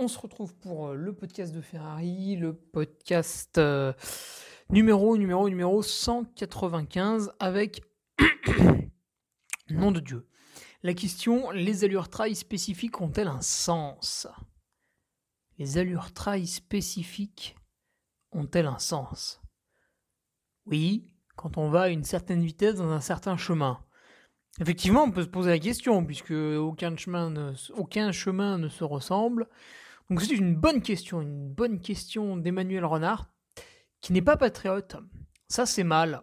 On 0.00 0.06
se 0.06 0.20
retrouve 0.20 0.54
pour 0.54 0.90
euh, 0.90 0.94
le 0.94 1.12
podcast 1.12 1.52
de 1.52 1.60
Ferrari, 1.60 2.36
le 2.36 2.54
podcast 2.54 3.58
euh, 3.58 3.92
numéro, 4.70 5.16
numéro, 5.16 5.48
numéro 5.48 5.82
195 5.82 7.32
avec 7.40 7.82
nom 9.70 9.90
de 9.90 9.98
Dieu. 9.98 10.28
La 10.84 10.94
question, 10.94 11.50
les 11.50 11.82
allures 11.82 12.08
trail 12.08 12.36
spécifiques 12.36 13.00
ont-elles 13.00 13.26
un 13.26 13.40
sens? 13.40 14.28
Les 15.58 15.78
allures 15.78 16.12
trail 16.12 16.46
spécifiques 16.46 17.56
ont-elles 18.30 18.66
un 18.66 18.78
sens? 18.78 19.40
Oui, 20.66 21.10
quand 21.34 21.58
on 21.58 21.70
va 21.70 21.82
à 21.82 21.88
une 21.88 22.04
certaine 22.04 22.44
vitesse 22.44 22.76
dans 22.76 22.92
un 22.92 23.00
certain 23.00 23.36
chemin. 23.36 23.84
Effectivement, 24.60 25.02
on 25.02 25.10
peut 25.10 25.24
se 25.24 25.28
poser 25.28 25.50
la 25.50 25.58
question, 25.58 26.04
puisque 26.04 26.30
aucun 26.30 26.96
chemin 26.96 27.30
ne, 27.30 27.52
aucun 27.74 28.12
chemin 28.12 28.58
ne 28.58 28.68
se 28.68 28.84
ressemble. 28.84 29.48
Donc 30.10 30.22
c'est 30.22 30.34
une 30.34 30.54
bonne 30.54 30.80
question, 30.80 31.20
une 31.20 31.52
bonne 31.52 31.80
question 31.80 32.36
d'Emmanuel 32.36 32.84
Renard, 32.84 33.30
qui 34.00 34.12
n'est 34.12 34.22
pas 34.22 34.36
patriote. 34.36 34.96
Ça 35.48 35.66
c'est 35.66 35.84
mal. 35.84 36.22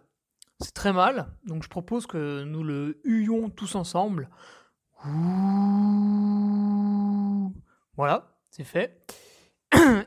C'est 0.60 0.74
très 0.74 0.92
mal. 0.92 1.28
Donc 1.44 1.62
je 1.62 1.68
propose 1.68 2.06
que 2.06 2.44
nous 2.44 2.64
le 2.64 3.00
huyons 3.04 3.50
tous 3.50 3.74
ensemble. 3.74 4.28
Voilà, 7.96 8.38
c'est 8.50 8.64
fait. 8.64 9.06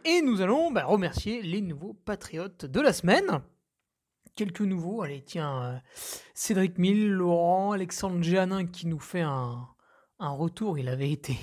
Et 0.06 0.22
nous 0.22 0.41
allons 0.41 0.72
bah, 0.72 0.85
remercier 0.85 1.41
les 1.41 1.62
nouveaux 1.62 1.94
patriotes 1.94 2.66
de 2.66 2.81
la 2.81 2.94
semaine 2.94 3.41
quelques 4.39 4.62
nouveaux. 4.62 5.01
Allez, 5.01 5.22
tiens, 5.22 5.63
euh, 5.63 5.78
Cédric 6.34 6.78
Mille, 6.78 7.09
Laurent, 7.09 7.73
Alexandre 7.73 8.23
Géanin 8.23 8.66
qui 8.66 8.88
nous 8.88 9.00
fait 9.00 9.22
un, 9.22 9.68
retour. 10.18 10.79
Il 10.79 10.88
avait 10.88 11.12
été, 11.12 11.38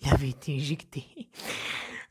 il 0.00 0.12
avait 0.12 0.30
été 0.30 0.54
éjecté. 0.54 1.04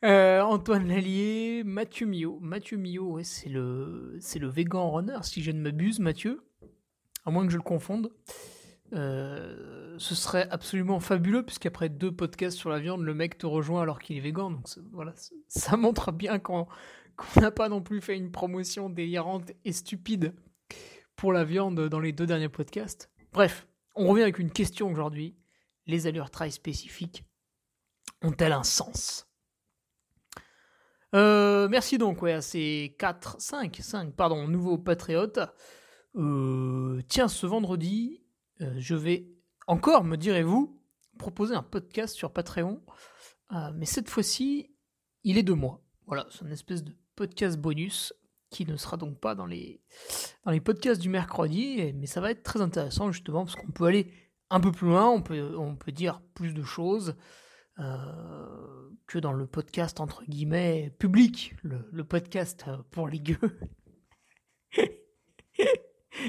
Euh, 0.05 0.41
Antoine 0.41 0.87
Lallier, 0.87 1.63
Mathieu 1.65 2.05
Mio. 2.05 2.39
Mathieu 2.41 2.77
Mio, 2.77 3.19
c'est 3.23 3.49
le, 3.49 4.17
c'est 4.21 4.39
le 4.39 4.47
vegan 4.47 4.89
runner, 4.89 5.19
si 5.23 5.43
je 5.43 5.51
ne 5.51 5.59
m'abuse, 5.59 5.99
Mathieu. 5.99 6.41
À 7.25 7.31
moins 7.31 7.45
que 7.45 7.51
je 7.51 7.57
le 7.57 7.63
confonde. 7.63 8.09
Euh, 8.93 9.95
ce 9.99 10.15
serait 10.15 10.47
absolument 10.49 10.99
fabuleux, 10.99 11.43
puisqu'après 11.43 11.89
deux 11.89 12.11
podcasts 12.11 12.57
sur 12.57 12.69
la 12.69 12.79
viande, 12.79 13.01
le 13.01 13.13
mec 13.13 13.37
te 13.37 13.45
rejoint 13.45 13.81
alors 13.81 13.99
qu'il 13.99 14.17
est 14.17 14.21
vegan. 14.21 14.53
Donc 14.53 14.65
voilà, 14.93 15.13
ça 15.47 15.77
montre 15.77 16.11
bien 16.11 16.39
qu'on 16.39 16.67
n'a 17.35 17.51
pas 17.51 17.69
non 17.69 17.81
plus 17.81 18.01
fait 18.01 18.17
une 18.17 18.31
promotion 18.31 18.89
délirante 18.89 19.51
et 19.65 19.73
stupide 19.73 20.33
pour 21.15 21.33
la 21.33 21.43
viande 21.43 21.89
dans 21.89 21.99
les 21.99 22.13
deux 22.13 22.25
derniers 22.25 22.49
podcasts. 22.49 23.11
Bref, 23.33 23.67
on 23.95 24.07
revient 24.07 24.23
avec 24.23 24.39
une 24.39 24.51
question 24.51 24.89
aujourd'hui. 24.89 25.35
Les 25.85 26.07
allures 26.07 26.31
très 26.31 26.49
spécifiques 26.49 27.25
ont-elles 28.21 28.53
un 28.53 28.63
sens? 28.63 29.27
Euh, 31.15 31.67
Merci 31.69 31.97
donc 31.97 32.23
à 32.23 32.41
ces 32.41 32.95
4, 32.99 33.41
5, 33.41 33.77
5, 33.81 34.15
pardon, 34.15 34.47
nouveaux 34.47 34.77
patriotes. 34.77 35.39
Euh, 36.15 37.01
tiens, 37.07 37.27
ce 37.27 37.45
vendredi, 37.45 38.23
euh, 38.61 38.73
je 38.77 38.95
vais 38.95 39.27
encore, 39.67 40.03
me 40.03 40.17
direz-vous, 40.17 40.79
proposer 41.17 41.55
un 41.55 41.63
podcast 41.63 42.15
sur 42.15 42.31
Patreon. 42.31 42.81
mais 43.75 43.85
cette 43.85 44.09
fois-ci, 44.09 44.71
il 45.23 45.37
est 45.37 45.43
de 45.43 45.53
moi. 45.53 45.81
Voilà, 46.05 46.27
c'est 46.31 46.41
une 46.41 46.51
espèce 46.51 46.83
de 46.83 46.95
podcast 47.15 47.57
bonus 47.57 48.13
qui 48.49 48.65
ne 48.65 48.77
sera 48.77 48.97
donc 48.97 49.19
pas 49.19 49.35
dans 49.35 49.45
les, 49.45 49.83
dans 50.43 50.51
les 50.51 50.61
podcasts 50.61 51.01
du 51.01 51.09
mercredi, 51.09 51.93
mais 51.93 52.07
ça 52.07 52.19
va 52.19 52.31
être 52.31 52.41
très 52.41 52.61
intéressant 52.61 53.11
justement 53.11 53.45
parce 53.45 53.55
qu'on 53.55 53.71
peut 53.71 53.85
aller 53.85 54.11
un 54.49 54.59
peu 54.59 54.71
plus 54.71 54.87
loin, 54.87 55.07
on 55.07 55.21
peut, 55.21 55.55
on 55.55 55.75
peut 55.75 55.91
dire 55.91 56.21
plus 56.33 56.53
de 56.53 56.63
choses 56.63 57.15
euh, 57.79 58.89
que 59.07 59.19
dans 59.19 59.33
le 59.33 59.47
podcast 59.47 59.99
entre 59.99 60.23
guillemets 60.25 60.95
public, 60.99 61.55
le, 61.63 62.03
podcast 62.03 62.65
pour 62.91 63.07
les 63.07 63.19
gueux. 63.19 63.59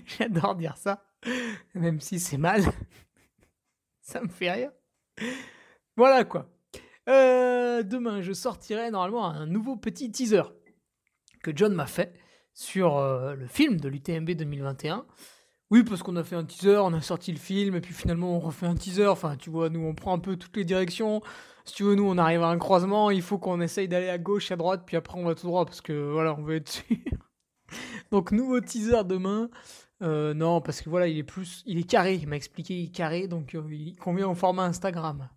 J'adore 0.07 0.57
dire 0.57 0.77
ça, 0.77 1.05
même 1.75 2.01
si 2.01 2.21
c'est 2.21 2.39
mal. 2.39 2.63
ça 4.01 4.23
me 4.23 4.29
fait 4.29 4.51
rire. 4.51 4.73
Voilà 5.97 6.25
quoi. 6.25 6.49
Euh, 7.09 7.83
demain, 7.83 8.21
je 8.21 8.33
sortirai 8.33 8.91
normalement 8.91 9.27
un 9.27 9.47
nouveau 9.47 9.77
petit 9.77 10.11
teaser 10.11 10.43
que 11.43 11.51
John 11.55 11.75
m'a 11.75 11.87
fait 11.87 12.15
sur 12.55 12.99
euh, 12.99 13.35
le 13.35 13.47
film 13.47 13.81
de 13.81 13.89
l'UTMB 13.89 14.31
2021. 14.31 15.07
Oui, 15.71 15.85
parce 15.85 16.03
qu'on 16.03 16.17
a 16.17 16.25
fait 16.25 16.35
un 16.37 16.45
teaser, 16.45 16.79
on 16.79 16.93
a 16.93 17.01
sorti 17.01 17.31
le 17.31 17.39
film, 17.39 17.77
et 17.77 17.81
puis 17.81 17.95
finalement 17.95 18.37
on 18.37 18.41
refait 18.41 18.67
un 18.67 18.75
teaser. 18.75 19.07
Enfin, 19.07 19.37
tu 19.37 19.51
vois, 19.51 19.71
nous 19.71 19.81
on 19.81 19.95
prend 19.95 20.15
un 20.15 20.19
peu 20.19 20.37
toutes 20.37 20.57
les 20.57 20.65
directions. 20.65 21.21
Si 21.65 21.75
tu 21.75 21.85
veux, 21.85 21.95
nous 21.95 22.05
on 22.05 22.19
arrive 22.19 22.43
à 22.43 22.49
un 22.49 22.59
croisement, 22.59 23.11
il 23.11 23.23
faut 23.23 23.39
qu'on 23.39 23.61
essaye 23.61 23.87
d'aller 23.87 24.09
à 24.09 24.19
gauche, 24.19 24.51
à 24.51 24.57
droite, 24.57 24.83
puis 24.87 24.97
après 24.97 25.19
on 25.19 25.25
va 25.25 25.35
tout 25.35 25.47
droit, 25.47 25.65
parce 25.65 25.81
que 25.81 26.11
voilà, 26.13 26.35
on 26.37 26.43
veut 26.43 26.57
être 26.57 26.69
sûr. 26.69 26.85
Donc, 28.11 28.33
nouveau 28.33 28.61
teaser 28.61 29.05
demain. 29.05 29.49
Euh, 30.03 30.35
non, 30.35 30.61
parce 30.61 30.81
que 30.81 30.89
voilà, 30.91 31.07
il 31.09 31.19
est 31.19 31.23
plus. 31.23 31.63
Il 31.67 31.79
est 31.79 31.89
carré, 31.89 32.15
il 32.15 32.27
m'a 32.29 32.37
expliqué, 32.37 32.75
il 32.75 32.87
est 32.87 32.95
carré, 32.95 33.29
donc 33.29 33.55
euh, 33.55 33.63
il 33.71 33.97
convient 33.97 34.29
au 34.29 34.35
format 34.35 34.65
Instagram. 34.65 35.29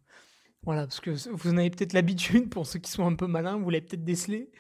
Voilà, 0.64 0.84
parce 0.84 1.02
que 1.02 1.12
vous 1.12 1.50
en 1.52 1.58
avez 1.58 1.70
peut-être 1.70 1.94
l'habitude, 1.94 2.50
pour 2.50 2.66
ceux 2.66 2.80
qui 2.80 2.90
sont 2.92 3.06
un 3.06 3.16
peu 3.16 3.28
malins, 3.28 3.58
vous 3.58 3.70
l'avez 3.70 3.86
peut-être 3.86 4.06
décelé. 4.06 4.52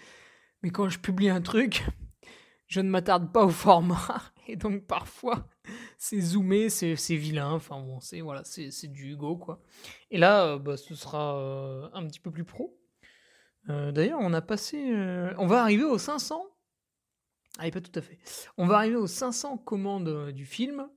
Mais 0.62 0.72
quand 0.72 0.90
je 0.90 1.00
publie 1.00 1.30
un 1.30 1.42
truc, 1.42 1.86
je 2.68 2.82
ne 2.82 2.90
m'attarde 2.90 3.32
pas 3.32 3.46
au 3.46 3.50
format. 3.50 4.33
Et 4.48 4.56
donc 4.56 4.86
parfois, 4.86 5.48
c'est 5.98 6.20
zoomé, 6.20 6.70
c'est 6.70 7.16
vilain. 7.16 7.52
Enfin 7.52 7.80
bon, 7.80 8.00
c'est 8.00 8.22
voilà, 8.22 8.44
du 8.84 9.12
Hugo 9.12 9.38
quoi. 9.38 9.62
Et 10.12 10.18
là, 10.18 10.46
euh, 10.46 10.60
bah, 10.60 10.78
ce 10.78 10.96
sera 10.96 11.38
euh, 11.38 11.90
un 11.94 12.06
petit 12.08 12.20
peu 12.20 12.32
plus 12.32 12.44
pro. 12.44 12.80
Euh, 13.70 13.92
d'ailleurs, 13.92 14.20
on 14.22 14.34
a 14.34 14.42
passé, 14.42 14.78
on 15.38 15.48
va 15.48 15.62
arriver 15.62 15.86
aux 15.86 15.98
500. 15.98 16.44
Allez, 17.60 17.72
pas 17.72 17.82
tout 17.82 17.98
à 17.98 18.02
fait. 18.02 18.20
On 18.58 18.66
va 18.66 18.78
arriver 18.78 18.96
aux 18.96 19.08
500 19.08 19.58
commandes 19.58 20.32
du 20.32 20.46
film. 20.46 20.88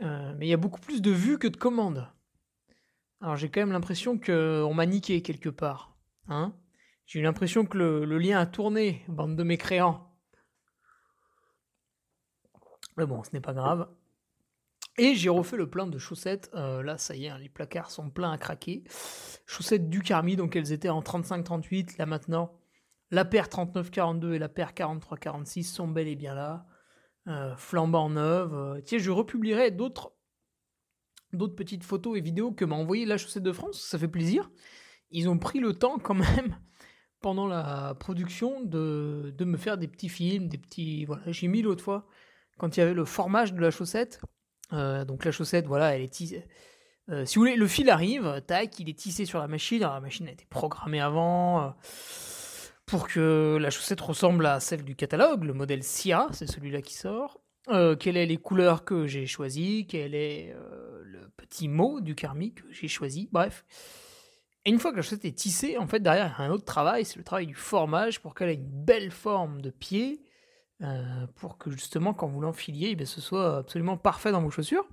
mais 0.00 0.46
il 0.46 0.48
y 0.48 0.52
a 0.52 0.58
beaucoup 0.58 0.80
plus 0.80 1.00
de 1.00 1.10
vues 1.10 1.38
que 1.38 1.48
de 1.48 1.56
commandes. 1.56 2.10
Alors 3.22 3.36
j'ai 3.36 3.48
quand 3.48 3.60
même 3.60 3.72
l'impression 3.72 4.18
qu'on 4.18 4.74
m'a 4.74 4.86
niqué 4.86 5.22
quelque 5.22 5.48
part. 5.48 5.96
Hein 6.28 6.54
j'ai 7.06 7.20
eu 7.20 7.22
l'impression 7.22 7.64
que 7.64 7.78
le, 7.78 8.18
lien 8.18 8.40
a 8.40 8.46
tourné, 8.46 9.04
bande 9.08 9.36
de 9.36 9.42
mécréants. 9.44 10.05
Mais 12.96 13.06
bon, 13.06 13.22
ce 13.22 13.30
n'est 13.32 13.40
pas 13.40 13.52
grave. 13.52 13.88
Et 14.98 15.14
j'ai 15.14 15.28
refait 15.28 15.56
le 15.56 15.68
plein 15.68 15.86
de 15.86 15.98
chaussettes. 15.98 16.50
Euh, 16.54 16.82
là, 16.82 16.96
ça 16.96 17.14
y 17.14 17.26
est, 17.26 17.28
hein, 17.28 17.38
les 17.38 17.50
placards 17.50 17.90
sont 17.90 18.08
pleins 18.08 18.32
à 18.32 18.38
craquer. 18.38 18.84
Chaussettes 19.46 19.90
du 19.90 20.00
Carmi, 20.00 20.36
donc 20.36 20.56
elles 20.56 20.72
étaient 20.72 20.88
en 20.88 21.02
35-38. 21.02 21.98
Là 21.98 22.06
maintenant, 22.06 22.58
La 23.10 23.24
paire 23.24 23.48
39-42 23.48 24.32
et 24.32 24.38
la 24.38 24.48
paire 24.48 24.72
43-46 24.72 25.64
sont 25.64 25.86
bel 25.88 26.08
et 26.08 26.16
bien 26.16 26.34
là, 26.34 26.66
euh, 27.28 27.54
flambant 27.56 28.08
neuves. 28.08 28.54
Euh, 28.54 28.80
tiens, 28.80 28.98
je 28.98 29.10
republierai 29.10 29.70
d'autres 29.70 30.12
d'autres 31.32 31.54
petites 31.54 31.84
photos 31.84 32.16
et 32.16 32.20
vidéos 32.20 32.52
que 32.52 32.64
m'a 32.64 32.76
envoyé 32.76 33.04
la 33.04 33.18
Chaussette 33.18 33.42
de 33.42 33.52
France, 33.52 33.80
ça 33.80 33.98
fait 33.98 34.08
plaisir. 34.08 34.50
Ils 35.10 35.28
ont 35.28 35.38
pris 35.38 35.58
le 35.60 35.74
temps 35.74 35.98
quand 35.98 36.14
même 36.14 36.56
pendant 37.20 37.46
la 37.46 37.94
production 37.94 38.62
de, 38.62 39.34
de 39.36 39.44
me 39.44 39.56
faire 39.56 39.76
des 39.76 39.88
petits 39.88 40.08
films, 40.08 40.48
des 40.48 40.58
petits... 40.58 41.04
Voilà, 41.04 41.30
j'ai 41.32 41.48
mis 41.48 41.62
l'autre 41.62 41.84
fois, 41.84 42.06
quand 42.58 42.76
il 42.76 42.80
y 42.80 42.82
avait 42.82 42.94
le 42.94 43.04
formage 43.04 43.52
de 43.52 43.60
la 43.60 43.70
chaussette, 43.70 44.20
euh, 44.72 45.04
donc 45.04 45.24
la 45.24 45.32
chaussette, 45.32 45.66
voilà, 45.66 45.94
elle 45.94 46.02
est 46.02 46.12
tissée. 46.12 46.44
Euh, 47.08 47.24
si 47.24 47.36
vous 47.36 47.42
voulez, 47.42 47.56
le 47.56 47.68
fil 47.68 47.88
arrive, 47.88 48.42
tac, 48.46 48.78
il 48.80 48.88
est 48.88 48.98
tissé 48.98 49.26
sur 49.26 49.38
la 49.38 49.46
machine. 49.46 49.82
Alors, 49.82 49.94
la 49.94 50.00
machine 50.00 50.26
a 50.28 50.32
été 50.32 50.44
programmée 50.48 51.00
avant 51.00 51.62
euh, 51.62 51.70
pour 52.84 53.06
que 53.06 53.58
la 53.60 53.70
chaussette 53.70 54.00
ressemble 54.00 54.46
à 54.46 54.60
celle 54.60 54.82
du 54.82 54.96
catalogue, 54.96 55.44
le 55.44 55.52
modèle 55.52 55.84
SIA, 55.84 56.28
c'est 56.32 56.46
celui-là 56.46 56.82
qui 56.82 56.94
sort. 56.94 57.40
quelles 57.66 57.98
sont 57.98 58.10
les 58.12 58.36
couleurs 58.36 58.84
que 58.84 59.06
j'ai 59.06 59.26
choisies, 59.26 59.86
quel 59.86 60.14
est 60.14 60.54
le 61.04 61.28
petit 61.36 61.68
mot 61.68 62.00
du 62.00 62.14
karmi 62.14 62.54
que 62.54 62.64
j'ai 62.70 62.88
choisi, 62.88 63.28
bref. 63.32 63.64
Et 64.64 64.70
une 64.70 64.80
fois 64.80 64.90
que 64.90 64.96
la 64.96 65.02
chaussette 65.02 65.24
est 65.24 65.36
tissée, 65.36 65.78
en 65.78 65.86
fait, 65.86 66.00
derrière, 66.00 66.34
il 66.38 66.42
y 66.42 66.44
a 66.44 66.48
un 66.48 66.50
autre 66.50 66.64
travail, 66.64 67.04
c'est 67.04 67.18
le 67.18 67.24
travail 67.24 67.46
du 67.46 67.54
formage 67.54 68.20
pour 68.20 68.34
qu'elle 68.34 68.48
ait 68.48 68.54
une 68.54 68.84
belle 68.84 69.12
forme 69.12 69.60
de 69.60 69.70
pied, 69.70 70.24
pour 71.36 71.58
que 71.58 71.70
justement, 71.70 72.14
quand 72.14 72.26
vous 72.26 72.40
l'enfiliez, 72.40 72.96
eh 72.98 73.04
ce 73.04 73.20
soit 73.20 73.58
absolument 73.58 73.96
parfait 73.96 74.32
dans 74.32 74.42
vos 74.42 74.50
chaussures. 74.50 74.86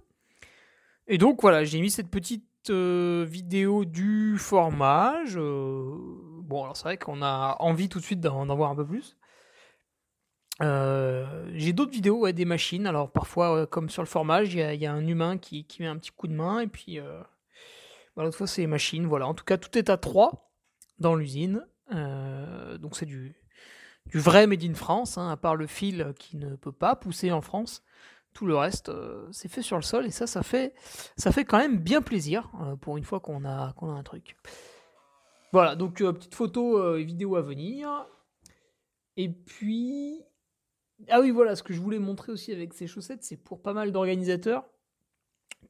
Et 1.07 1.17
donc 1.17 1.41
voilà, 1.41 1.63
j'ai 1.63 1.81
mis 1.81 1.91
cette 1.91 2.09
petite 2.09 2.45
euh, 2.69 3.25
vidéo 3.27 3.85
du 3.85 4.37
formage. 4.37 5.37
Euh, 5.37 5.97
bon, 6.41 6.63
alors 6.63 6.77
c'est 6.77 6.83
vrai 6.83 6.97
qu'on 6.97 7.21
a 7.21 7.57
envie 7.59 7.89
tout 7.89 7.99
de 7.99 8.03
suite 8.03 8.21
d'en 8.21 8.55
voir 8.55 8.71
un 8.71 8.75
peu 8.75 8.85
plus. 8.85 9.17
Euh, 10.61 11.49
j'ai 11.55 11.73
d'autres 11.73 11.91
vidéos 11.91 12.19
ouais, 12.19 12.33
des 12.33 12.45
machines. 12.45 12.87
Alors 12.87 13.11
parfois, 13.11 13.67
comme 13.67 13.89
sur 13.89 14.01
le 14.01 14.07
formage, 14.07 14.53
il 14.53 14.75
y, 14.75 14.85
a 14.85 14.93
un 14.93 15.05
humain 15.07 15.37
qui, 15.37 15.65
met 15.79 15.87
un 15.87 15.97
petit 15.97 16.11
coup 16.11 16.27
de 16.27 16.33
main. 16.33 16.61
Et 16.61 16.67
puis, 16.67 16.99
bah, 18.15 18.23
l'autre 18.23 18.37
fois, 18.37 18.47
c'est 18.47 18.61
les 18.61 18.67
machines. 18.67 19.05
Voilà, 19.05 19.27
en 19.27 19.33
tout 19.33 19.45
cas, 19.45 19.57
tout 19.57 19.77
est 19.77 19.89
à 19.89 19.97
3 19.97 20.51
dans 20.99 21.15
l'usine. 21.15 21.65
donc 21.91 22.95
c'est 22.95 23.05
du, 23.05 23.35
du 24.05 24.19
vrai 24.19 24.47
Made 24.47 24.63
in 24.63 24.73
France, 24.73 25.17
hein, 25.17 25.29
à 25.29 25.37
part 25.37 25.55
le 25.55 25.67
fil 25.67 26.13
qui 26.17 26.37
ne 26.37 26.55
peut 26.55 26.71
pas 26.71 26.95
pousser 26.95 27.31
en 27.31 27.41
France. 27.41 27.83
Tout 28.33 28.45
le 28.45 28.55
reste, 28.55 28.89
euh, 28.89 29.27
c'est 29.31 29.47
fait 29.47 29.61
sur 29.61 29.75
le 29.75 29.83
sol 29.83 30.05
et 30.05 30.11
ça, 30.11 30.25
ça 30.25 30.41
fait, 30.41 30.73
ça 31.17 31.31
fait 31.31 31.45
quand 31.45 31.59
même 31.59 31.77
bien 31.77 32.01
plaisir 32.01 32.51
euh, 32.61 32.75
pour 32.75 32.97
une 32.97 33.03
fois 33.03 33.19
qu'on 33.19 33.45
a, 33.45 33.73
qu'on 33.73 33.89
a 33.89 33.93
un 33.93 34.03
truc. 34.03 34.35
Voilà, 35.51 35.75
donc 35.75 36.01
euh, 36.01 36.13
petite 36.13 36.33
photo 36.33 36.95
et 36.95 37.03
vidéo 37.03 37.35
à 37.35 37.41
venir. 37.41 38.07
Et 39.17 39.29
puis, 39.29 40.23
ah 41.09 41.21
oui, 41.21 41.29
voilà, 41.29 41.55
ce 41.55 41.61
que 41.61 41.73
je 41.73 41.79
voulais 41.79 41.99
montrer 41.99 42.31
aussi 42.31 42.51
avec 42.51 42.73
ces 42.73 42.87
chaussettes, 42.87 43.23
c'est 43.23 43.37
pour 43.37 43.61
pas 43.61 43.73
mal 43.73 43.91
d'organisateurs. 43.91 44.65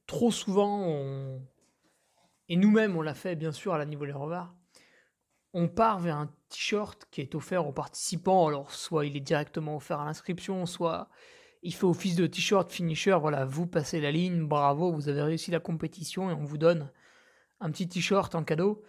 Trop 0.08 0.32
souvent, 0.32 1.42
et 2.50 2.56
nous-mêmes, 2.56 2.96
on 2.96 3.02
l'a 3.02 3.14
fait 3.14 3.36
bien 3.36 3.52
sûr 3.52 3.74
à 3.74 3.78
la 3.78 3.86
niveau 3.86 4.06
des 4.06 4.12
revards, 4.12 4.56
on 5.54 5.68
part 5.68 6.00
vers 6.00 6.18
un 6.18 6.28
t-shirt 6.50 7.08
qui 7.12 7.22
est 7.22 7.36
offert 7.36 7.68
aux 7.68 7.72
participants. 7.72 8.48
Alors, 8.48 8.72
soit 8.72 9.06
il 9.06 9.16
est 9.16 9.22
directement 9.22 9.76
offert 9.76 10.00
à 10.00 10.06
l'inscription, 10.06 10.66
soit 10.66 11.10
il 11.62 11.74
fait 11.74 11.86
office 11.86 12.16
de 12.16 12.28
t-shirt 12.28 12.72
finisher, 12.72 13.18
voilà, 13.20 13.46
vous 13.46 13.68
passez 13.68 14.02
la 14.02 14.12
ligne, 14.12 14.48
bravo, 14.48 14.92
vous 14.92 15.08
avez 15.08 15.22
réussi 15.22 15.52
la 15.52 15.60
compétition 15.60 16.30
et 16.30 16.34
on 16.34 16.44
vous 16.44 16.58
donne 16.58 16.92
un 17.62 17.72
petit 17.72 17.88
t-shirt 17.88 18.36
en 18.36 18.44
cadeau. 18.44 18.84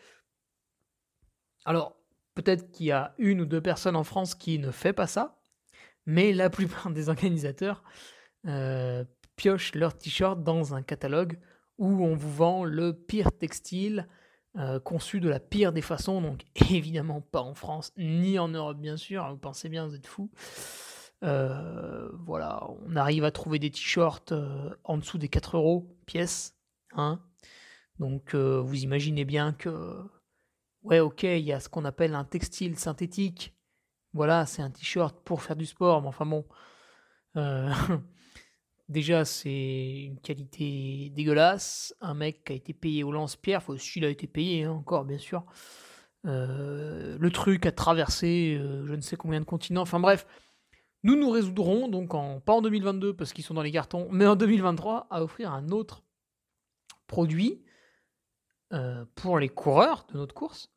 Alors, 1.65 1.97
peut-être 2.35 2.71
qu'il 2.73 2.87
y 2.87 2.93
a 2.93 3.15
une 3.19 3.43
ou 3.43 3.47
deux 3.47 3.61
personnes 3.61 3.97
en 3.97 4.05
France 4.05 4.35
qui 4.35 4.59
ne 4.59 4.71
fait 4.71 4.93
pas 4.93 5.07
ça, 5.07 5.41
mais 6.07 6.33
la 6.33 6.51
plupart 6.51 6.91
des 6.91 7.09
organisateurs 7.09 7.85
euh, 8.47 9.05
piochent 9.37 9.75
leur 9.75 9.97
t-shirt 9.97 10.43
dans 10.43 10.75
un 10.75 10.83
catalogue 10.83 11.39
où 11.79 12.05
on 12.05 12.15
vous 12.15 12.33
vend 12.33 12.65
le 12.65 12.93
pire 12.93 13.31
textile 13.33 14.09
euh, 14.57 14.79
conçu 14.79 15.21
de 15.21 15.29
la 15.29 15.41
pire 15.41 15.73
des 15.73 15.83
façons, 15.83 16.21
donc 16.21 16.45
évidemment 16.71 17.21
pas 17.21 17.41
en 17.41 17.55
France 17.55 17.93
ni 17.97 18.39
en 18.39 18.49
Europe 18.49 18.79
bien 18.79 18.97
sûr, 18.97 19.29
vous 19.31 19.39
pensez 19.39 19.69
bien, 19.69 19.87
vous 19.87 19.95
êtes 19.95 20.07
fous. 20.07 20.31
Euh, 21.25 22.11
voilà, 22.27 22.67
on 22.87 22.97
arrive 22.97 23.25
à 23.25 23.31
trouver 23.31 23.59
des 23.59 23.71
t-shirts 23.71 24.33
euh, 24.33 24.75
en 24.85 24.99
dessous 24.99 25.17
des 25.19 25.29
4 25.29 25.57
euros 25.57 25.97
pièce. 26.07 26.57
Hein 26.93 27.21
Donc 27.99 28.35
euh, 28.35 28.61
vous 28.61 28.83
imaginez 28.83 29.25
bien 29.25 29.53
que, 29.53 30.03
ouais, 30.83 31.01
ok, 31.01 31.23
il 31.23 31.41
y 31.41 31.53
a 31.53 31.61
ce 31.61 31.69
qu'on 31.69 31.85
appelle 31.85 32.15
un 32.15 32.25
textile 32.25 32.79
synthétique. 32.79 33.55
Voilà, 34.13 34.47
c'est 34.47 34.63
un 34.63 34.71
t-shirt 34.71 35.19
pour 35.25 35.43
faire 35.43 35.57
du 35.57 35.67
sport, 35.67 36.03
mais 36.03 36.09
enfin 36.09 36.27
bon. 36.27 36.45
déjà, 38.89 39.25
c'est 39.25 40.05
une 40.05 40.21
qualité 40.21 41.11
dégueulasse. 41.15 41.95
Un 42.01 42.15
mec 42.15 42.51
a 42.51 42.55
été 42.55 42.73
payé 42.73 43.05
au 43.05 43.13
lance-pierre, 43.13 43.63
faut 43.63 43.77
il 43.77 44.05
a 44.05 44.09
été 44.09 44.27
payé 44.27 44.65
hein, 44.65 44.73
encore, 44.73 45.05
bien 45.05 45.19
sûr. 45.19 45.45
le 46.25 47.29
truc 47.31 47.67
a 47.67 47.73
traversé 47.73 48.59
je 48.61 48.95
ne 48.95 49.01
sais 49.01 49.17
combien 49.17 49.41
de 49.41 49.45
continents. 49.45 49.83
Enfin 49.83 50.01
bref, 50.01 50.27
nous 51.05 51.17
nous 51.17 51.31
résoudrons 51.31 51.89
donc 51.89 52.13
pas 52.45 52.55
en 52.55 52.63
2022 52.63 53.15
parce 53.15 53.35
qu'ils 53.35 53.45
sont 53.45 53.55
dans 53.55 53.63
les 53.63 53.71
cartons, 53.71 54.09
mais 54.11 54.27
en 54.27 54.37
2023 54.37 55.07
à 55.11 55.23
offrir 55.23 55.53
un 55.53 55.69
autre 55.69 56.03
produit 57.07 57.63
euh, 58.73 59.05
pour 59.15 59.39
les 59.39 59.51
coureurs 59.51 60.07
de 60.11 60.17
notre 60.17 60.35
course. 60.35 60.73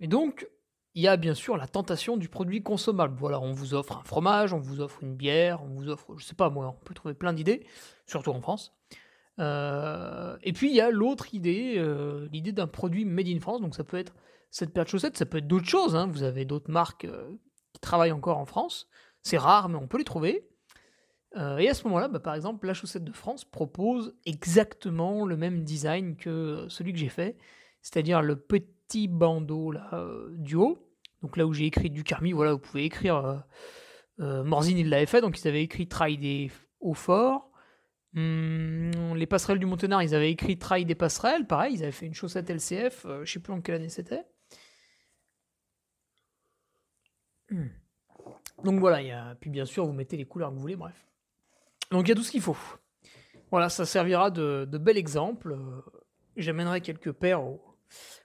Et 0.00 0.08
donc 0.08 0.48
il 0.94 1.02
y 1.02 1.08
a 1.08 1.16
bien 1.16 1.34
sûr 1.34 1.56
la 1.56 1.66
tentation 1.66 2.16
du 2.16 2.28
produit 2.28 2.62
consommable. 2.62 3.16
Voilà, 3.18 3.40
on 3.40 3.52
vous 3.52 3.74
offre 3.74 3.98
un 3.98 4.04
fromage, 4.04 4.52
on 4.52 4.60
vous 4.60 4.80
offre 4.80 5.02
une 5.02 5.16
bière, 5.16 5.62
on 5.62 5.68
vous 5.68 5.88
offre, 5.88 6.16
je 6.16 6.24
sais 6.24 6.34
pas 6.34 6.50
moi, 6.50 6.76
on 6.80 6.84
peut 6.84 6.94
trouver 6.94 7.14
plein 7.14 7.32
d'idées, 7.32 7.66
surtout 8.06 8.30
en 8.30 8.40
France. 8.40 8.72
Euh, 9.40 10.36
et 10.42 10.52
puis 10.52 10.70
il 10.70 10.76
y 10.76 10.80
a 10.80 10.90
l'autre 10.90 11.34
idée, 11.34 11.74
euh, 11.78 12.28
l'idée 12.32 12.52
d'un 12.52 12.68
produit 12.68 13.04
made 13.04 13.28
in 13.28 13.40
France. 13.40 13.60
Donc 13.60 13.74
ça 13.74 13.84
peut 13.84 13.98
être 13.98 14.14
cette 14.50 14.72
paire 14.72 14.84
de 14.84 14.90
chaussettes, 14.90 15.16
ça 15.16 15.26
peut 15.26 15.38
être 15.38 15.48
d'autres 15.48 15.68
choses. 15.68 15.96
Hein. 15.96 16.06
Vous 16.06 16.22
avez 16.22 16.44
d'autres 16.44 16.70
marques 16.70 17.08
qui 17.72 17.80
travaillent 17.80 18.12
encore 18.12 18.38
en 18.38 18.46
France. 18.46 18.88
C'est 19.22 19.38
rare, 19.38 19.68
mais 19.68 19.76
on 19.76 19.88
peut 19.88 19.98
les 19.98 20.04
trouver. 20.04 20.48
Euh, 21.36 21.58
et 21.58 21.68
à 21.68 21.74
ce 21.74 21.84
moment-là, 21.84 22.08
bah, 22.08 22.20
par 22.20 22.34
exemple, 22.34 22.66
la 22.66 22.74
chaussette 22.74 23.04
de 23.04 23.12
France 23.12 23.44
propose 23.44 24.14
exactement 24.24 25.26
le 25.26 25.36
même 25.36 25.64
design 25.64 26.16
que 26.16 26.66
celui 26.68 26.92
que 26.92 26.98
j'ai 26.98 27.08
fait, 27.08 27.36
c'est-à-dire 27.82 28.22
le 28.22 28.36
petit 28.36 28.73
bandeau 29.08 29.72
là, 29.72 29.88
euh, 29.92 30.28
du 30.30 30.56
haut. 30.56 30.78
Donc 31.22 31.36
là 31.36 31.46
où 31.46 31.52
j'ai 31.52 31.66
écrit 31.66 31.90
du 31.90 32.04
Carmi, 32.04 32.32
voilà, 32.32 32.52
vous 32.52 32.58
pouvez 32.58 32.84
écrire. 32.84 33.42
Euh, 34.20 34.44
Morzine, 34.44 34.78
il 34.78 34.88
l'avait 34.88 35.06
fait, 35.06 35.20
donc 35.20 35.40
ils 35.40 35.48
avaient 35.48 35.62
écrit 35.62 35.88
Trail 35.88 36.18
des 36.18 36.50
hauts 36.80 36.94
forts. 36.94 37.50
Hum, 38.16 39.16
les 39.16 39.26
passerelles 39.26 39.58
du 39.58 39.66
Monténard, 39.66 40.02
ils 40.02 40.14
avaient 40.14 40.30
écrit 40.30 40.56
Trail 40.56 40.84
des 40.84 40.94
passerelles, 40.94 41.46
pareil, 41.46 41.74
ils 41.74 41.82
avaient 41.82 41.92
fait 41.92 42.06
une 42.06 42.14
chaussette 42.14 42.48
LCF, 42.48 43.06
je 43.24 43.32
sais 43.32 43.40
plus 43.40 43.52
en 43.52 43.60
quelle 43.60 43.74
année 43.76 43.88
c'était. 43.88 44.24
Hum. 47.50 47.70
Donc 48.62 48.78
voilà, 48.78 49.34
puis 49.40 49.50
bien 49.50 49.64
sûr, 49.64 49.84
vous 49.84 49.92
mettez 49.92 50.16
les 50.16 50.26
couleurs 50.26 50.50
que 50.50 50.54
vous 50.54 50.60
voulez, 50.60 50.76
bref. 50.76 51.06
Donc 51.90 52.06
il 52.06 52.10
y 52.10 52.12
a 52.12 52.14
tout 52.14 52.22
ce 52.22 52.30
qu'il 52.30 52.40
faut. 52.40 52.56
Voilà, 53.50 53.68
ça 53.68 53.84
servira 53.84 54.30
de, 54.30 54.64
bel 54.78 54.96
exemple. 54.96 55.52
Euh, 55.52 55.80
j'amènerai 56.36 56.80
quelques 56.80 57.12
paires 57.12 57.42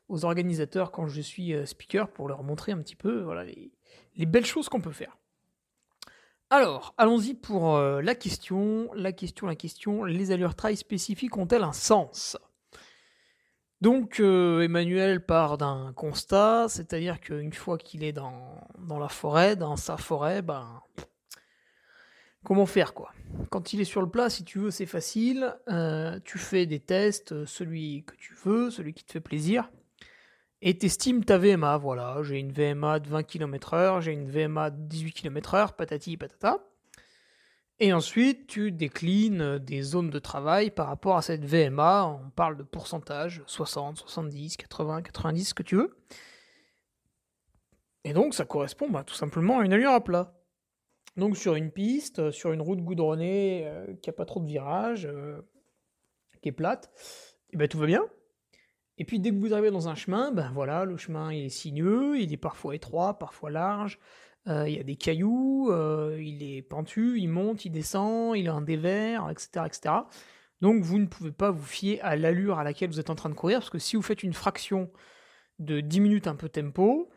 aux, 0.10 0.26
organisateurs 0.26 0.92
quand 0.92 1.08
je 1.08 1.22
suis 1.22 1.54
euh, 1.54 1.66
speaker 1.66 2.10
pour 2.10 2.28
leur 2.28 2.44
montrer 2.44 2.72
un 2.72 2.80
petit 2.80 2.96
peu 2.96 3.22
voilà, 3.22 3.46
les, 3.46 4.26
belles 4.26 4.46
choses 4.46 4.68
qu'on 4.70 4.82
peut 4.82 4.92
faire. 4.92 5.18
Alors, 6.50 6.96
allons-y 6.98 7.36
pour 7.36 7.76
euh, 7.76 8.02
la 8.02 8.16
question. 8.16 8.90
La 8.96 9.12
question, 9.12 9.48
la 9.48 9.56
question. 9.56 10.04
Les 10.04 10.32
allures 10.32 10.56
trail 10.56 10.76
spécifiques 10.76 11.38
ont-elles 11.38 11.64
un 11.64 11.74
sens? 11.74 12.38
Donc 13.82 14.20
euh, 14.20 14.62
Emmanuel 14.62 15.26
part 15.26 15.58
d'un 15.58 15.94
constat, 15.96 16.66
c'est-à-dire 16.68 17.22
qu'une 17.22 17.54
fois 17.54 17.78
qu'il 17.78 18.04
est 18.04 18.12
dans, 18.12 18.68
la 19.00 19.08
forêt, 19.08 19.56
dans 19.56 19.78
sa 19.78 19.96
forêt, 19.96 20.42
ben 20.42 20.82
comment 22.44 22.66
faire 22.66 22.94
quoi? 22.94 23.14
Quand 23.52 23.72
il 23.72 23.80
est 23.80 23.86
sur 23.86 24.02
le 24.02 24.10
plat, 24.10 24.30
si 24.30 24.44
tu 24.44 24.60
veux, 24.60 24.72
c'est 24.72 24.86
facile. 24.86 25.56
Tu 26.26 26.40
fais 26.40 26.66
des 26.66 26.82
tests, 26.82 27.46
celui 27.46 28.04
que 28.04 28.16
tu 28.16 28.34
veux, 28.44 28.70
celui 28.70 28.94
qui 28.94 29.06
te 29.06 29.14
fait 29.14 29.22
plaisir, 29.22 29.70
et 30.62 30.78
t'estimes 30.78 31.24
ta 31.24 31.38
VMA. 31.38 31.78
Voilà, 31.78 32.18
j'ai 32.24 32.40
une 32.40 32.52
VMA 32.52 33.00
de 33.00 33.10
20 33.10 33.24
km/h, 33.24 34.02
j'ai 34.02 34.12
une 34.12 34.30
VMA 34.30 34.72
de 34.72 34.82
18 34.88 35.12
km/h, 35.14 35.76
patati 35.76 36.18
patata. 36.18 36.60
Et 37.82 37.94
ensuite, 37.94 38.48
tu 38.48 38.74
déclines 38.74 39.58
des 39.60 39.82
zones 39.82 40.10
de 40.10 40.20
travail 40.20 40.70
par 40.70 40.88
rapport 40.88 41.16
à 41.16 41.22
cette 41.22 41.46
VMA. 41.46 42.06
On 42.06 42.30
parle 42.30 42.58
de 42.58 42.64
pourcentage, 42.64 43.42
60, 43.46 43.98
70, 43.98 44.58
80, 44.58 45.02
90, 45.02 45.46
ce 45.46 45.54
que 45.54 45.64
tu 45.64 45.78
veux. 45.78 45.98
Et 48.04 48.12
donc, 48.12 48.34
ça 48.34 48.44
correspond 48.44 48.90
bah, 48.90 49.06
tout 49.06 49.16
simplement 49.16 49.60
à 49.60 49.66
une 49.66 49.72
allure 49.72 49.92
à 49.92 50.04
plat. 50.04 50.34
Donc, 51.16 51.38
sur 51.38 51.56
une 51.56 51.72
piste, 51.72 52.32
sur 52.32 52.52
une 52.52 52.62
route 52.62 52.82
goudronnée 52.82 53.64
euh, 53.66 53.94
qui 54.02 54.10
n'a 54.10 54.14
pas 54.14 54.26
trop 54.26 54.42
de 54.42 54.46
virages, 54.46 55.06
euh, 55.06 55.42
qui 56.42 56.50
est 56.50 56.54
plate, 56.54 56.92
et 57.52 57.54
eh 57.54 57.58
ben, 57.58 57.68
tout 57.68 57.80
va 57.80 57.86
bien. 57.86 58.06
Et 59.00 59.06
puis 59.06 59.20
dès 59.20 59.32
que 59.32 59.38
vous 59.38 59.54
arrivez 59.54 59.72
dans 59.72 59.88
un 59.88 59.96
chemin, 59.96 60.32
ben 60.32 60.52
voilà, 60.54 60.84
le 60.84 60.98
chemin 60.98 61.30
est 61.30 61.48
sinueux, 61.48 62.20
il 62.20 62.34
est 62.34 62.38
parfois 62.38 62.76
étroit, 62.76 63.18
parfois 63.18 63.50
large, 63.50 63.98
euh, 64.48 64.68
il 64.68 64.76
y 64.76 64.80
a 64.80 64.84
des 64.84 64.98
cailloux, 64.98 65.72
euh, 65.72 66.18
il 66.22 66.44
est 66.44 66.62
pentu, 66.62 67.18
il 67.18 67.30
monte, 67.30 67.64
il 67.64 67.72
descend, 67.72 68.38
il 68.38 68.50
a 68.50 68.54
un 68.54 68.62
dévers, 68.62 69.30
etc., 69.30 69.66
etc. 69.66 69.96
Donc 70.60 70.84
vous 70.84 71.00
ne 71.00 71.06
pouvez 71.06 71.32
pas 71.32 71.50
vous 71.50 71.64
fier 71.66 72.02
à 72.02 72.18
l'allure 72.18 72.60
à 72.60 72.66
laquelle 72.66 72.90
vous 72.90 73.00
êtes 73.00 73.10
en 73.10 73.16
train 73.16 73.30
de 73.30 73.36
courir, 73.36 73.60
parce 73.60 73.70
que 73.70 73.80
si 73.80 73.96
vous 73.96 74.02
faites 74.02 74.22
une 74.22 74.34
fraction 74.34 74.92
de 75.60 75.80
10 75.80 76.02
minutes 76.02 76.28
un 76.28 76.36
peu 76.36 76.50
tempo, 76.50 77.10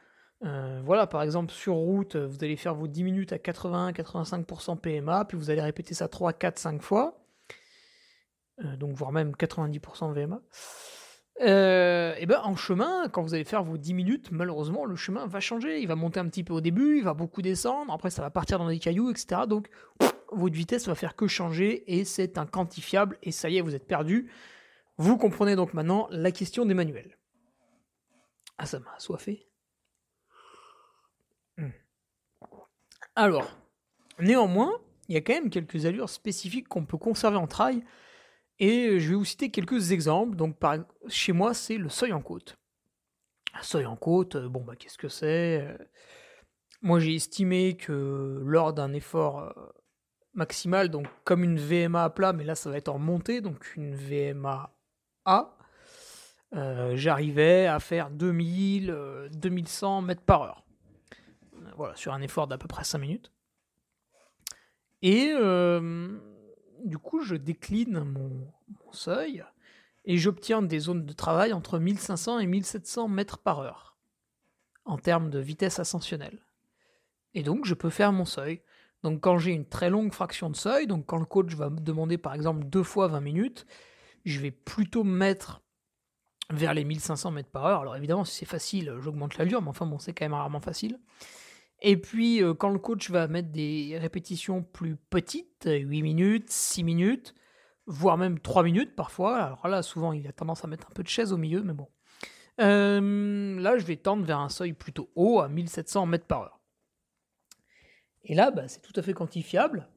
euh, 0.44 0.80
voilà, 0.84 1.08
par 1.08 1.22
exemple, 1.22 1.52
sur 1.52 1.74
route, 1.74 2.14
vous 2.14 2.44
allez 2.44 2.56
faire 2.56 2.76
vos 2.76 2.86
10 2.86 3.02
minutes 3.02 3.32
à 3.32 3.38
80-85% 3.38 4.78
PMA, 4.78 5.24
puis 5.24 5.36
vous 5.36 5.50
allez 5.50 5.62
répéter 5.62 5.94
ça 5.94 6.06
3, 6.06 6.32
4, 6.32 6.58
5 6.58 6.80
fois, 6.80 7.24
donc 8.76 8.94
voire 8.94 9.10
même 9.10 9.32
90% 9.32 10.12
VMA. 10.12 10.40
Euh, 11.40 12.14
et 12.18 12.26
ben 12.26 12.40
en 12.44 12.54
chemin, 12.56 13.08
quand 13.08 13.22
vous 13.22 13.34
allez 13.34 13.44
faire 13.44 13.64
vos 13.64 13.78
10 13.78 13.94
minutes, 13.94 14.30
malheureusement, 14.30 14.84
le 14.84 14.96
chemin 14.96 15.26
va 15.26 15.40
changer. 15.40 15.80
Il 15.80 15.88
va 15.88 15.96
monter 15.96 16.20
un 16.20 16.26
petit 16.26 16.44
peu 16.44 16.52
au 16.52 16.60
début, 16.60 16.98
il 16.98 17.04
va 17.04 17.14
beaucoup 17.14 17.42
descendre, 17.42 17.92
après 17.92 18.10
ça 18.10 18.22
va 18.22 18.30
partir 18.30 18.58
dans 18.58 18.68
des 18.68 18.78
cailloux, 18.78 19.10
etc. 19.10 19.42
Donc 19.48 19.68
votre 20.30 20.54
vitesse 20.54 20.86
va 20.86 20.94
faire 20.94 21.16
que 21.16 21.26
changer 21.26 21.84
et 21.92 22.04
c'est 22.04 22.38
un 22.38 22.46
quantifiable 22.46 23.18
et 23.22 23.32
ça 23.32 23.48
y 23.48 23.58
est, 23.58 23.60
vous 23.60 23.74
êtes 23.74 23.86
perdu. 23.86 24.30
Vous 24.98 25.16
comprenez 25.16 25.56
donc 25.56 25.74
maintenant 25.74 26.06
la 26.10 26.30
question 26.30 26.64
d'Emmanuel. 26.64 27.18
Ah, 28.58 28.66
ça 28.66 28.78
m'a 28.78 28.92
assoiffé. 28.94 29.48
Hmm. 31.56 31.70
Alors, 33.16 33.58
néanmoins, 34.18 34.72
il 35.08 35.14
y 35.14 35.18
a 35.18 35.20
quand 35.20 35.32
même 35.32 35.50
quelques 35.50 35.86
allures 35.86 36.08
spécifiques 36.08 36.68
qu'on 36.68 36.84
peut 36.84 36.98
conserver 36.98 37.36
en 37.36 37.46
trail 37.46 37.82
et 38.62 39.00
je 39.00 39.08
vais 39.08 39.14
vous 39.16 39.24
citer 39.24 39.50
quelques 39.50 39.90
exemples. 39.90 40.36
Donc, 40.36 40.56
par, 40.56 40.76
chez 41.08 41.32
moi, 41.32 41.52
c'est 41.52 41.76
le 41.76 41.88
seuil 41.88 42.12
en 42.12 42.22
côte. 42.22 42.56
Un 43.54 43.62
seuil 43.62 43.86
en 43.86 43.96
côte, 43.96 44.36
euh, 44.36 44.48
bon, 44.48 44.60
bah, 44.62 44.76
qu'est-ce 44.76 44.96
que 44.96 45.08
c'est 45.08 45.62
euh, 45.62 45.76
Moi, 46.80 47.00
j'ai 47.00 47.16
estimé 47.16 47.76
que 47.76 48.40
lors 48.44 48.72
d'un 48.72 48.92
effort 48.92 49.40
euh, 49.40 49.50
maximal, 50.34 50.90
donc 50.90 51.08
comme 51.24 51.42
une 51.42 51.58
VMA 51.58 52.04
à 52.04 52.10
plat, 52.10 52.32
mais 52.32 52.44
là, 52.44 52.54
ça 52.54 52.70
va 52.70 52.76
être 52.76 52.88
en 52.88 53.00
montée, 53.00 53.40
donc 53.40 53.74
une 53.74 53.96
VMA 53.96 54.72
A, 55.24 55.58
j'arrivais 56.94 57.66
à 57.66 57.80
faire 57.80 58.10
2000, 58.10 59.28
2100 59.32 60.02
mètres 60.02 60.22
par 60.22 60.42
heure. 60.42 60.64
Voilà, 61.76 61.96
sur 61.96 62.12
un 62.12 62.22
effort 62.22 62.46
d'à 62.46 62.58
peu 62.58 62.68
près 62.68 62.84
5 62.84 62.98
minutes. 62.98 63.32
Et 65.00 65.32
du 66.84 66.98
coup, 66.98 67.22
je 67.22 67.34
décline 67.34 68.00
mon, 68.00 68.48
seuil 68.92 69.42
et 70.04 70.18
j'obtiens 70.18 70.60
des 70.60 70.78
zones 70.78 71.06
de 71.06 71.12
travail 71.12 71.54
entre 71.54 71.78
1500 71.78 72.40
et 72.40 72.46
1700 72.46 73.08
mètres 73.08 73.38
par 73.38 73.60
heure 73.60 73.96
en 74.84 74.98
termes 74.98 75.30
de 75.30 75.38
vitesse 75.38 75.78
ascensionnelle. 75.78 76.44
Et 77.34 77.42
donc, 77.42 77.64
je 77.64 77.74
peux 77.74 77.88
faire 77.88 78.12
mon 78.12 78.26
seuil. 78.26 78.60
Donc, 79.02 79.20
quand 79.20 79.38
j'ai 79.38 79.52
une 79.52 79.66
très 79.66 79.88
longue 79.88 80.12
fraction 80.12 80.50
de 80.50 80.56
seuil, 80.56 80.86
donc 80.86 81.06
quand 81.06 81.18
le 81.18 81.24
coach 81.24 81.54
va 81.54 81.70
me 81.70 81.80
demander 81.80 82.18
par 82.18 82.34
exemple 82.34 82.64
deux 82.66 82.82
fois 82.82 83.08
20 83.08 83.20
minutes, 83.20 83.66
je 84.24 84.40
vais 84.40 84.50
plutôt 84.50 85.04
me 85.04 85.16
mettre 85.16 85.62
vers 86.50 86.74
les 86.74 86.84
1500 86.84 87.30
mètres 87.30 87.50
par 87.50 87.64
heure. 87.64 87.80
Alors 87.80 87.96
évidemment, 87.96 88.24
si 88.24 88.36
c'est 88.36 88.46
facile, 88.46 88.94
j'augmente 89.00 89.38
l'allure, 89.38 89.62
mais 89.62 89.68
enfin 89.68 89.86
bon, 89.86 89.98
c'est 89.98 90.12
quand 90.12 90.24
même 90.24 90.34
rarement 90.34 90.60
facile. 90.60 90.98
Et 91.84 91.96
puis, 91.96 92.42
euh, 92.42 92.54
quand 92.54 92.70
le 92.70 92.78
coach 92.78 93.10
va 93.10 93.26
mettre 93.26 93.50
des 93.50 93.98
répétitions 94.00 94.62
plus 94.62 94.94
petites, 94.96 95.68
8 95.68 96.02
minutes, 96.02 96.48
6 96.48 96.84
minutes, 96.84 97.34
voire 97.86 98.16
même 98.16 98.38
3 98.38 98.62
minutes 98.62 98.94
parfois, 98.94 99.38
alors 99.38 99.66
là, 99.66 99.82
souvent, 99.82 100.12
il 100.12 100.28
a 100.28 100.32
tendance 100.32 100.64
à 100.64 100.68
mettre 100.68 100.86
un 100.88 100.94
peu 100.94 101.02
de 101.02 101.08
chaise 101.08 101.32
au 101.32 101.36
milieu, 101.36 101.62
mais 101.62 101.72
bon. 101.72 101.88
Euh, 102.60 103.60
là, 103.60 103.78
je 103.78 103.84
vais 103.84 103.96
tendre 103.96 104.24
vers 104.24 104.38
un 104.38 104.48
seuil 104.48 104.74
plutôt 104.74 105.10
haut, 105.16 105.40
à 105.40 105.48
1700 105.48 106.06
mètres 106.06 106.26
par 106.26 106.42
heure. 106.42 106.60
Et 108.22 108.36
là, 108.36 108.52
bah, 108.52 108.68
c'est 108.68 108.80
tout 108.80 108.92
à 108.94 109.02
fait 109.02 109.12
quantifiable, 109.12 109.88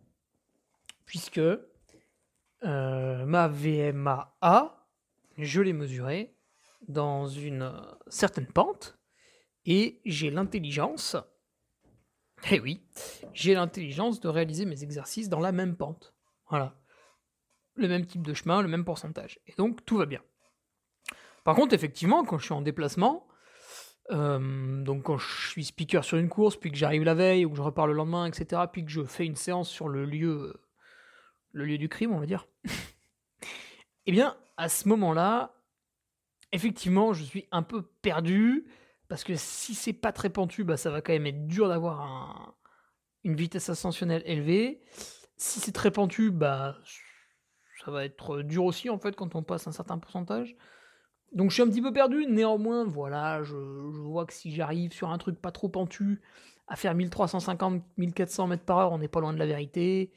puisque 1.05 1.37
euh, 1.37 1.59
ma 2.63 3.47
VMA 3.47 4.35
A, 4.41 4.87
je 5.37 5.61
l'ai 5.61 5.73
mesurée 5.73 6.35
dans 6.87 7.27
une 7.27 7.71
certaine 8.07 8.47
pente, 8.47 8.97
et 9.67 10.01
j'ai 10.03 10.31
l'intelligence 10.31 11.15
eh 12.51 12.59
oui, 12.59 12.83
j'ai 13.33 13.53
l'intelligence 13.53 14.19
de 14.19 14.27
réaliser 14.27 14.65
mes 14.65 14.83
exercices 14.83 15.29
dans 15.29 15.39
la 15.39 15.51
même 15.51 15.75
pente. 15.75 16.13
Voilà. 16.49 16.75
Le 17.75 17.87
même 17.87 18.05
type 18.05 18.21
de 18.21 18.33
chemin, 18.33 18.61
le 18.61 18.67
même 18.67 18.85
pourcentage. 18.85 19.39
Et 19.47 19.53
donc, 19.57 19.85
tout 19.85 19.97
va 19.97 20.05
bien. 20.05 20.21
Par 21.43 21.55
contre, 21.55 21.73
effectivement, 21.73 22.23
quand 22.23 22.37
je 22.37 22.45
suis 22.45 22.53
en 22.53 22.61
déplacement, 22.61 23.27
euh, 24.11 24.83
donc 24.83 25.03
quand 25.03 25.17
je 25.17 25.49
suis 25.49 25.65
speaker 25.65 26.03
sur 26.03 26.17
une 26.17 26.29
course, 26.29 26.55
puis 26.57 26.71
que 26.71 26.77
j'arrive 26.77 27.03
la 27.03 27.13
veille, 27.13 27.45
ou 27.45 27.51
que 27.51 27.57
je 27.57 27.61
repars 27.61 27.87
le 27.87 27.93
lendemain, 27.93 28.25
etc., 28.25 28.63
puis 28.71 28.85
que 28.85 28.91
je 28.91 29.03
fais 29.03 29.25
une 29.25 29.35
séance 29.35 29.69
sur 29.69 29.87
le 29.87 30.05
lieu, 30.05 30.53
le 31.51 31.65
lieu 31.65 31.77
du 31.77 31.89
crime, 31.89 32.13
on 32.13 32.19
va 32.19 32.25
dire, 32.25 32.47
eh 34.05 34.11
bien, 34.11 34.37
à 34.57 34.69
ce 34.69 34.87
moment-là, 34.89 35.55
effectivement, 36.51 37.13
je 37.13 37.23
suis 37.23 37.47
un 37.51 37.63
peu 37.63 37.81
perdu, 38.01 38.65
parce 39.07 39.23
que 39.23 39.35
si 39.35 39.75
c'est 39.75 39.93
pas 39.93 40.11
très 40.11 40.29
pentu, 40.29 40.63
bah, 40.63 40.77
ça 40.77 40.89
va 40.89 41.01
quand 41.01 41.13
même 41.13 41.27
être 41.27 41.45
dur 41.45 41.67
d'avoir 41.67 42.55
une 43.23 43.35
vitesse 43.35 43.69
ascensionnelle 43.69 44.23
élevée. 44.25 44.81
Si 45.37 45.59
c'est 45.59 45.71
très 45.71 45.91
pentu, 45.91 46.31
bah, 46.31 46.77
ça 47.83 47.91
va 47.91 48.05
être 48.05 48.41
dur 48.41 48.65
aussi 48.65 48.89
en 48.89 48.97
fait 48.97 49.15
quand 49.15 49.35
on 49.35 49.43
passe 49.43 49.67
un 49.67 49.71
certain 49.71 49.97
pourcentage. 49.97 50.55
Donc 51.33 51.49
je 51.49 51.55
suis 51.55 51.63
un 51.63 51.67
petit 51.67 51.81
peu 51.81 51.91
perdu, 51.91 52.25
néanmoins, 52.27 52.85
voilà, 52.85 53.43
je, 53.43 53.55
vois 53.55 54.25
que 54.25 54.33
si 54.33 54.51
j'arrive 54.51 54.93
sur 54.93 55.09
un 55.09 55.17
truc 55.17 55.39
pas 55.41 55.51
trop 55.51 55.69
pentu, 55.69 56.21
à 56.67 56.75
faire 56.75 56.95
1350-1400 56.95 58.47
mètres 58.47 58.63
par 58.63 58.79
heure, 58.79 58.91
on 58.91 58.97
n'est 58.97 59.07
pas 59.07 59.19
loin 59.19 59.33
de 59.33 59.37
la 59.37 59.45
vérité. 59.45 60.11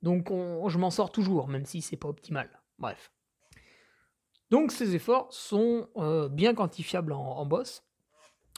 Donc 0.00 0.30
je 0.30 0.78
m'en 0.78 0.90
sors 0.90 1.12
toujours, 1.12 1.46
même 1.46 1.64
si 1.64 1.80
c'est 1.80 1.96
pas 1.96 2.08
optimal. 2.08 2.48
Bref. 2.78 3.12
Donc 4.50 4.72
ces 4.72 4.94
efforts 4.94 5.32
sont 5.32 5.88
euh, 5.96 6.28
bien 6.28 6.54
quantifiables 6.54 7.12
en 7.12 7.46
boss. 7.46 7.84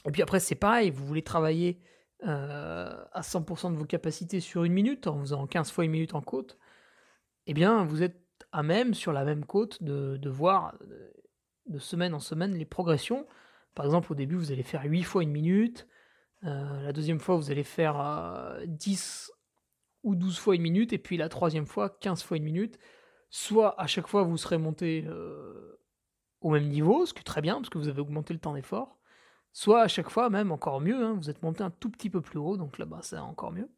Et 0.05 0.11
puis 0.11 0.21
après, 0.21 0.39
c'est 0.39 0.55
pareil, 0.55 0.91
vous 0.91 1.05
voulez 1.05 1.23
travailler 1.23 1.79
euh, 2.23 3.05
à 3.11 3.21
100% 3.21 3.71
de 3.71 3.77
vos 3.77 3.85
capacités 3.85 4.39
sur 4.39 4.63
une 4.63 4.73
minute, 4.73 5.07
en 5.07 5.19
faisant 5.19 5.45
15 5.47 5.71
fois 5.71 5.85
une 5.85 5.91
minute 5.91 6.15
en 6.15 6.21
côte, 6.21 6.57
eh 7.47 7.53
bien, 7.53 7.83
vous 7.83 8.03
êtes 8.03 8.21
à 8.51 8.63
même, 8.63 8.93
sur 8.93 9.13
la 9.13 9.25
même 9.25 9.45
côte, 9.45 9.83
de, 9.83 10.29
voir 10.29 10.75
de 11.67 11.79
semaine 11.79 12.13
en 12.13 12.19
semaine 12.19 12.53
les 12.53 12.65
progressions. 12.65 13.27
Par 13.73 13.85
exemple, 13.85 14.11
au 14.11 14.15
début, 14.15 14.35
vous 14.35 14.51
allez 14.51 14.63
faire 14.63 14.83
8 14.83 15.03
fois 15.03 15.23
une 15.23 15.31
minute. 15.31 15.87
Euh, 16.43 16.81
la 16.83 16.93
deuxième 16.93 17.19
fois, 17.19 17.35
vous 17.35 17.51
allez 17.51 17.63
faire 17.63 18.57
10 18.65 19.29
euh, 19.29 19.35
ou 20.03 20.15
12 20.15 20.39
fois 20.39 20.55
une 20.55 20.61
minute. 20.61 20.93
Et 20.93 20.97
puis 20.97 21.17
la 21.17 21.29
troisième 21.29 21.65
fois, 21.65 21.89
15 21.89 22.23
fois 22.23 22.37
une 22.37 22.43
minute. 22.43 22.79
Soit 23.29 23.79
à 23.79 23.87
chaque 23.87 24.07
fois, 24.07 24.23
vous 24.23 24.37
serez 24.37 24.57
monté 24.57 25.05
au 26.39 26.49
même 26.49 26.67
niveau, 26.69 27.05
ce 27.05 27.13
qui 27.13 27.19
est 27.19 27.23
très 27.23 27.41
bien, 27.41 27.55
parce 27.55 27.69
que 27.69 27.77
vous 27.77 27.89
avez 27.89 27.99
augmenté 27.99 28.33
le 28.33 28.39
temps 28.39 28.53
d'effort 28.53 28.99
soit 29.55 29.83
à 29.83 29.87
chaque 29.87 30.09
fois 30.09 30.29
même 30.29 30.51
encore 30.51 30.81
mieux, 30.81 31.01
hein, 31.01 31.13
vous 31.13 31.29
êtes 31.29 31.41
monté 31.41 31.63
un 31.63 31.71
tout 31.71 31.89
petit 31.89 32.09
peu 32.09 32.19
plus 32.19 32.37
haut, 32.37 32.57
donc 32.57 32.77
là-bas 32.77 32.99
c'est 33.01 33.17
encore 33.17 33.53
mieux. 33.53 33.69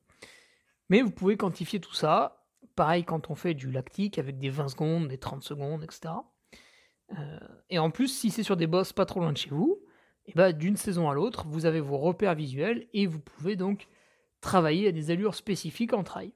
Mais 0.89 1.03
vous 1.03 1.11
pouvez 1.11 1.37
quantifier 1.37 1.79
tout 1.79 1.93
ça, 1.93 2.43
pareil 2.75 3.03
quand 3.05 3.29
on 3.29 3.35
fait 3.35 3.53
du 3.53 3.69
lactique 3.71 4.17
avec 4.17 4.39
des 4.39 4.49
20 4.49 4.69
secondes, 4.69 5.07
des 5.07 5.19
30 5.19 5.43
secondes, 5.43 5.83
etc. 5.83 6.15
Euh, 7.15 7.39
et 7.69 7.77
en 7.77 7.91
plus, 7.91 8.07
si 8.07 8.31
c'est 8.31 8.41
sur 8.41 8.57
des 8.57 8.65
bosses 8.65 8.91
pas 8.91 9.05
trop 9.05 9.19
loin 9.19 9.31
de 9.31 9.37
chez 9.37 9.51
vous, 9.51 9.79
et 10.25 10.31
eh 10.31 10.33
ben, 10.33 10.51
d'une 10.51 10.77
saison 10.77 11.09
à 11.09 11.13
l'autre, 11.13 11.45
vous 11.47 11.67
avez 11.67 11.79
vos 11.79 11.99
repères 11.99 12.35
visuels 12.35 12.87
et 12.93 13.05
vous 13.05 13.19
pouvez 13.19 13.55
donc 13.55 13.87
travailler 14.41 14.87
à 14.87 14.91
des 14.91 15.11
allures 15.11 15.35
spécifiques 15.35 15.93
en 15.93 16.03
trail. 16.03 16.33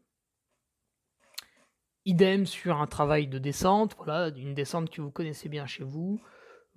Idem 2.06 2.46
sur 2.46 2.80
un 2.80 2.88
travail 2.88 3.28
de 3.28 3.40
descente, 3.40 3.96
voilà, 3.98 4.30
une 4.30 4.54
descente 4.54 4.92
que 4.92 5.02
vous 5.02 5.12
connaissez 5.12 5.50
bien 5.50 5.66
chez 5.66 5.84
vous, 5.84 6.22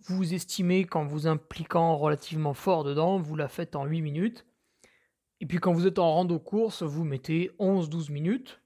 vous 0.06 0.34
estimez 0.34 0.84
qu'en 0.84 1.04
vous 1.04 1.26
impliquant 1.26 1.96
relativement 1.96 2.54
fort 2.54 2.84
dedans, 2.84 3.18
vous 3.18 3.36
la 3.36 3.48
faites 3.48 3.74
en 3.76 3.84
8 3.86 4.02
minutes. 4.02 4.46
Et 5.40 5.46
puis 5.46 5.58
quand 5.58 5.72
vous 5.72 5.86
êtes 5.86 5.98
en 5.98 6.12
rando 6.12 6.38
course, 6.38 6.82
vous 6.82 7.04
mettez 7.04 7.50
11-12 7.58 8.12
minutes. 8.12 8.60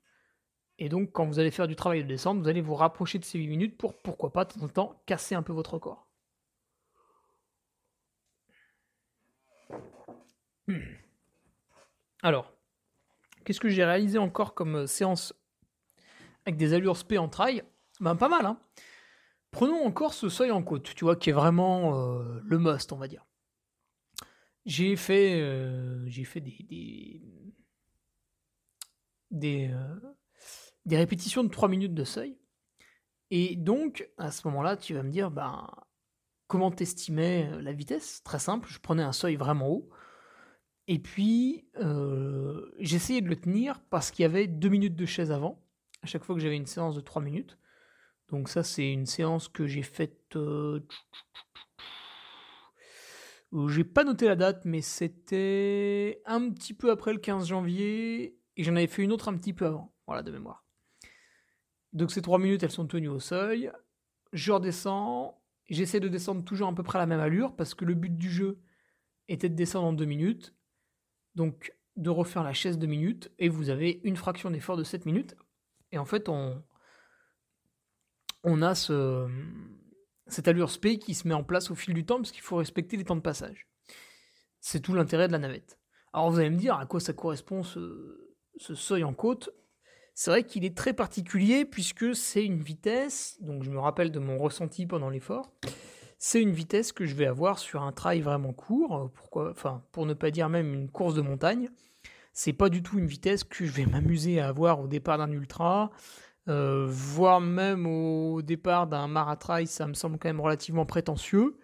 Et 0.78 0.88
donc 0.88 1.12
quand 1.12 1.26
vous 1.26 1.38
allez 1.38 1.50
faire 1.50 1.68
du 1.68 1.76
travail 1.76 2.02
de 2.02 2.08
descente, 2.08 2.38
vous 2.38 2.48
allez 2.48 2.60
vous 2.60 2.74
rapprocher 2.74 3.18
de 3.18 3.24
ces 3.24 3.38
8 3.38 3.46
minutes 3.48 3.78
pour 3.78 3.96
pourquoi 3.96 4.32
pas 4.32 4.44
de 4.44 4.52
temps 4.52 4.62
en 4.64 4.68
temps 4.68 5.02
casser 5.06 5.34
un 5.34 5.42
peu 5.42 5.52
votre 5.52 5.78
corps. 5.78 6.06
Hmm. 10.66 10.80
Alors, 12.22 12.52
qu'est-ce 13.44 13.60
que 13.60 13.68
j'ai 13.68 13.84
réalisé 13.84 14.18
encore 14.18 14.54
comme 14.54 14.76
euh, 14.76 14.86
séance 14.86 15.32
avec 16.44 16.58
des 16.58 16.74
allures 16.74 16.96
spé 16.96 17.16
en 17.16 17.28
trail? 17.28 17.62
Ben 18.00 18.16
pas 18.16 18.28
mal, 18.28 18.44
hein 18.44 18.60
Prenons 19.50 19.84
encore 19.84 20.12
ce 20.12 20.28
seuil 20.28 20.50
en 20.50 20.62
côte, 20.62 20.94
tu 20.94 21.04
vois, 21.04 21.16
qui 21.16 21.30
est 21.30 21.34
vraiment 21.34 21.98
euh, 21.98 22.40
le 22.44 22.58
must, 22.58 22.92
on 22.92 22.96
va 22.96 23.08
dire. 23.08 23.26
J'ai 24.66 24.96
fait, 24.96 25.40
euh, 25.40 26.06
fait 26.24 26.40
des 26.40 26.66
des, 26.70 27.22
des, 29.30 29.70
euh, 29.70 30.98
répétitions 30.98 31.44
de 31.44 31.48
3 31.48 31.68
minutes 31.68 31.94
de 31.94 32.04
seuil. 32.04 32.38
Et 33.30 33.56
donc, 33.56 34.10
à 34.18 34.30
ce 34.30 34.46
moment-là, 34.48 34.76
tu 34.76 34.94
vas 34.94 35.02
me 35.02 35.10
dire, 35.10 35.30
ben, 35.30 35.66
comment 36.46 36.70
t'estimais 36.70 37.50
la 37.62 37.72
vitesse? 37.72 38.22
Très 38.22 38.38
simple, 38.38 38.68
je 38.70 38.78
prenais 38.78 39.02
un 39.02 39.12
seuil 39.12 39.36
vraiment 39.36 39.68
haut. 39.70 39.88
Et 40.88 40.98
puis, 40.98 41.66
j'essayais 42.78 43.20
de 43.20 43.28
le 43.28 43.36
tenir 43.36 43.80
parce 43.90 44.10
qu'il 44.10 44.22
y 44.22 44.26
avait 44.26 44.46
deux 44.46 44.70
minutes 44.70 44.96
de 44.96 45.06
chaise 45.06 45.30
avant, 45.30 45.62
à 46.02 46.06
chaque 46.06 46.24
fois 46.24 46.34
que 46.34 46.40
j'avais 46.40 46.56
une 46.56 46.66
séance 46.66 46.94
de 46.94 47.00
trois 47.00 47.22
minutes. 47.22 47.58
Donc 48.30 48.48
ça, 48.48 48.62
c'est 48.62 48.92
une 48.92 49.06
séance 49.06 49.48
que 49.48 49.66
j'ai 49.66 49.82
faite... 49.82 50.36
J'ai 53.68 53.84
pas 53.84 54.04
noté 54.04 54.26
la 54.26 54.36
date, 54.36 54.64
mais 54.66 54.82
c'était 54.82 56.20
un 56.26 56.50
petit 56.50 56.74
peu 56.74 56.90
après 56.90 57.14
le 57.14 57.18
15 57.18 57.46
janvier, 57.46 58.38
et 58.56 58.62
j'en 58.62 58.76
avais 58.76 58.86
fait 58.86 59.02
une 59.02 59.12
autre 59.12 59.28
un 59.28 59.36
petit 59.38 59.54
peu 59.54 59.64
avant, 59.64 59.94
voilà, 60.06 60.22
de 60.22 60.30
mémoire. 60.30 60.66
Donc 61.94 62.10
ces 62.10 62.20
trois 62.20 62.38
minutes, 62.38 62.62
elles 62.62 62.70
sont 62.70 62.86
tenues 62.86 63.08
au 63.08 63.20
seuil. 63.20 63.72
Je 64.34 64.52
redescends, 64.52 65.42
j'essaie 65.70 66.00
de 66.00 66.08
descendre 66.08 66.44
toujours 66.44 66.68
à 66.68 66.74
peu 66.74 66.82
près 66.82 66.98
à 66.98 67.00
la 67.00 67.06
même 67.06 67.20
allure, 67.20 67.56
parce 67.56 67.72
que 67.74 67.86
le 67.86 67.94
but 67.94 68.18
du 68.18 68.30
jeu 68.30 68.60
était 69.28 69.48
de 69.48 69.54
descendre 69.54 69.86
en 69.86 69.92
deux 69.94 70.04
minutes. 70.04 70.54
Donc 71.34 71.74
de 71.96 72.10
refaire 72.10 72.42
la 72.42 72.52
chaise 72.52 72.78
deux 72.78 72.86
minutes, 72.86 73.32
et 73.38 73.48
vous 73.48 73.70
avez 73.70 74.00
une 74.04 74.16
fraction 74.16 74.50
d'effort 74.50 74.76
de 74.76 74.84
7 74.84 75.06
minutes. 75.06 75.36
Et 75.90 75.96
en 75.96 76.04
fait, 76.04 76.28
on, 76.28 76.62
on 78.44 78.62
a 78.62 78.74
ce, 78.74 79.28
cette 80.28 80.48
allure 80.48 80.70
SP 80.70 81.00
qui 81.00 81.14
se 81.14 81.26
met 81.26 81.34
en 81.34 81.44
place 81.44 81.70
au 81.70 81.74
fil 81.74 81.94
du 81.94 82.04
temps 82.04 82.16
parce 82.16 82.30
qu'il 82.30 82.42
faut 82.42 82.56
respecter 82.56 82.96
les 82.96 83.04
temps 83.04 83.16
de 83.16 83.20
passage. 83.20 83.66
C'est 84.60 84.80
tout 84.80 84.94
l'intérêt 84.94 85.26
de 85.26 85.32
la 85.32 85.38
navette. 85.38 85.78
Alors 86.12 86.30
vous 86.30 86.38
allez 86.38 86.50
me 86.50 86.56
dire 86.56 86.76
à 86.76 86.86
quoi 86.86 87.00
ça 87.00 87.12
correspond 87.12 87.62
ce, 87.62 88.16
seuil 88.58 89.04
en 89.04 89.14
côte? 89.14 89.50
C'est 90.14 90.30
vrai 90.30 90.44
qu'il 90.44 90.64
est 90.64 90.76
très 90.76 90.94
particulier 90.94 91.64
puisque 91.64 92.14
c'est 92.14 92.44
une 92.44 92.60
vitesse, 92.60 93.38
donc 93.40 93.62
je 93.62 93.70
me 93.70 93.78
rappelle 93.78 94.10
de 94.10 94.18
mon 94.18 94.36
ressenti 94.36 94.86
pendant 94.86 95.10
l'effort, 95.10 95.52
c'est 96.18 96.42
une 96.42 96.50
vitesse 96.50 96.90
que 96.90 97.06
je 97.06 97.14
vais 97.14 97.26
avoir 97.26 97.60
sur 97.60 97.82
un 97.82 97.92
trail 97.92 98.20
vraiment 98.20 98.52
court, 98.52 99.12
enfin, 99.32 99.84
pour 99.92 100.06
ne 100.06 100.14
pas 100.14 100.32
dire 100.32 100.48
même 100.48 100.74
une 100.74 100.90
course 100.90 101.14
de 101.14 101.20
montagne. 101.20 101.70
C'est 102.32 102.52
pas 102.52 102.68
du 102.68 102.82
tout 102.82 102.98
une 102.98 103.06
vitesse 103.06 103.44
que 103.44 103.64
je 103.64 103.70
vais 103.70 103.86
m'amuser 103.86 104.40
à 104.40 104.48
avoir 104.48 104.80
au 104.80 104.88
départ 104.88 105.18
d'un 105.18 105.30
ultra, 105.30 105.92
euh, 106.48 106.86
voire 106.88 107.40
même 107.40 107.86
au 107.86 108.40
départ 108.42 108.86
d'un 108.86 109.06
maratrail, 109.06 109.66
ça 109.66 109.86
me 109.86 109.94
semble 109.94 110.18
quand 110.18 110.28
même 110.28 110.40
relativement 110.40 110.86
prétentieux. 110.86 111.58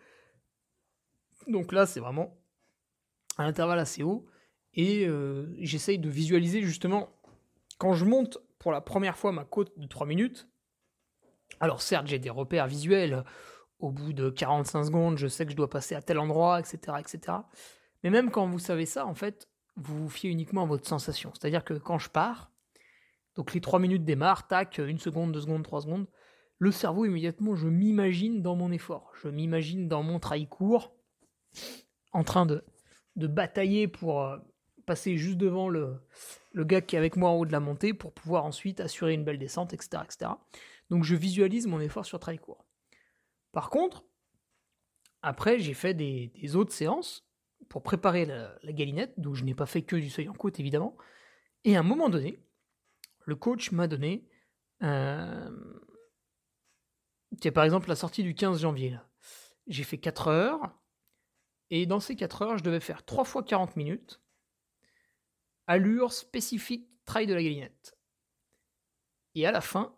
Donc 1.47 1.73
là, 1.73 1.87
c'est 1.87 2.01
vraiment 2.01 2.37
un 3.39 3.47
intervalle 3.47 3.79
assez 3.79 4.03
haut. 4.03 4.27
Et 4.75 5.07
euh, 5.07 5.55
j'essaye 5.59 5.99
de 5.99 6.11
visualiser 6.11 6.63
justement, 6.63 7.09
quand 7.79 7.95
je 7.95 8.05
monte 8.05 8.39
pour 8.59 8.73
la 8.73 8.81
première 8.81 9.17
fois 9.17 9.33
ma 9.33 9.45
côte 9.45 9.79
de 9.79 9.87
3 9.87 10.07
minutes, 10.07 10.49
alors 11.61 11.81
certes, 11.81 12.07
j'ai 12.07 12.19
des 12.19 12.31
repères 12.31 12.67
visuels. 12.67 13.25
Au 13.79 13.91
bout 13.91 14.13
de 14.13 14.31
45 14.31 14.85
secondes, 14.85 15.19
je 15.19 15.27
sais 15.27 15.45
que 15.45 15.53
je 15.53 15.57
dois 15.57 15.69
passer 15.69 15.95
à 15.95 16.03
tel 16.03 16.19
endroit, 16.19 16.61
etc., 16.61 16.99
etc. 16.99 17.39
Mais 18.03 18.11
même 18.11 18.31
quand 18.31 18.47
vous 18.47 18.59
savez 18.59 18.87
ça, 18.87 19.07
en 19.07 19.15
fait, 19.15 19.49
vous 19.77 20.05
vous 20.05 20.09
fiez 20.09 20.31
uniquement 20.31 20.63
à 20.63 20.67
votre 20.67 20.87
sensation. 20.87 21.33
C'est-à-dire 21.35 21.65
que 21.65 21.75
quand 21.75 21.99
je 21.99 22.09
pars, 22.09 22.51
donc 23.37 23.53
les 23.55 23.61
3 23.61 23.79
minutes 23.79 24.05
démarrent, 24.05 24.47
tac, 24.47 24.79
une 24.79 24.99
seconde, 24.99 25.33
deux 25.33 25.41
secondes, 25.41 25.65
trois 25.65 25.81
secondes. 25.81 26.07
Le 26.59 26.71
cerveau, 26.71 27.05
immédiatement, 27.05 27.57
je 27.57 27.69
m'imagine 27.69 28.43
dans 28.43 28.55
mon 28.55 28.71
effort. 28.71 29.11
Je 29.21 29.29
m'imagine 29.29 29.89
dans 29.89 30.03
mon 30.03 30.21
trail 30.21 30.47
court, 30.47 30.95
en 32.13 32.23
train 32.23 32.47
de, 32.47 32.65
de 33.17 33.27
batailler 33.27 33.89
pour 33.89 34.23
euh, 34.23 34.39
passer 34.87 35.17
juste 35.17 35.39
devant 35.39 35.69
le, 35.69 35.97
le 36.53 36.65
gars 36.65 36.81
qui 36.81 36.95
est 36.95 36.99
avec 36.99 37.17
moi 37.17 37.31
en 37.31 37.35
haut 37.35 37.47
de 37.47 37.53
la 37.53 37.61
montée 37.61 37.93
pour 37.93 38.13
pouvoir 38.13 38.45
ensuite 38.45 38.81
assurer 38.81 39.15
une 39.15 39.25
belle 39.25 39.39
descente, 39.39 39.73
etc. 39.73 40.03
etc. 40.05 40.31
Donc 40.91 41.03
je 41.03 41.17
visualise 41.17 41.67
mon 41.67 41.81
effort 41.81 42.07
sur 42.07 42.21
trail 42.21 42.39
court. 42.39 42.65
Par 43.53 43.71
contre, 43.71 44.05
après, 45.23 45.59
j'ai 45.59 45.75
fait 45.75 45.95
des, 45.95 46.55
autres 46.55 46.73
séances 46.73 47.27
pour 47.69 47.83
préparer 47.83 48.27
la, 48.27 48.55
la 48.63 48.73
galinette, 48.73 49.19
donc 49.19 49.35
je 49.35 49.45
n'ai 49.45 49.55
pas 49.55 49.67
fait 49.67 49.83
que 49.83 49.97
du 49.97 50.11
seuil 50.11 50.29
en 50.29 50.35
côte, 50.35 50.61
évidemment. 50.61 50.97
Et 51.65 51.77
à 51.77 51.81
un 51.81 51.85
moment 51.85 52.11
donné, 52.11 52.39
le 53.25 53.37
coach 53.37 53.73
m'a 53.73 53.87
donné. 53.87 54.29
Euh, 54.83 55.51
par 57.55 57.65
exemple 57.65 57.89
la 57.89 57.97
sortie 57.97 58.23
du 58.23 58.35
15 58.35 58.61
janvier. 58.61 58.99
J'ai 59.67 59.85
fait 59.85 59.99
4 59.99 60.29
heures. 60.29 60.81
Et 61.71 61.87
dans 61.87 62.01
ces 62.01 62.17
4 62.17 62.43
heures, 62.43 62.59
je 62.59 62.65
devais 62.65 62.81
faire 62.81 63.05
3 63.05 63.25
fois 63.25 63.43
40 63.43 63.77
minutes. 63.77 64.21
Allure 65.67 66.13
spécifique 66.13 66.89
trail 67.05 67.27
de 67.27 67.35
la 67.35 67.43
galinette. 67.43 67.97
Et 69.35 69.47
à 69.47 69.53
la 69.53 69.61
fin, 69.61 69.97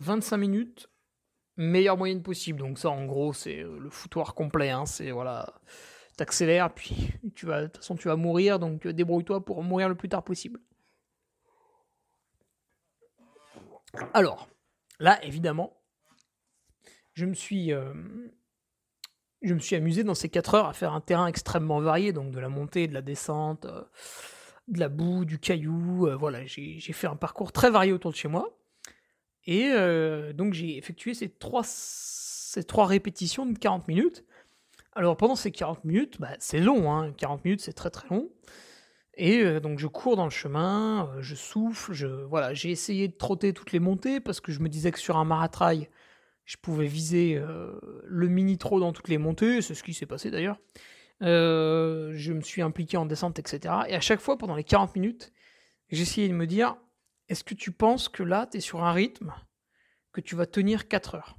25 0.00 0.36
minutes, 0.36 0.90
meilleure 1.56 1.96
moyenne 1.96 2.22
possible. 2.22 2.58
Donc 2.58 2.78
ça, 2.78 2.90
en 2.90 3.04
gros, 3.04 3.32
c'est 3.32 3.60
euh, 3.60 3.78
le 3.78 3.90
foutoir 3.90 4.34
complet. 4.34 4.70
Hein. 4.70 4.86
C'est 4.86 5.10
voilà, 5.10 5.60
t'accélères, 6.16 6.72
puis 6.74 7.12
tu 7.34 7.46
vas, 7.46 7.62
de 7.62 7.66
toute 7.66 7.78
façon, 7.78 7.96
tu 7.96 8.08
vas 8.08 8.16
mourir. 8.16 8.58
Donc 8.58 8.86
euh, 8.86 8.92
débrouille-toi 8.92 9.44
pour 9.44 9.62
mourir 9.62 9.88
le 9.88 9.94
plus 9.94 10.08
tard 10.08 10.24
possible. 10.24 10.60
Alors, 14.12 14.48
là, 14.98 15.22
évidemment, 15.24 15.76
je 17.14 17.26
me 17.26 17.34
suis, 17.34 17.72
euh, 17.72 17.92
amusé 19.72 20.04
dans 20.04 20.14
ces 20.14 20.28
4 20.28 20.54
heures 20.54 20.66
à 20.66 20.72
faire 20.72 20.92
un 20.92 21.00
terrain 21.00 21.26
extrêmement 21.26 21.80
varié, 21.80 22.12
donc 22.12 22.32
de 22.32 22.40
la 22.40 22.48
montée, 22.48 22.88
de 22.88 22.94
la 22.94 23.02
descente, 23.02 23.66
euh, 23.66 23.82
de 24.68 24.80
la 24.80 24.88
boue, 24.88 25.24
du 25.24 25.38
caillou. 25.38 26.06
Euh, 26.06 26.16
voilà, 26.16 26.44
j'ai 26.46 26.80
fait 26.80 27.06
un 27.06 27.16
parcours 27.16 27.52
très 27.52 27.70
varié 27.70 27.92
autour 27.92 28.10
de 28.10 28.16
chez 28.16 28.28
moi. 28.28 28.58
Et 29.46 29.74
donc 30.32 30.54
j'ai 30.54 30.78
effectué 30.78 31.12
ces 31.12 31.28
trois, 31.28 31.64
ces 31.64 32.64
trois 32.64 32.86
répétitions 32.86 33.44
de 33.44 33.58
40 33.58 33.88
minutes. 33.88 34.24
Alors 34.94 35.18
pendant 35.18 35.36
ces 35.36 35.50
40 35.50 35.84
minutes, 35.84 36.18
bah, 36.18 36.30
c'est 36.38 36.60
long, 36.60 36.90
hein, 36.90 37.12
40 37.12 37.44
minutes 37.44 37.60
c'est 37.60 37.74
très 37.74 37.90
très 37.90 38.08
long. 38.08 38.30
Et 39.16 39.40
euh, 39.40 39.60
donc 39.60 39.78
je 39.78 39.86
cours 39.86 40.16
dans 40.16 40.24
le 40.24 40.30
chemin, 40.30 41.08
euh, 41.08 41.22
je 41.22 41.34
souffle, 41.34 41.92
je 41.92 42.06
voilà, 42.06 42.52
j'ai 42.52 42.70
essayé 42.70 43.08
de 43.08 43.14
trotter 43.14 43.52
toutes 43.52 43.72
les 43.72 43.78
montées 43.78 44.20
parce 44.20 44.40
que 44.40 44.50
je 44.50 44.60
me 44.60 44.68
disais 44.68 44.90
que 44.90 44.98
sur 44.98 45.16
un 45.16 45.24
maratrail, 45.24 45.88
je 46.44 46.56
pouvais 46.56 46.86
viser 46.86 47.36
euh, 47.36 47.78
le 48.04 48.28
mini 48.28 48.58
trot 48.58 48.80
dans 48.80 48.92
toutes 48.92 49.08
les 49.08 49.18
montées, 49.18 49.62
c'est 49.62 49.74
ce 49.74 49.82
qui 49.84 49.94
s'est 49.94 50.06
passé 50.06 50.30
d'ailleurs. 50.30 50.58
je 51.20 52.32
me 52.32 52.40
suis 52.40 52.62
impliqué 52.62 52.96
en 52.96 53.06
descente, 53.06 53.38
etc. 53.38 53.74
Et 53.88 53.94
à 53.94 54.00
chaque 54.00 54.20
fois, 54.20 54.36
pendant 54.36 54.56
les 54.56 54.64
40 54.64 54.94
minutes, 54.96 55.32
j'essayais 55.90 56.28
de 56.28 56.34
me 56.34 56.46
dire, 56.46 56.76
est-ce 57.28 57.44
que 57.44 57.54
tu 57.54 57.72
penses 57.72 58.08
que 58.08 58.22
là, 58.22 58.46
tu 58.50 58.58
es 58.58 58.60
sur 58.60 58.84
un 58.84 58.92
rythme 58.92 59.32
que 60.12 60.20
tu 60.20 60.34
vas 60.34 60.46
tenir 60.46 60.88
4 60.88 61.14
heures? 61.14 61.38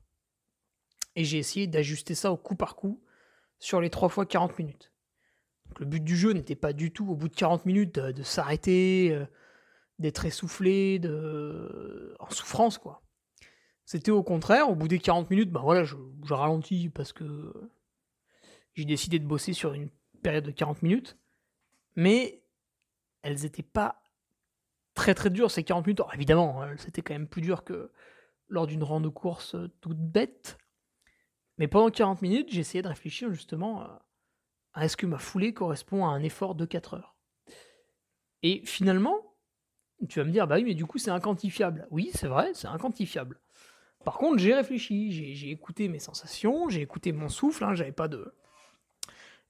Et 1.16 1.24
j'ai 1.24 1.38
essayé 1.38 1.68
d'ajuster 1.68 2.16
ça 2.16 2.32
au 2.32 2.38
coup 2.38 2.56
par 2.56 2.76
coup 2.76 3.04
sur 3.60 3.82
les 3.82 3.90
3 3.90 4.10
fois 4.10 4.26
40 4.26 4.58
minutes 4.60 4.95
le 5.80 5.86
but 5.86 6.04
du 6.04 6.16
jeu 6.16 6.32
n'était 6.32 6.56
pas 6.56 6.74
du 6.74 6.92
tout, 6.92 7.10
au 7.10 7.16
bout 7.16 7.30
de 7.30 7.36
40 7.36 7.66
minutes, 7.66 8.00
de, 8.00 8.24
s'arrêter, 8.24 9.10
euh, 9.12 9.26
d'être 10.00 10.26
essoufflé, 10.26 11.02
en 12.20 12.30
souffrance, 12.30 12.78
quoi. 12.78 13.02
C'était 13.86 14.12
au 14.12 14.24
contraire, 14.24 14.70
au 14.70 14.76
bout 14.76 14.88
des 14.88 15.00
40 15.00 15.30
minutes, 15.30 15.52
ben 15.52 15.62
voilà, 15.62 15.84
je, 15.84 15.96
ralentis 16.30 16.90
parce 16.90 17.14
que 17.14 17.54
j'ai 18.74 18.86
décidé 18.86 19.20
de 19.20 19.26
bosser 19.26 19.54
sur 19.54 19.74
une 19.74 19.90
période 20.24 20.44
de 20.44 20.52
40 20.52 20.82
minutes. 20.82 21.18
Mais 21.96 22.44
elles 23.22 23.42
n'étaient 23.44 23.64
pas 23.64 24.02
très 24.96 25.14
très 25.14 25.30
dures 25.30 25.52
ces 25.52 25.64
40 25.64 25.86
minutes. 25.86 26.00
Alors, 26.00 26.16
évidemment, 26.16 26.64
hein, 26.64 26.76
c'était 26.78 27.04
quand 27.04 27.14
même 27.14 27.28
plus 27.28 27.42
dur 27.42 27.64
que 27.64 27.92
lors 28.48 28.66
d'une 28.66 28.84
rande 28.84 29.04
de 29.04 29.10
course 29.10 29.54
euh, 29.56 29.72
toute 29.82 30.00
bête. 30.00 30.58
Mais 31.58 31.68
pendant 31.68 31.90
40 31.90 32.22
minutes, 32.24 32.54
essayé 32.56 32.82
de 32.82 32.88
réfléchir 32.88 33.32
justement 33.32 33.88
est-ce 34.82 34.98
que 34.98 35.06
ma 35.06 35.18
foulée 35.18 35.54
correspond 35.54 36.06
à 36.06 36.10
un 36.10 36.22
effort 36.22 36.56
de 36.56 36.66
4 36.66 36.96
heures 36.96 37.16
Et 38.44 38.62
finalement, 38.66 39.36
tu 40.10 40.20
vas 40.20 40.26
me 40.26 40.32
dire, 40.32 40.48
bah 40.48 40.56
oui, 40.56 40.64
mais 40.64 40.74
du 40.74 40.86
coup, 40.86 40.98
c'est 40.98 41.12
inquantifiable. 41.12 41.88
Oui, 41.92 42.12
c'est 42.14 42.28
vrai, 42.28 42.52
c'est 42.54 42.68
inquantifiable. 42.68 43.40
Par 44.04 44.18
contre, 44.18 44.38
j'ai 44.38 44.54
réfléchi, 44.54 45.36
j'ai 45.36 45.50
écouté 45.50 45.88
mes 45.88 46.00
sensations, 46.00 46.70
j'ai 46.70 46.82
écouté 46.82 47.12
mon 47.12 47.30
souffle, 47.30 47.64
hein, 47.64 47.74
j'avais 47.74 47.92
pas 47.92 48.08
de. 48.08 48.34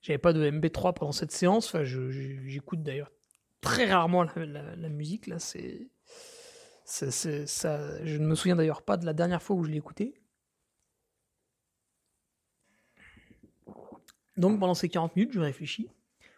J'avais 0.01 0.19
pas 0.19 0.33
de 0.33 0.49
MB3 0.49 0.93
pendant 0.93 1.11
cette 1.11 1.31
séance, 1.31 1.75
j'écoute 1.81 2.83
d'ailleurs 2.83 3.11
très 3.59 3.85
rarement 3.91 4.23
la, 4.23 4.89
musique, 4.89 5.27
là, 5.27 5.39
c'est. 5.39 5.89
Ça, 6.85 7.09
je 7.09 8.17
ne 8.17 8.27
me 8.27 8.35
souviens 8.35 8.55
d'ailleurs 8.55 8.83
pas 8.83 8.95
de 8.97 9.05
la 9.05 9.13
dernière 9.13 9.41
fois 9.41 9.55
où 9.55 9.63
je 9.63 9.71
l'ai 9.71 9.77
écouté. 9.77 10.13
Donc 14.37 14.59
pendant 14.59 14.73
ces 14.73 14.89
40 14.89 15.15
minutes, 15.15 15.33
je 15.33 15.39
réfléchis. 15.39 15.89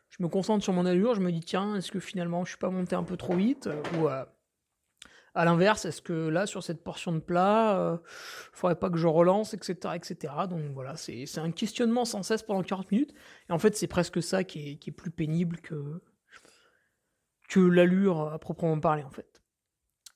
Je 0.09 0.23
me 0.23 0.29
concentre 0.29 0.63
sur 0.63 0.73
mon 0.73 0.85
allure, 0.85 1.15
je 1.15 1.21
me 1.21 1.31
dis 1.31 1.41
tiens, 1.41 1.75
est-ce 1.75 1.91
que 1.91 1.99
finalement 1.99 2.45
je 2.45 2.51
suis 2.51 2.57
pas 2.57 2.69
monté 2.69 2.95
un 2.95 3.03
peu 3.03 3.17
trop 3.17 3.35
vite? 3.35 3.69
Ou 3.97 4.07
euh, 4.07 4.23
à 5.37 5.45
l'inverse, 5.45 5.85
est-ce 5.85 6.01
que 6.01 6.13
là, 6.13 6.47
sur 6.47 6.63
cette 6.63 6.83
portion 6.83 7.11
de 7.11 7.19
plat, 7.19 7.79
euh, 7.79 7.97
faudrait 8.53 8.79
pas 8.79 8.89
que 8.89 8.97
je 8.97 9.05
relance, 9.05 9.53
etc. 9.53 9.93
etc. 9.95 10.33
Donc 10.49 10.61
voilà, 10.73 10.95
c'est 10.95 11.37
un 11.37 11.51
questionnement 11.51 12.05
sans 12.05 12.23
cesse 12.23 12.41
pendant 12.41 12.63
40 12.63 12.91
minutes. 12.91 13.13
Et 13.49 13.53
en 13.53 13.59
fait, 13.59 13.75
c'est 13.75 13.87
presque 13.87 14.23
ça 14.23 14.43
qui 14.43 14.79
est, 14.83 14.91
plus 14.91 15.11
pénible 15.11 15.59
que, 15.59 16.01
l'allure 17.55 18.31
à 18.33 18.39
proprement 18.39 18.79
parler, 18.79 19.03
en 19.03 19.11
fait. 19.11 19.41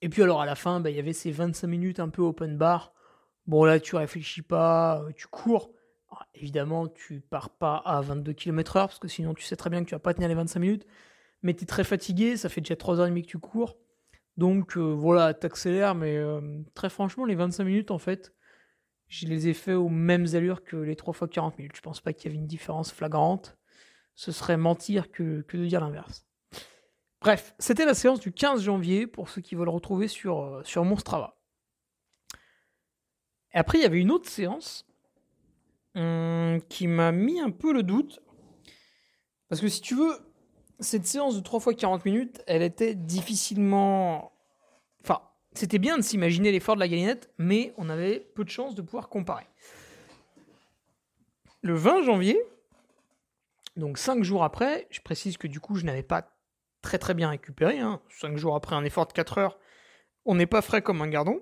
Et 0.01 0.09
puis 0.09 0.23
alors 0.23 0.41
à 0.41 0.47
la 0.47 0.55
fin, 0.55 0.79
bah, 0.79 0.89
il 0.89 0.95
y 0.95 0.99
avait 0.99 1.13
ces 1.13 1.31
25 1.31 1.67
minutes 1.67 1.99
un 1.99 2.09
peu 2.09 2.23
open 2.23 2.57
bar. 2.57 2.93
Bon 3.45 3.63
là, 3.63 3.79
tu 3.79 3.95
réfléchis 3.95 4.41
pas, 4.41 5.03
tu 5.15 5.27
cours 5.27 5.71
évidemment, 6.33 6.87
tu 6.87 7.21
pars 7.21 7.49
pas 7.49 7.77
à 7.77 8.01
22 8.01 8.33
km/h 8.33 8.73
parce 8.73 8.99
que 8.99 9.07
sinon 9.07 9.33
tu 9.33 9.43
sais 9.43 9.55
très 9.55 9.69
bien 9.69 9.83
que 9.83 9.89
tu 9.89 9.95
vas 9.95 9.99
pas 9.99 10.13
tenir 10.13 10.29
les 10.29 10.35
25 10.35 10.59
minutes. 10.59 10.85
Mais 11.43 11.53
tu 11.53 11.63
es 11.63 11.65
très 11.65 11.83
fatigué, 11.83 12.37
ça 12.37 12.49
fait 12.49 12.61
déjà 12.61 12.75
3h30 12.75 13.21
que 13.21 13.27
tu 13.27 13.39
cours. 13.39 13.77
Donc 14.37 14.77
euh, 14.77 14.93
voilà, 14.93 15.33
t'accélères, 15.33 15.95
mais 15.95 16.17
euh, 16.17 16.61
très 16.73 16.89
franchement, 16.89 17.25
les 17.25 17.35
25 17.35 17.63
minutes, 17.63 17.91
en 17.91 17.97
fait, 17.97 18.33
je 19.07 19.27
les 19.27 19.47
ai 19.49 19.53
fait 19.53 19.73
aux 19.73 19.89
mêmes 19.89 20.27
allures 20.33 20.63
que 20.63 20.77
les 20.77 20.95
3 20.95 21.13
fois 21.13 21.27
40 21.27 21.57
minutes. 21.57 21.75
Je 21.75 21.81
pense 21.81 22.01
pas 22.01 22.13
qu'il 22.13 22.31
y 22.31 22.33
avait 22.33 22.41
une 22.41 22.47
différence 22.47 22.91
flagrante. 22.91 23.57
Ce 24.15 24.31
serait 24.31 24.57
mentir 24.57 25.11
que, 25.11 25.45
de 25.51 25.65
dire 25.65 25.81
l'inverse. 25.81 26.25
Bref, 27.21 27.53
c'était 27.59 27.85
la 27.85 27.93
séance 27.93 28.19
du 28.19 28.31
15 28.31 28.63
janvier 28.63 29.07
pour 29.07 29.29
ceux 29.29 29.41
qui 29.41 29.55
veulent 29.55 29.69
retrouver 29.69 30.07
sur, 30.07 30.41
euh, 30.41 30.63
sur 30.63 30.85
mon 30.85 30.95
Strava. 30.97 31.37
Et 33.53 33.57
après, 33.57 33.79
il 33.79 33.81
y 33.81 33.85
avait 33.85 33.99
une 33.99 34.11
autre 34.11 34.29
séance 34.29 34.85
hum, 35.95 36.61
qui 36.69 36.87
m'a 36.87 37.11
mis 37.11 37.39
un 37.39 37.51
peu 37.51 37.73
le 37.73 37.83
doute. 37.83 38.21
Parce 39.49 39.61
que 39.61 39.67
si 39.67 39.81
tu 39.81 39.95
veux, 39.95 40.17
cette 40.79 41.05
séance 41.05 41.35
de 41.35 41.41
3 41.41 41.59
fois 41.59 41.73
40 41.73 42.05
minutes, 42.05 42.41
elle 42.47 42.61
était 42.61 42.95
difficilement. 42.95 44.31
Enfin, 45.03 45.21
c'était 45.53 45.79
bien 45.79 45.97
de 45.97 46.01
s'imaginer 46.01 46.51
l'effort 46.51 46.75
de 46.75 46.79
la 46.79 46.87
galinette, 46.87 47.31
mais 47.37 47.73
on 47.77 47.89
avait 47.89 48.19
peu 48.19 48.43
de 48.43 48.49
chances 48.49 48.75
de 48.75 48.81
pouvoir 48.81 49.09
comparer. 49.09 49.45
Le 51.61 51.75
20 51.75 52.03
janvier, 52.03 52.41
donc 53.75 53.97
5 53.97 54.23
jours 54.23 54.43
après, 54.43 54.87
je 54.89 55.01
précise 55.01 55.37
que 55.37 55.47
du 55.47 55.59
coup, 55.59 55.75
je 55.75 55.85
n'avais 55.85 56.03
pas 56.03 56.31
très 56.81 56.97
très 56.97 57.13
bien 57.13 57.29
récupéré. 57.29 57.79
5 57.79 57.83
hein. 57.83 58.37
jours 58.37 58.55
après 58.55 58.75
un 58.75 58.83
effort 58.83 59.05
de 59.05 59.13
4 59.13 59.37
heures, 59.37 59.59
on 60.25 60.35
n'est 60.35 60.47
pas 60.47 60.61
frais 60.61 60.81
comme 60.81 61.01
un 61.01 61.07
gardon. 61.07 61.39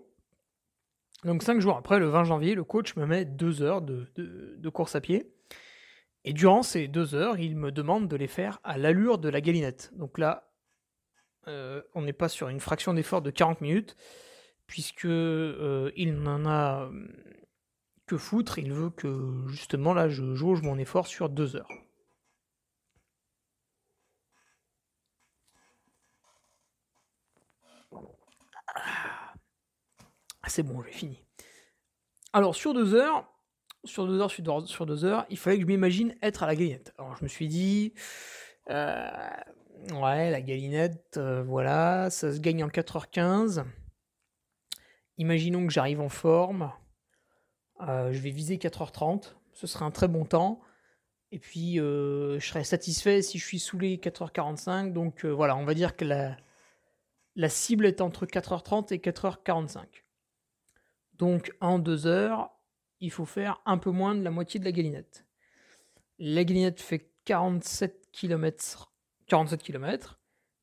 Donc 1.26 1.44
5 1.44 1.60
jours 1.60 1.78
après, 1.78 2.00
le 2.00 2.08
20 2.08 2.24
janvier, 2.24 2.56
le 2.56 2.64
coach 2.64 2.96
me 2.96 3.06
met 3.06 3.26
2 3.26 3.62
heures 3.62 3.82
de 3.82 4.70
course 4.70 4.96
à 4.96 5.02
pied. 5.02 5.34
Et 6.26 6.34
durant 6.34 6.64
ces 6.64 6.88
deux 6.88 7.16
heures, 7.16 7.40
il 7.40 7.56
me 7.56 7.72
demande 7.72 8.08
de 8.08 8.16
les 8.16 8.28
faire 8.28 8.60
à 8.64 8.78
l'allure 8.78 9.18
de 9.20 9.30
la 9.30 9.42
galinette. 9.42 9.92
Donc 9.96 10.18
là, 10.18 10.52
euh, 11.48 11.82
on 11.96 12.02
n'est 12.02 12.14
pas 12.14 12.30
sur 12.30 12.50
une 12.50 12.60
fraction 12.60 12.94
d'effort 12.94 13.22
de 13.22 13.32
40 13.32 13.62
minutes, 13.62 13.96
puisque 14.68 15.06
euh, 15.06 15.92
il 15.96 16.16
n'en 16.16 16.46
a 16.46 16.84
euh, 16.84 17.08
que 18.06 18.18
foutre. 18.18 18.60
Il 18.60 18.74
veut 18.74 18.90
que 18.90 19.46
justement 19.48 19.94
là, 19.94 20.10
je 20.10 20.36
jauge 20.36 20.62
mon 20.62 20.78
effort 20.78 21.08
sur 21.08 21.30
deux 21.30 21.56
heures. 21.56 21.70
C'est 30.52 30.64
bon, 30.64 30.82
j'ai 30.84 30.92
fini. 30.92 31.24
Alors 32.34 32.56
sur 32.56 32.74
deux 32.74 32.94
heures, 32.94 33.28
sur 33.86 34.06
deux 34.08 34.20
heures, 34.20 34.32
sur 34.68 34.86
deux 34.86 35.06
heures, 35.06 35.26
il 35.30 35.38
fallait 35.38 35.56
que 35.58 35.64
je 35.64 35.68
m'imagine 35.68 36.16
être 36.22 36.44
à 36.44 36.48
la 36.48 36.56
galinette. 36.56 36.94
Alors 36.98 37.16
je 37.16 37.24
me 37.24 37.28
suis 37.28 37.48
dit, 37.48 37.94
euh, 38.70 39.10
ouais, 39.94 40.30
la 40.30 40.42
galinette, 40.42 41.16
euh, 41.18 41.44
voilà, 41.44 42.10
ça 42.10 42.32
se 42.32 42.40
gagne 42.40 42.64
en 42.64 42.68
4h15. 42.68 43.64
Imaginons 45.18 45.66
que 45.66 45.74
j'arrive 45.74 46.02
en 46.02 46.10
forme, 46.10 46.72
euh, 47.88 48.12
je 48.12 48.20
vais 48.20 48.32
viser 48.32 48.58
4h30, 48.58 49.36
ce 49.54 49.68
serait 49.68 49.86
un 49.86 49.92
très 49.92 50.08
bon 50.08 50.26
temps. 50.26 50.62
Et 51.32 51.38
puis, 51.38 51.76
je 51.76 52.40
serais 52.42 52.64
satisfait 52.64 53.22
si 53.22 53.38
je 53.38 53.46
suis 53.46 53.62
les 53.80 53.98
4h45. 53.98 54.94
Donc 54.94 55.26
voilà, 55.26 55.56
on 55.56 55.64
va 55.64 55.76
dire 55.76 55.96
que 55.96 56.04
la, 56.04 56.36
la 57.36 57.50
cible 57.50 57.86
est 57.86 58.02
entre 58.02 58.26
4h30 58.26 58.92
et 58.92 58.98
4h45. 58.98 59.84
Donc 61.20 61.54
en 61.60 61.78
deux 61.78 62.08
heures, 62.08 62.50
il 63.02 63.12
faut 63.12 63.26
faire 63.26 63.62
un 63.66 63.78
peu 63.78 63.92
moins 63.92 64.16
de 64.16 64.24
la 64.24 64.32
moitié 64.32 64.60
de 64.60 64.66
la 64.66 64.72
galinette. 64.72 65.26
La 66.18 66.44
galinette 66.44 66.82
fait 66.82 67.12
47 67.26 68.10
km, 68.12 68.92
47 69.28 69.62
km, 69.62 70.20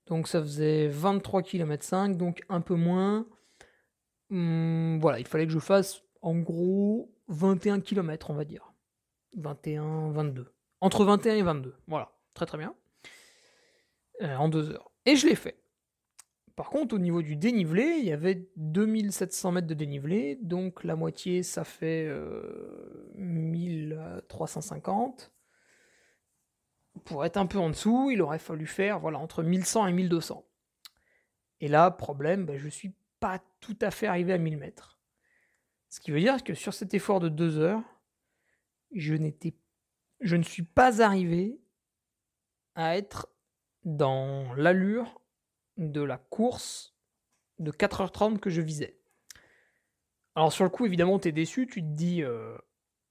donc 0.06 0.28
ça 0.28 0.40
faisait 0.40 0.88
23 0.88 1.42
km 1.42 1.84
5, 1.84 2.16
donc 2.16 2.42
un 2.48 2.62
peu 2.62 2.74
moins. 2.74 3.26
Hum, 4.30 4.98
voilà, 5.00 5.20
il 5.20 5.26
fallait 5.26 5.46
que 5.46 5.52
je 5.52 5.58
fasse 5.58 6.02
en 6.22 6.34
gros 6.36 7.14
21 7.28 7.80
km, 7.80 8.30
on 8.30 8.34
va 8.34 8.44
dire. 8.44 8.72
21, 9.36 10.10
22. 10.12 10.52
Entre 10.80 11.04
21 11.04 11.34
et 11.34 11.42
22. 11.42 11.74
Voilà, 11.86 12.12
très 12.32 12.46
très 12.46 12.58
bien. 12.58 12.74
Euh, 14.22 14.36
en 14.36 14.48
deux 14.48 14.70
heures. 14.70 14.90
Et 15.04 15.16
je 15.16 15.26
l'ai 15.26 15.34
fait. 15.34 15.58
Par 16.56 16.70
contre, 16.70 16.94
au 16.94 16.98
niveau 16.98 17.20
du 17.20 17.36
dénivelé, 17.36 17.98
il 17.98 18.06
y 18.06 18.12
avait 18.12 18.48
2700 18.56 19.52
mètres 19.52 19.66
de 19.66 19.74
dénivelé, 19.74 20.38
donc 20.40 20.84
la 20.84 20.96
moitié, 20.96 21.42
ça 21.42 21.64
fait 21.64 22.10
1350. 23.14 25.34
Euh, 26.96 27.00
Pour 27.04 27.26
être 27.26 27.36
un 27.36 27.44
peu 27.44 27.58
en 27.58 27.68
dessous, 27.68 28.10
il 28.10 28.22
aurait 28.22 28.38
fallu 28.38 28.66
faire 28.66 29.00
voilà, 29.00 29.18
entre 29.18 29.42
1100 29.42 29.88
et 29.88 29.92
1200. 29.92 30.48
Et 31.60 31.68
là, 31.68 31.90
problème, 31.90 32.46
ben, 32.46 32.56
je 32.56 32.64
ne 32.64 32.70
suis 32.70 32.94
pas 33.20 33.38
tout 33.60 33.76
à 33.82 33.90
fait 33.90 34.06
arrivé 34.06 34.32
à 34.32 34.38
1000 34.38 34.56
mètres. 34.56 34.98
Ce 35.90 36.00
qui 36.00 36.10
veut 36.10 36.20
dire 36.20 36.42
que 36.42 36.54
sur 36.54 36.72
cet 36.72 36.94
effort 36.94 37.20
de 37.20 37.28
2 37.28 37.58
heures, 37.58 37.82
je 38.92 39.14
ne 39.14 39.30
suis 40.42 40.62
pas 40.62 41.02
arrivé 41.02 41.60
à 42.74 42.96
être 42.96 43.28
dans 43.84 44.54
l'allure 44.54 45.20
de 45.76 46.02
la 46.02 46.18
course 46.18 46.94
de 47.58 47.70
4h30 47.70 48.38
que 48.38 48.50
je 48.50 48.60
visais. 48.60 48.98
Alors 50.34 50.52
sur 50.52 50.64
le 50.64 50.70
coup, 50.70 50.86
évidemment, 50.86 51.18
tu 51.18 51.28
es 51.28 51.32
déçu, 51.32 51.66
tu 51.66 51.80
te 51.80 51.86
dis 51.86 52.22
euh, 52.22 52.56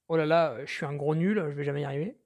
oh 0.08 0.16
là 0.16 0.26
là, 0.26 0.64
je 0.64 0.72
suis 0.72 0.86
un 0.86 0.94
gros 0.94 1.14
nul, 1.14 1.44
je 1.50 1.54
vais 1.54 1.64
jamais 1.64 1.82
y 1.82 1.84
arriver. 1.84 2.16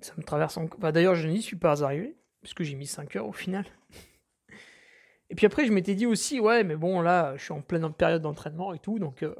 Ça 0.00 0.14
me 0.16 0.22
traverse 0.22 0.56
en... 0.56 0.66
D'ailleurs, 0.92 1.14
je 1.14 1.28
n'y 1.28 1.42
suis 1.42 1.56
pas 1.56 1.82
arrivé, 1.82 2.16
puisque 2.42 2.62
j'ai 2.62 2.74
mis 2.74 2.86
5 2.86 3.16
heures 3.16 3.26
au 3.26 3.32
final. 3.32 3.64
et 5.30 5.34
puis 5.34 5.46
après, 5.46 5.66
je 5.66 5.72
m'étais 5.72 5.94
dit 5.94 6.06
aussi, 6.06 6.40
ouais, 6.40 6.64
mais 6.64 6.76
bon, 6.76 7.00
là, 7.00 7.36
je 7.36 7.44
suis 7.44 7.52
en 7.52 7.62
pleine 7.62 7.92
période 7.92 8.22
d'entraînement 8.22 8.72
et 8.74 8.78
tout, 8.78 8.98
donc 8.98 9.22
euh, 9.22 9.34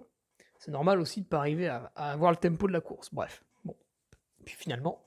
c'est 0.59 0.71
normal 0.71 1.01
aussi 1.01 1.23
de 1.23 1.27
pas 1.27 1.39
arriver 1.39 1.69
à, 1.69 1.93
avoir 1.95 2.31
le 2.31 2.37
tempo 2.37 2.67
de 2.67 2.73
la 2.73 2.81
course. 2.81 3.13
Bref, 3.13 3.43
bon. 3.65 3.77
puis 4.45 4.55
finalement, 4.55 5.07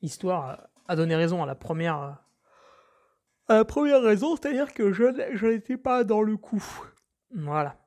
l'histoire 0.00 0.68
a 0.86 0.96
donné 0.96 1.16
raison 1.16 1.42
à 1.42 1.46
la 1.46 1.54
première 1.54 2.22
la 3.48 3.64
première 3.64 4.02
raison, 4.02 4.36
c'est-à-dire 4.36 4.72
que 4.72 4.92
je, 4.92 5.46
n'étais 5.46 5.76
pas 5.76 6.04
dans 6.04 6.22
le 6.22 6.36
coup. 6.36 6.64
Voilà. 7.34 7.78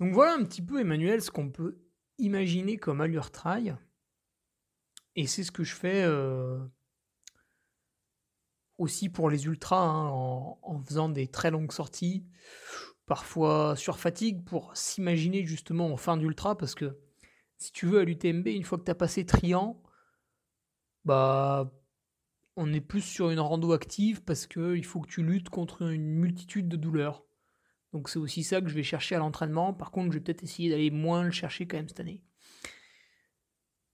Donc 0.00 0.12
voilà 0.12 0.34
un 0.34 0.44
petit 0.44 0.62
peu, 0.62 0.80
Emmanuel, 0.80 1.22
ce 1.22 1.30
qu'on 1.30 1.50
peut 1.50 1.78
imaginer 2.18 2.76
comme 2.76 3.00
allure 3.00 3.30
trail. 3.30 3.76
Et 5.16 5.26
c'est 5.26 5.42
ce 5.42 5.50
que 5.50 5.64
je 5.64 5.74
fais 5.74 6.04
euh, 6.04 6.58
aussi 8.78 9.08
pour 9.08 9.30
les 9.30 9.46
ultras, 9.46 9.82
hein, 9.82 10.08
en, 10.08 10.80
faisant 10.86 11.08
des 11.08 11.26
très 11.26 11.50
longues 11.50 11.72
sorties, 11.72 12.24
parfois 13.06 13.74
sur 13.76 13.98
fatigue, 13.98 14.44
pour 14.44 14.76
s'imaginer 14.76 15.44
justement 15.44 15.92
en 15.92 15.96
fin 15.96 16.16
d'ultra, 16.16 16.56
parce 16.56 16.74
que 16.74 16.98
si 17.56 17.72
tu 17.72 17.86
veux 17.86 17.98
à 17.98 18.04
l'UTMB, 18.04 18.46
une 18.46 18.62
fois 18.62 18.78
que 18.78 18.84
tu 18.84 18.90
as 18.90 18.94
passé 18.94 19.26
Trian, 19.26 19.82
bah 21.04 21.72
on 22.58 22.72
est 22.72 22.80
plus 22.80 23.02
sur 23.02 23.30
une 23.30 23.38
rando 23.38 23.72
active 23.72 24.22
parce 24.24 24.48
qu'il 24.48 24.84
faut 24.84 25.00
que 25.00 25.08
tu 25.08 25.22
luttes 25.22 25.48
contre 25.48 25.82
une 25.82 26.04
multitude 26.04 26.68
de 26.68 26.76
douleurs. 26.76 27.24
Donc 27.92 28.08
c'est 28.08 28.18
aussi 28.18 28.42
ça 28.42 28.60
que 28.60 28.68
je 28.68 28.74
vais 28.74 28.82
chercher 28.82 29.14
à 29.14 29.18
l'entraînement. 29.18 29.72
Par 29.72 29.92
contre, 29.92 30.12
je 30.12 30.18
vais 30.18 30.24
peut-être 30.24 30.42
essayer 30.42 30.68
d'aller 30.68 30.90
moins 30.90 31.22
le 31.22 31.30
chercher 31.30 31.68
quand 31.68 31.76
même 31.76 31.88
cette 31.88 32.00
année. 32.00 32.20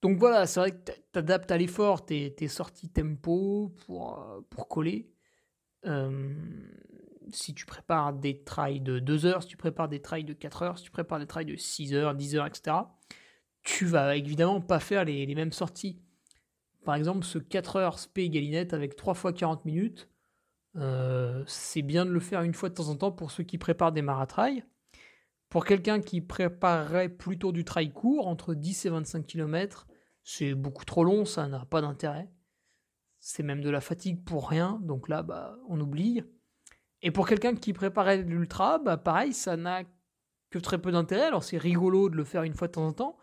Donc 0.01 0.19
voilà, 0.19 0.47
c'est 0.47 0.61
vrai 0.61 0.71
que 0.73 0.93
tu 0.93 0.99
t'adaptes 1.13 1.51
à 1.51 1.59
l'effort, 1.59 2.07
t'es 2.07 2.35
es 2.39 2.49
sorti 2.49 2.89
tempo 2.89 3.75
pour, 3.85 4.19
euh, 4.19 4.41
coller. 4.71 5.13
Euh, 5.85 6.35
si 7.31 7.53
tu 7.55 7.67
prépares 7.67 8.15
des 8.15 8.45
trails 8.45 8.81
de 8.81 8.99
2 8.99 9.27
heures, 9.27 9.43
si 9.43 9.49
tu 9.51 9.57
prépares 9.59 9.91
des 9.91 10.01
trails 10.01 10.25
de 10.25 10.33
4 10.33 10.63
heures, 10.63 10.79
si 10.79 10.85
tu 10.85 10.91
prépares 10.91 11.19
des 11.19 11.27
trails 11.27 11.47
de 11.47 11.57
6 11.57 11.95
heures, 11.95 12.15
10 12.15 12.37
heures, 12.37 12.47
etc., 12.47 12.77
tu 13.63 13.85
vas 13.85 14.17
évidemment 14.17 14.63
pas 14.63 14.81
faire 14.81 15.05
les 15.05 15.35
mêmes 15.35 15.53
sorties. 15.53 16.04
Par 16.85 16.95
exemple, 16.95 17.25
ce 17.25 17.39
4 17.39 17.77
heures 17.77 17.99
spé 17.99 18.29
galinette 18.29 18.75
avec 18.75 18.97
3 18.97 19.15
fois 19.15 19.33
40 19.33 19.65
minutes, 19.65 20.09
euh, 20.77 21.45
c'est 21.47 21.83
bien 21.83 22.05
de 22.05 22.11
le 22.11 22.21
faire 22.21 22.43
une 22.43 22.55
fois 22.55 22.69
de 22.69 22.75
temps 22.75 22.89
en 22.89 22.97
temps 22.97 23.13
pour 23.13 23.31
ceux 23.31 23.45
qui 23.45 23.59
préparent 23.59 23.93
des 23.93 24.03
maratrails. 24.03 24.65
Pour 25.49 25.65
quelqu'un 25.65 26.01
qui 26.01 26.21
préparerait 26.21 27.09
plutôt 27.09 27.53
du 27.53 27.65
trail 27.65 27.93
court, 27.93 28.27
entre 28.27 28.55
10 28.55 28.87
et 28.87 28.89
25 28.91 29.27
km, 29.27 29.87
c'est 30.25 30.55
beaucoup 30.55 30.85
trop 30.85 31.05
long, 31.05 31.25
ça 31.25 31.47
n'a 31.47 31.65
pas 31.65 31.81
d'intérêt. 31.81 32.31
C'est 33.21 33.43
même 33.43 33.61
de 33.61 33.71
la 33.71 33.81
fatigue 33.81 34.25
pour 34.25 34.49
rien, 34.49 34.81
donc 34.83 35.09
là, 35.09 35.23
bah, 35.23 35.57
on 35.69 35.81
oublie. 35.81 36.23
Et 37.03 37.11
pour 37.11 37.29
quelqu'un 37.29 37.55
qui 37.55 37.73
préparait 37.73 38.23
l'ultra, 38.23 38.79
bah, 38.79 38.97
pareil, 38.97 39.33
ça 39.33 39.57
n'a 39.57 39.85
que 40.51 40.59
très 40.59 40.79
peu 40.79 40.93
d'intérêt. 40.93 41.25
Alors 41.25 41.45
c'est 41.45 41.59
rigolo 41.59 42.09
de 42.09 42.17
le 42.17 42.25
faire 42.25 42.43
une 42.43 42.55
fois 42.55 42.69
de 42.69 42.73
temps 42.73 42.87
en 42.87 42.93
temps, 42.93 43.17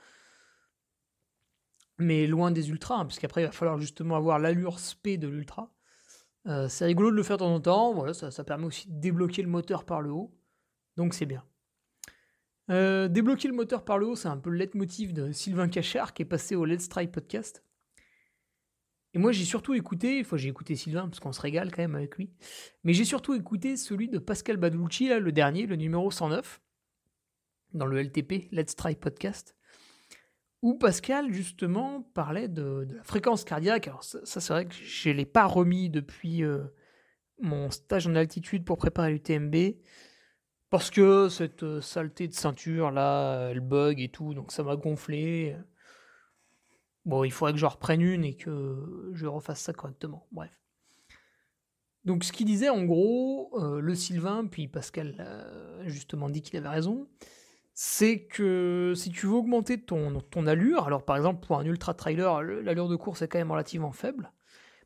mais 2.01 2.27
loin 2.27 2.51
des 2.51 2.69
ultras, 2.69 2.95
hein, 2.95 3.05
puisqu'après 3.05 3.43
il 3.43 3.45
va 3.45 3.51
falloir 3.51 3.79
justement 3.79 4.15
avoir 4.15 4.39
l'allure 4.39 4.79
spé 4.79 5.17
de 5.17 5.27
l'ultra. 5.27 5.73
Euh, 6.47 6.67
c'est 6.67 6.85
rigolo 6.85 7.11
de 7.11 7.15
le 7.15 7.23
faire 7.23 7.37
de 7.37 7.43
temps 7.43 7.53
en 7.53 7.59
temps, 7.59 7.93
voilà, 7.93 8.13
ça, 8.13 8.43
permet 8.43 8.65
aussi 8.65 8.89
de 8.89 8.99
débloquer 8.99 9.43
le 9.43 9.47
moteur 9.47 9.85
par 9.85 10.01
le 10.01 10.11
haut, 10.11 10.35
donc 10.97 11.13
c'est 11.13 11.27
bien. 11.27 11.45
Euh, 12.69 13.07
débloquer 13.07 13.47
le 13.47 13.53
moteur 13.53 13.85
par 13.85 13.97
le 13.97 14.07
haut, 14.07 14.15
c'est 14.15 14.27
un 14.27 14.37
peu 14.37 14.49
le 14.49 14.57
leitmotiv 14.57 15.13
de 15.13 15.31
Sylvain 15.31 15.67
Cachard 15.67 16.13
qui 16.13 16.23
est 16.23 16.25
passé 16.25 16.55
au 16.55 16.65
Let's 16.65 16.89
Try 16.89 17.07
podcast. 17.07 17.63
Et 19.13 19.19
moi, 19.19 19.33
j'ai 19.33 19.43
surtout 19.43 19.73
écouté, 19.73 20.21
enfin, 20.21 20.37
j'ai 20.37 20.47
écouté 20.47 20.75
Sylvain 20.75 21.09
parce 21.09 21.19
qu'on 21.19 21.33
se 21.33 21.41
régale 21.41 21.69
quand 21.71 21.81
même 21.81 21.95
avec 21.95 22.15
lui, 22.15 22.31
mais 22.83 22.93
j'ai 22.93 23.05
surtout 23.05 23.33
écouté 23.33 23.75
celui 23.75 24.07
de 24.07 24.17
Pascal 24.19 24.57
Badouchi, 24.57 25.09
là, 25.09 25.19
le 25.19 25.31
dernier, 25.31 25.67
le 25.67 25.75
numéro 25.75 26.09
109, 26.09 26.61
dans 27.73 27.85
le 27.85 28.01
LTP, 28.01 28.47
Let's 28.51 28.75
Try 28.75 28.95
Podcast, 28.95 29.55
où 30.61 30.75
Pascal, 30.75 31.33
justement, 31.33 32.03
parlait 32.13 32.47
de, 32.47 32.87
la 32.95 33.03
fréquence 33.03 33.43
cardiaque. 33.43 33.87
Alors, 33.87 34.03
ça, 34.03 34.19
c'est 34.23 34.53
vrai 34.53 34.65
que 34.65 34.73
je 34.73 35.09
ne 35.09 35.15
l'ai 35.15 35.25
pas 35.25 35.45
remis 35.45 35.89
depuis 35.89 36.43
euh, 36.43 36.63
mon 37.39 37.71
stage 37.71 38.07
en 38.07 38.15
altitude 38.15 38.63
pour 38.63 38.77
préparer 38.77 39.11
l'UTMB, 39.11 39.75
parce 40.69 40.91
que 40.91 41.29
cette 41.29 41.63
euh, 41.63 41.81
saleté 41.81 42.27
de 42.27 42.33
ceinture, 42.33 42.91
là, 42.91 43.49
elle 43.49 43.59
bug 43.59 43.99
et 43.99 44.09
tout, 44.09 44.33
donc 44.33 44.51
ça 44.51 44.63
m'a 44.63 44.75
gonflé. 44.75 45.55
Bon, 47.05 47.23
il 47.23 47.31
faudrait 47.31 47.53
que 47.53 47.59
je 47.59 47.65
reprenne 47.65 48.01
une 48.01 48.23
et 48.23 48.35
que 48.35 49.11
je 49.13 49.25
refasse 49.25 49.61
ça 49.61 49.73
correctement. 49.73 50.27
Bref. 50.31 50.51
Donc, 52.05 52.23
ce 52.23 52.31
qu'il 52.31 52.45
disait, 52.45 52.69
en 52.69 52.83
gros, 52.83 53.51
euh, 53.59 53.79
le 53.79 53.95
Sylvain, 53.95 54.45
puis 54.45 54.67
Pascal 54.67 55.27
justement 55.87 56.29
dit 56.29 56.43
qu'il 56.43 56.57
avait 56.57 56.69
raison, 56.69 57.07
c'est 57.73 58.25
que 58.25 58.93
si 58.95 59.11
tu 59.11 59.27
veux 59.27 59.33
augmenter 59.33 59.81
ton, 59.81 60.19
ton 60.21 60.47
allure, 60.47 60.85
alors 60.85 61.05
par 61.05 61.15
exemple, 61.15 61.45
pour 61.45 61.57
un 61.57 61.65
ultra 61.65 61.93
trailer, 61.93 62.41
l'allure 62.41 62.89
de 62.89 62.95
course 62.95 63.21
est 63.21 63.27
quand 63.27 63.39
même 63.39 63.51
relativement 63.51 63.91
faible, 63.91 64.31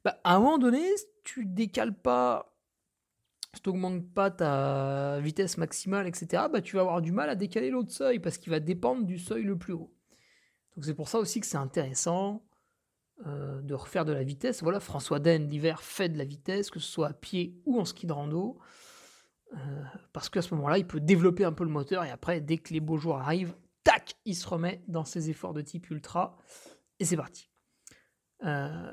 bah, 0.04 0.19
à 0.24 0.36
un 0.36 0.39
moment 0.39 0.58
donné, 0.58 0.84
tu 1.24 1.45
décales 1.45 1.98
pas, 1.98 2.56
si 3.56 3.62
tu 3.62 3.69
n'augmentes 3.69 4.13
pas 4.13 4.30
ta 4.30 5.19
vitesse 5.19 5.58
maximale, 5.58 6.08
etc., 6.08 6.43
bah, 6.52 6.62
tu 6.62 6.76
vas 6.76 6.84
avoir 6.84 7.02
du 7.02 7.12
mal 7.12 7.30
à 7.30 7.36
décaler 7.36 7.71
l'autre 7.71 7.91
seuil 7.91 8.19
parce 8.19 8.38
qu'il 8.38 8.52
va 8.52 8.60
dépendre 8.60 9.04
du 9.04 9.17
seuil 9.17 9.43
le 9.43 9.58
plus 9.58 9.74
haut. 9.74 9.91
Donc 10.76 10.86
c'est 10.86 10.93
pour 10.93 11.10
ça 11.10 11.19
aussi 11.19 11.39
que 11.39 11.48
c'est 11.48 11.58
intéressant 11.58 12.45
euh, 13.26 13.62
de 13.62 13.74
refaire 13.74 14.06
de 14.06 14.12
la 14.12 14.24
vitesse. 14.24 14.62
Voilà, 14.62 14.80
François 14.80 15.19
Den 15.19 15.50
l'hiver 15.50 15.82
fait 15.82 16.10
de 16.10 16.17
la 16.17 16.26
vitesse, 16.26 16.69
que 16.69 16.80
ce 16.80 16.91
soit 16.91 17.08
à 17.08 17.13
pied 17.13 17.60
ou 17.65 17.80
en 17.80 17.86
ski 17.86 18.06
de 18.06 18.13
rando, 18.13 18.60
parce 20.13 20.30
qu'à 20.30 20.41
ce 20.41 20.54
moment-là, 20.56 20.78
il 20.78 20.88
peut 20.88 21.00
développer 21.00 21.46
un 21.46 21.54
peu 21.54 21.63
le 21.63 21.70
moteur 21.70 22.04
et 22.04 22.10
après, 22.10 22.41
dès 22.41 22.58
que 22.58 22.74
les 22.74 22.80
beaux 22.80 22.98
jours 22.98 23.18
arrivent, 23.18 23.56
tac, 23.84 24.15
il 24.26 24.36
se 24.36 24.48
remet 24.48 24.84
dans 24.88 25.06
ses 25.06 25.30
efforts 25.30 25.54
de 25.54 25.62
type 25.62 25.89
ultra 25.89 26.38
et 27.00 27.06
c'est 27.06 27.18
parti. 27.18 27.50
Euh, 28.44 28.91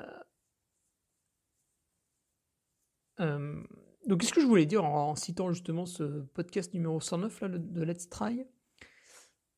donc, 4.07 4.19
qu'est-ce 4.19 4.33
que 4.33 4.41
je 4.41 4.45
voulais 4.45 4.65
dire 4.65 4.83
en, 4.83 5.15
citant 5.15 5.51
justement 5.51 5.85
ce 5.85 6.03
podcast 6.33 6.73
numéro 6.73 6.99
109 6.99 7.41
là, 7.41 7.47
de 7.49 7.83
Let's 7.83 8.09
Try? 8.09 8.45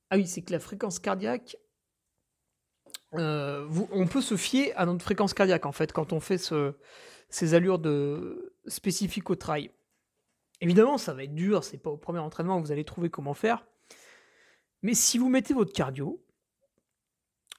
Ah 0.09 0.17
oui, 0.17 0.27
c'est 0.27 0.41
que 0.41 0.51
la 0.51 0.59
fréquence 0.59 0.99
cardiaque, 0.99 1.57
euh, 3.13 3.67
on 3.91 4.07
peut 4.07 4.21
se 4.21 4.37
fier 4.37 4.73
à 4.75 4.85
notre 4.85 5.03
fréquence 5.03 5.33
cardiaque 5.33 5.65
en 5.65 5.71
fait 5.71 5.91
quand 5.93 6.13
on 6.13 6.19
fait 6.19 6.37
ces 7.29 7.53
allures 7.53 7.79
de, 7.79 8.55
spécifiques 8.67 9.29
au 9.29 9.35
trail. 9.35 9.71
Évidemment, 10.61 10.97
ça 10.97 11.13
va 11.13 11.23
être 11.23 11.35
dur, 11.35 11.63
c'est 11.63 11.77
pas 11.77 11.89
au 11.89 11.97
premier 11.97 12.19
entraînement 12.19 12.61
que 12.61 12.65
vous 12.65 12.71
allez 12.71 12.85
trouver 12.85 13.09
comment 13.09 13.33
faire. 13.33 13.65
Mais 14.81 14.93
si 14.93 15.17
vous 15.17 15.29
mettez 15.29 15.53
votre 15.53 15.73
cardio, 15.73 16.23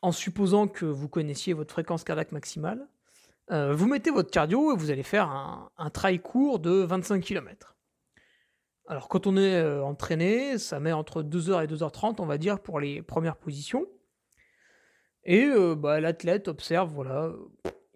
en 0.02 0.12
supposant 0.12 0.68
que 0.68 0.86
vous 0.86 1.08
connaissiez 1.08 1.52
votre 1.52 1.72
fréquence 1.72 2.04
cardiaque 2.04 2.32
maximale, 2.32 2.88
euh, 3.50 3.74
vous 3.74 3.86
mettez 3.86 4.10
votre 4.10 4.30
cardio 4.30 4.72
et 4.72 4.76
vous 4.76 4.90
allez 4.90 5.02
faire 5.02 5.28
un, 5.30 5.90
trail 5.90 6.20
court 6.20 6.58
de 6.58 6.70
25 6.70 7.22
km. 7.22 7.76
Alors 8.88 9.08
quand 9.08 9.26
on 9.26 9.36
est 9.36 9.56
euh, 9.56 9.82
entraîné, 9.82 10.58
ça 10.58 10.80
met 10.80 10.92
entre 10.92 11.22
2h 11.22 11.64
et 11.64 11.66
2h30, 11.66 12.16
on 12.18 12.26
va 12.26 12.38
dire, 12.38 12.60
pour 12.60 12.80
les 12.80 13.02
premières 13.02 13.36
positions. 13.36 13.86
Et 15.24 15.44
euh, 15.44 15.74
bah, 15.74 16.00
l'athlète 16.00 16.48
observe, 16.48 16.92
voilà, 16.92 17.32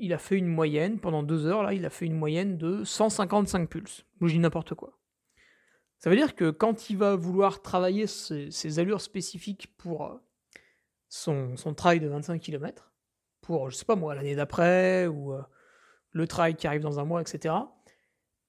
il 0.00 0.12
a 0.12 0.18
fait 0.18 0.36
une 0.36 0.46
moyenne, 0.46 0.98
pendant 0.98 1.22
deux 1.22 1.46
heures, 1.46 1.62
là, 1.62 1.74
il 1.74 1.84
a 1.84 1.90
fait 1.90 2.06
une 2.06 2.16
moyenne 2.16 2.56
de 2.56 2.84
155 2.84 3.68
pulses. 3.68 4.04
je 4.20 4.26
dis 4.26 4.38
n'importe 4.38 4.74
quoi. 4.74 4.98
Ça 5.98 6.08
veut 6.08 6.16
dire 6.16 6.34
que 6.34 6.50
quand 6.50 6.88
il 6.88 6.96
va 6.96 7.14
vouloir 7.14 7.60
travailler 7.60 8.06
ses, 8.06 8.78
allures 8.78 9.02
spécifiques 9.02 9.76
pour 9.76 10.06
euh, 10.06 10.16
son, 11.08 11.56
son 11.56 11.74
trail 11.74 12.00
de 12.00 12.08
25 12.08 12.40
km, 12.40 12.90
pour, 13.42 13.70
je 13.70 13.76
sais 13.76 13.84
pas 13.84 13.96
moi, 13.96 14.14
l'année 14.14 14.34
d'après, 14.34 15.06
ou 15.06 15.34
euh, 15.34 15.42
le 16.12 16.26
trail 16.26 16.56
qui 16.56 16.66
arrive 16.66 16.80
dans 16.80 16.98
un 16.98 17.04
mois, 17.04 17.20
etc., 17.20 17.54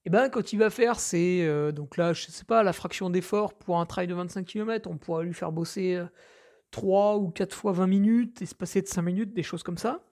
et 0.03 0.07
eh 0.07 0.09
ben 0.09 0.29
quand 0.29 0.51
il 0.51 0.57
va 0.57 0.71
faire 0.71 0.99
c'est 0.99 1.71
donc 1.73 1.95
là, 1.95 2.11
je 2.13 2.25
sais 2.25 2.43
pas, 2.43 2.63
la 2.63 2.73
fraction 2.73 3.11
d'effort 3.11 3.53
pour 3.53 3.79
un 3.79 3.85
trail 3.85 4.07
de 4.07 4.15
25 4.15 4.47
km, 4.47 4.89
on 4.89 4.97
pourra 4.97 5.21
lui 5.21 5.31
faire 5.31 5.51
bosser 5.51 6.01
3 6.71 7.17
ou 7.17 7.29
4 7.29 7.53
fois 7.53 7.71
20 7.71 7.85
minutes 7.85 8.41
et 8.41 8.47
se 8.47 8.55
passer 8.55 8.81
de 8.81 8.87
5 8.87 9.03
minutes, 9.03 9.33
des 9.35 9.43
choses 9.43 9.61
comme 9.61 9.77
ça, 9.77 10.03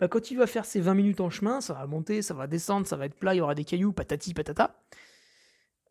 bah, 0.00 0.08
quand 0.08 0.30
il 0.30 0.38
va 0.38 0.46
faire 0.46 0.64
ses 0.64 0.80
20 0.80 0.94
minutes 0.94 1.20
en 1.20 1.30
chemin, 1.30 1.60
ça 1.60 1.74
va 1.74 1.86
monter, 1.86 2.22
ça 2.22 2.34
va 2.34 2.46
descendre, 2.46 2.86
ça 2.86 2.96
va 2.96 3.06
être 3.06 3.16
plat, 3.16 3.34
il 3.34 3.38
y 3.38 3.40
aura 3.40 3.54
des 3.54 3.64
cailloux, 3.64 3.92
patati 3.92 4.34
patata. 4.34 4.80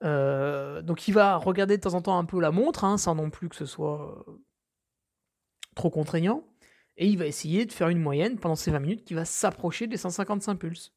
Euh, 0.04 0.82
donc 0.82 1.08
il 1.08 1.14
va 1.14 1.38
regarder 1.38 1.78
de 1.78 1.82
temps 1.82 1.96
en 1.96 2.02
temps 2.02 2.18
un 2.18 2.26
peu 2.26 2.40
la 2.40 2.52
montre, 2.52 2.84
hein, 2.84 2.98
sans 2.98 3.16
non 3.16 3.30
plus 3.30 3.50
que 3.50 3.56
ce 3.56 3.66
soit 3.66 4.24
euh, 4.28 4.44
trop 5.76 5.90
contraignant, 5.90 6.44
et 6.98 7.08
il 7.08 7.18
va 7.18 7.26
essayer 7.26 7.66
de 7.66 7.74
faire 7.74 7.90
une 7.90 8.00
moyenne 8.00 8.38
pendant 8.38 8.56
ces 8.56 8.72
20 8.72 8.80
minutes 8.80 9.06
qui 9.06 9.14
va 9.14 9.26
s'approcher 9.26 9.88
des 9.88 9.98
155 9.98 10.56
pulses. 10.58 10.94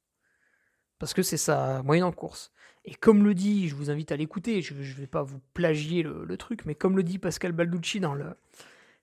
Parce 0.98 1.14
que 1.14 1.22
c'est 1.22 1.36
sa 1.38 1.82
moyenne 1.82 2.04
en 2.04 2.12
course. 2.12 2.52
Et 2.84 2.94
comme 2.94 3.24
le 3.24 3.34
dit, 3.34 3.68
je 3.68 3.74
vous 3.74 3.90
invite 3.90 4.12
à 4.12 4.16
l'écouter, 4.16 4.62
je 4.62 4.74
ne 4.74 4.82
vais 4.82 5.06
pas 5.06 5.22
vous 5.22 5.40
plagier 5.54 6.02
le, 6.02 6.36
truc, 6.36 6.64
mais 6.64 6.74
comme 6.74 6.96
le 6.96 7.02
dit 7.02 7.18
Pascal 7.18 7.52
Balducci 7.52 8.00
dans 8.00 8.16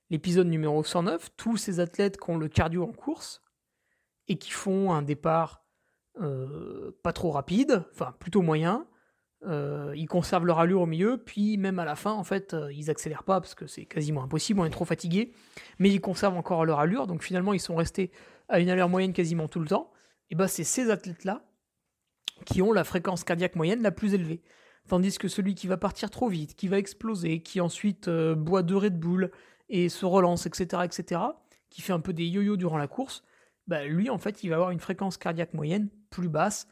l'épisode 0.10 0.48
numéro 0.48 0.84
109, 0.84 1.32
tous 1.38 1.58
ces 1.58 1.80
athlètes 1.80 2.20
qui 2.20 2.30
ont 2.30 2.38
le 2.38 2.48
cardio 2.48 2.84
en 2.84 2.92
course 2.92 3.42
et 4.28 4.38
qui 4.38 4.52
font 4.52 4.92
un 4.92 5.02
départ 5.02 5.64
euh, 6.22 6.92
pas 7.04 7.14
trop 7.14 7.32
rapide, 7.32 7.84
enfin 7.94 8.16
plutôt 8.20 8.42
moyen, 8.42 8.88
euh, 9.46 9.94
ils 9.96 10.08
conservent 10.08 10.46
leur 10.46 10.60
allure 10.60 10.82
au 10.82 10.86
milieu, 10.86 11.18
puis 11.24 11.58
même 11.58 11.78
à 11.80 11.86
la 11.86 11.96
fin, 11.96 12.12
en 12.12 12.24
fait, 12.24 12.54
euh, 12.54 12.74
ils 12.74 12.90
accélèrent 12.90 13.24
pas 13.24 13.40
parce 13.40 13.54
que 13.54 13.68
c'est 13.68 13.86
quasiment 13.86 14.24
impossible, 14.24 14.60
on 14.60 14.66
est 14.66 14.72
trop 14.72 14.86
fatigué, 14.86 15.34
mais 15.78 15.90
ils 15.90 16.02
conservent 16.02 16.38
encore 16.38 16.66
leur 16.66 16.80
allure, 16.80 17.06
donc 17.06 17.24
finalement 17.24 17.54
ils 17.54 17.60
sont 17.60 17.76
restés 17.76 18.12
à 18.50 18.60
une 18.60 18.70
allure 18.70 18.90
moyenne 18.90 19.14
quasiment 19.14 19.48
tout 19.48 19.60
le 19.60 19.68
temps. 19.68 19.92
Et 20.30 20.36
ben 20.36 20.48
c'est 20.48 20.64
ces 20.64 20.90
athlètes-là 20.90 21.44
qui 22.46 22.62
ont 22.62 22.74
la 22.74 22.84
fréquence 22.84 23.24
cardiaque 23.24 23.56
moyenne 23.56 23.82
la 23.82 23.92
plus 23.92 24.14
élevée. 24.14 24.42
Tandis 24.88 25.18
que 25.18 25.28
celui 25.28 25.54
qui 25.54 25.68
va 25.68 25.78
partir 25.78 26.10
trop 26.10 26.30
vite, 26.30 26.56
qui 26.56 26.68
va 26.68 26.78
exploser, 26.78 27.42
qui 27.42 27.60
ensuite 27.62 28.10
boit 28.10 28.64
deux 28.64 28.78
Red 28.78 29.00
Bull, 29.00 29.32
et 29.70 29.90
se 29.90 30.06
relance, 30.06 30.46
etc., 30.46 30.84
etc., 30.86 31.22
qui 31.70 31.82
fait 31.82 31.94
un 31.94 32.00
peu 32.00 32.14
des 32.14 32.26
yo-yo 32.26 32.56
durant 32.56 32.78
la 32.78 32.88
course, 32.88 33.24
bah, 33.68 33.86
lui, 33.86 34.10
en 34.10 34.18
fait, 34.18 34.44
il 34.44 34.50
va 34.50 34.56
avoir 34.56 34.72
une 34.72 34.80
fréquence 34.80 35.18
cardiaque 35.18 35.54
moyenne 35.54 35.90
plus 36.10 36.30
basse. 36.30 36.68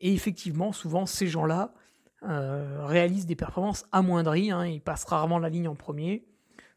Et 0.00 0.12
effectivement, 0.12 0.72
souvent, 0.72 1.06
ces 1.06 1.26
gens-là 1.26 1.74
euh, 2.22 2.84
réalisent 2.86 3.26
des 3.26 3.36
performances 3.36 3.86
amoindries. 3.92 4.50
Hein, 4.50 4.66
ils 4.66 4.80
passent 4.80 5.04
rarement 5.04 5.38
la 5.38 5.48
ligne 5.48 5.68
en 5.68 5.74
premier. 5.74 6.26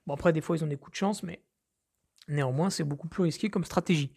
Bon, 0.08 0.14
après, 0.14 0.34
des 0.34 0.42
fois, 0.42 0.58
ils 0.58 0.64
ont 0.64 0.68
des 0.68 0.78
coups 0.78 0.94
de 0.94 0.98
chance, 0.98 1.24
mais 1.24 1.44
néanmoins, 2.28 2.70
c'est 2.70 2.84
beaucoup 2.84 3.08
plus 3.08 3.24
risqué 3.24 3.50
comme 3.50 3.64
stratégie. 3.64 4.14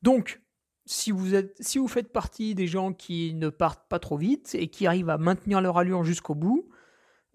Donc, 0.00 0.40
si 0.86 1.10
vous, 1.10 1.34
êtes, 1.34 1.54
si 1.60 1.78
vous 1.78 1.88
faites 1.88 2.12
partie 2.12 2.54
des 2.54 2.66
gens 2.66 2.92
qui 2.92 3.34
ne 3.34 3.50
partent 3.50 3.88
pas 3.88 3.98
trop 3.98 4.16
vite 4.16 4.54
et 4.58 4.68
qui 4.68 4.86
arrivent 4.86 5.10
à 5.10 5.18
maintenir 5.18 5.60
leur 5.60 5.78
allure 5.78 6.02
jusqu'au 6.02 6.34
bout, 6.34 6.68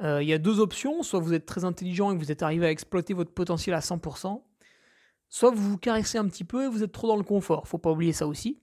euh, 0.02 0.22
il 0.22 0.28
y 0.28 0.34
a 0.34 0.38
deux 0.38 0.60
options, 0.60 1.02
soit 1.02 1.20
vous 1.20 1.34
êtes 1.34 1.46
très 1.46 1.66
intelligent 1.66 2.12
et 2.12 2.18
vous 2.18 2.32
êtes 2.32 2.44
arrivé 2.44 2.68
à 2.68 2.72
exploiter 2.72 3.14
votre 3.14 3.34
potentiel 3.34 3.76
à 3.76 3.80
100%, 3.80 4.44
soit 5.30 5.52
vous 5.52 5.72
vous 5.72 5.78
caressez 5.78 6.18
un 6.18 6.28
petit 6.28 6.44
peu 6.44 6.66
et 6.66 6.68
vous 6.68 6.84
êtes 6.84 6.92
trop 6.92 7.08
dans 7.08 7.18
le 7.18 7.24
confort, 7.24 7.68
faut 7.68 7.78
pas 7.78 7.92
oublier 7.92 8.14
ça 8.14 8.28
aussi. 8.28 8.62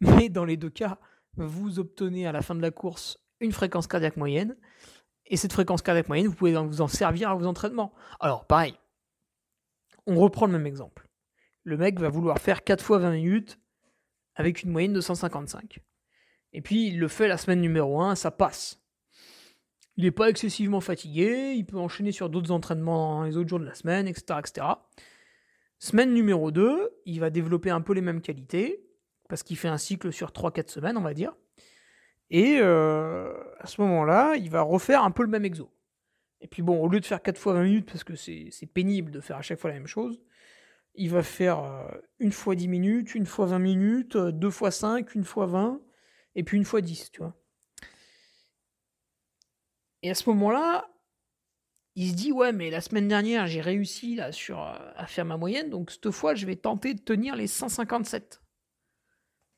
Mais 0.00 0.28
dans 0.28 0.44
les 0.44 0.56
deux 0.56 0.70
cas, 0.70 0.98
vous 1.36 1.78
obtenez 1.78 2.26
à 2.26 2.32
la 2.32 2.42
fin 2.42 2.54
de 2.54 2.62
la 2.62 2.70
course 2.70 3.18
une 3.40 3.52
fréquence 3.52 3.86
cardiaque 3.86 4.16
moyenne, 4.16 4.56
et 5.26 5.36
cette 5.36 5.52
fréquence 5.52 5.82
cardiaque 5.82 6.08
moyenne, 6.08 6.26
vous 6.26 6.34
pouvez 6.34 6.54
vous 6.54 6.80
en 6.80 6.88
servir 6.88 7.30
à 7.30 7.34
vos 7.34 7.46
entraînements. 7.46 7.92
Alors 8.20 8.46
pareil, 8.46 8.74
on 10.06 10.16
reprend 10.16 10.46
le 10.46 10.52
même 10.52 10.66
exemple. 10.66 11.08
Le 11.62 11.76
mec 11.76 11.98
va 11.98 12.08
vouloir 12.08 12.38
faire 12.38 12.62
4 12.62 12.84
fois 12.84 12.98
20 12.98 13.12
minutes 13.12 13.58
avec 14.34 14.62
une 14.62 14.70
moyenne 14.70 14.92
de 14.92 15.00
155. 15.00 15.78
Et 16.52 16.60
puis 16.60 16.88
il 16.88 16.98
le 16.98 17.08
fait 17.08 17.26
la 17.26 17.38
semaine 17.38 17.60
numéro 17.60 18.00
1, 18.00 18.14
ça 18.14 18.30
passe. 18.30 18.80
Il 19.96 20.04
n'est 20.04 20.10
pas 20.10 20.28
excessivement 20.28 20.80
fatigué, 20.80 21.54
il 21.56 21.64
peut 21.64 21.78
enchaîner 21.78 22.12
sur 22.12 22.28
d'autres 22.28 22.50
entraînements 22.50 23.22
les 23.22 23.36
autres 23.36 23.48
jours 23.48 23.60
de 23.60 23.64
la 23.64 23.74
semaine, 23.74 24.06
etc., 24.08 24.40
etc. 24.40 24.66
Semaine 25.84 26.14
numéro 26.14 26.50
2, 26.50 27.02
il 27.04 27.20
va 27.20 27.28
développer 27.28 27.68
un 27.68 27.82
peu 27.82 27.92
les 27.92 28.00
mêmes 28.00 28.22
qualités, 28.22 28.82
parce 29.28 29.42
qu'il 29.42 29.58
fait 29.58 29.68
un 29.68 29.76
cycle 29.76 30.14
sur 30.14 30.30
3-4 30.30 30.70
semaines, 30.70 30.96
on 30.96 31.02
va 31.02 31.12
dire. 31.12 31.36
Et 32.30 32.56
euh, 32.58 33.34
à 33.58 33.66
ce 33.66 33.82
moment-là, 33.82 34.34
il 34.36 34.48
va 34.48 34.62
refaire 34.62 35.04
un 35.04 35.10
peu 35.10 35.22
le 35.22 35.28
même 35.28 35.44
exo. 35.44 35.70
Et 36.40 36.48
puis 36.48 36.62
bon, 36.62 36.82
au 36.82 36.88
lieu 36.88 37.00
de 37.00 37.04
faire 37.04 37.20
4 37.20 37.36
fois 37.36 37.52
20 37.52 37.64
minutes, 37.64 37.86
parce 37.86 38.02
que 38.02 38.16
c'est 38.16 38.66
pénible 38.72 39.10
de 39.10 39.20
faire 39.20 39.36
à 39.36 39.42
chaque 39.42 39.60
fois 39.60 39.68
la 39.68 39.76
même 39.76 39.86
chose, 39.86 40.22
il 40.94 41.10
va 41.10 41.22
faire 41.22 41.62
euh, 41.62 41.90
une 42.18 42.32
fois 42.32 42.54
10 42.54 42.66
minutes, 42.66 43.14
une 43.14 43.26
fois 43.26 43.44
20 43.44 43.58
minutes, 43.58 44.16
euh, 44.16 44.32
deux 44.32 44.48
fois 44.48 44.70
5, 44.70 45.14
une 45.14 45.24
fois 45.24 45.44
20, 45.44 45.82
et 46.34 46.44
puis 46.44 46.56
une 46.56 46.64
fois 46.64 46.80
10, 46.80 47.10
tu 47.10 47.20
vois. 47.20 47.36
Et 50.00 50.08
à 50.08 50.14
ce 50.14 50.30
moment-là, 50.30 50.88
il 51.96 52.10
se 52.10 52.14
dit 52.14 52.32
ouais 52.32 52.52
mais 52.52 52.70
la 52.70 52.80
semaine 52.80 53.08
dernière 53.08 53.46
j'ai 53.46 53.60
réussi 53.60 54.16
là 54.16 54.32
sur 54.32 54.60
euh, 54.60 54.74
à 54.96 55.06
faire 55.06 55.24
ma 55.24 55.36
moyenne 55.36 55.70
donc 55.70 55.90
cette 55.90 56.10
fois 56.10 56.34
je 56.34 56.46
vais 56.46 56.56
tenter 56.56 56.94
de 56.94 57.00
tenir 57.00 57.36
les 57.36 57.46
157 57.46 58.42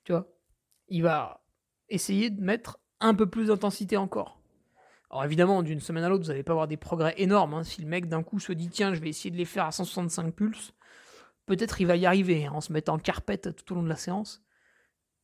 tu 0.05 0.13
vois? 0.13 0.29
Il 0.89 1.03
va 1.03 1.45
essayer 1.89 2.31
de 2.31 2.41
mettre 2.41 2.79
un 3.01 3.13
peu 3.15 3.29
plus 3.29 3.49
d'intensité 3.49 3.97
encore. 3.97 4.41
Alors 5.11 5.25
évidemment 5.25 5.63
d'une 5.63 5.81
semaine 5.81 6.05
à 6.05 6.09
l'autre 6.09 6.25
vous 6.25 6.31
n'allez 6.31 6.43
pas 6.43 6.53
avoir 6.53 6.69
des 6.69 6.77
progrès 6.77 7.15
énormes 7.17 7.55
hein. 7.55 7.65
si 7.65 7.81
le 7.81 7.89
mec 7.89 8.09
d'un 8.09 8.23
coup 8.23 8.39
se 8.39 8.53
dit 8.53 8.69
tiens 8.69 8.95
je 8.95 9.01
vais 9.01 9.09
essayer 9.09 9.31
de 9.31 9.37
les 9.37 9.45
faire 9.45 9.65
à 9.65 9.73
165 9.73 10.35
pulses 10.35 10.73
peut-être 11.47 11.81
il 11.81 11.87
va 11.87 11.97
y 11.97 12.07
arriver 12.07 12.47
hein, 12.47 12.53
en 12.55 12.61
se 12.61 12.73
mettant 12.73 12.95
en 12.95 12.99
carpette 12.99 13.55
tout 13.57 13.73
au 13.73 13.77
long 13.77 13.83
de 13.83 13.89
la 13.89 13.97
séance. 13.97 14.43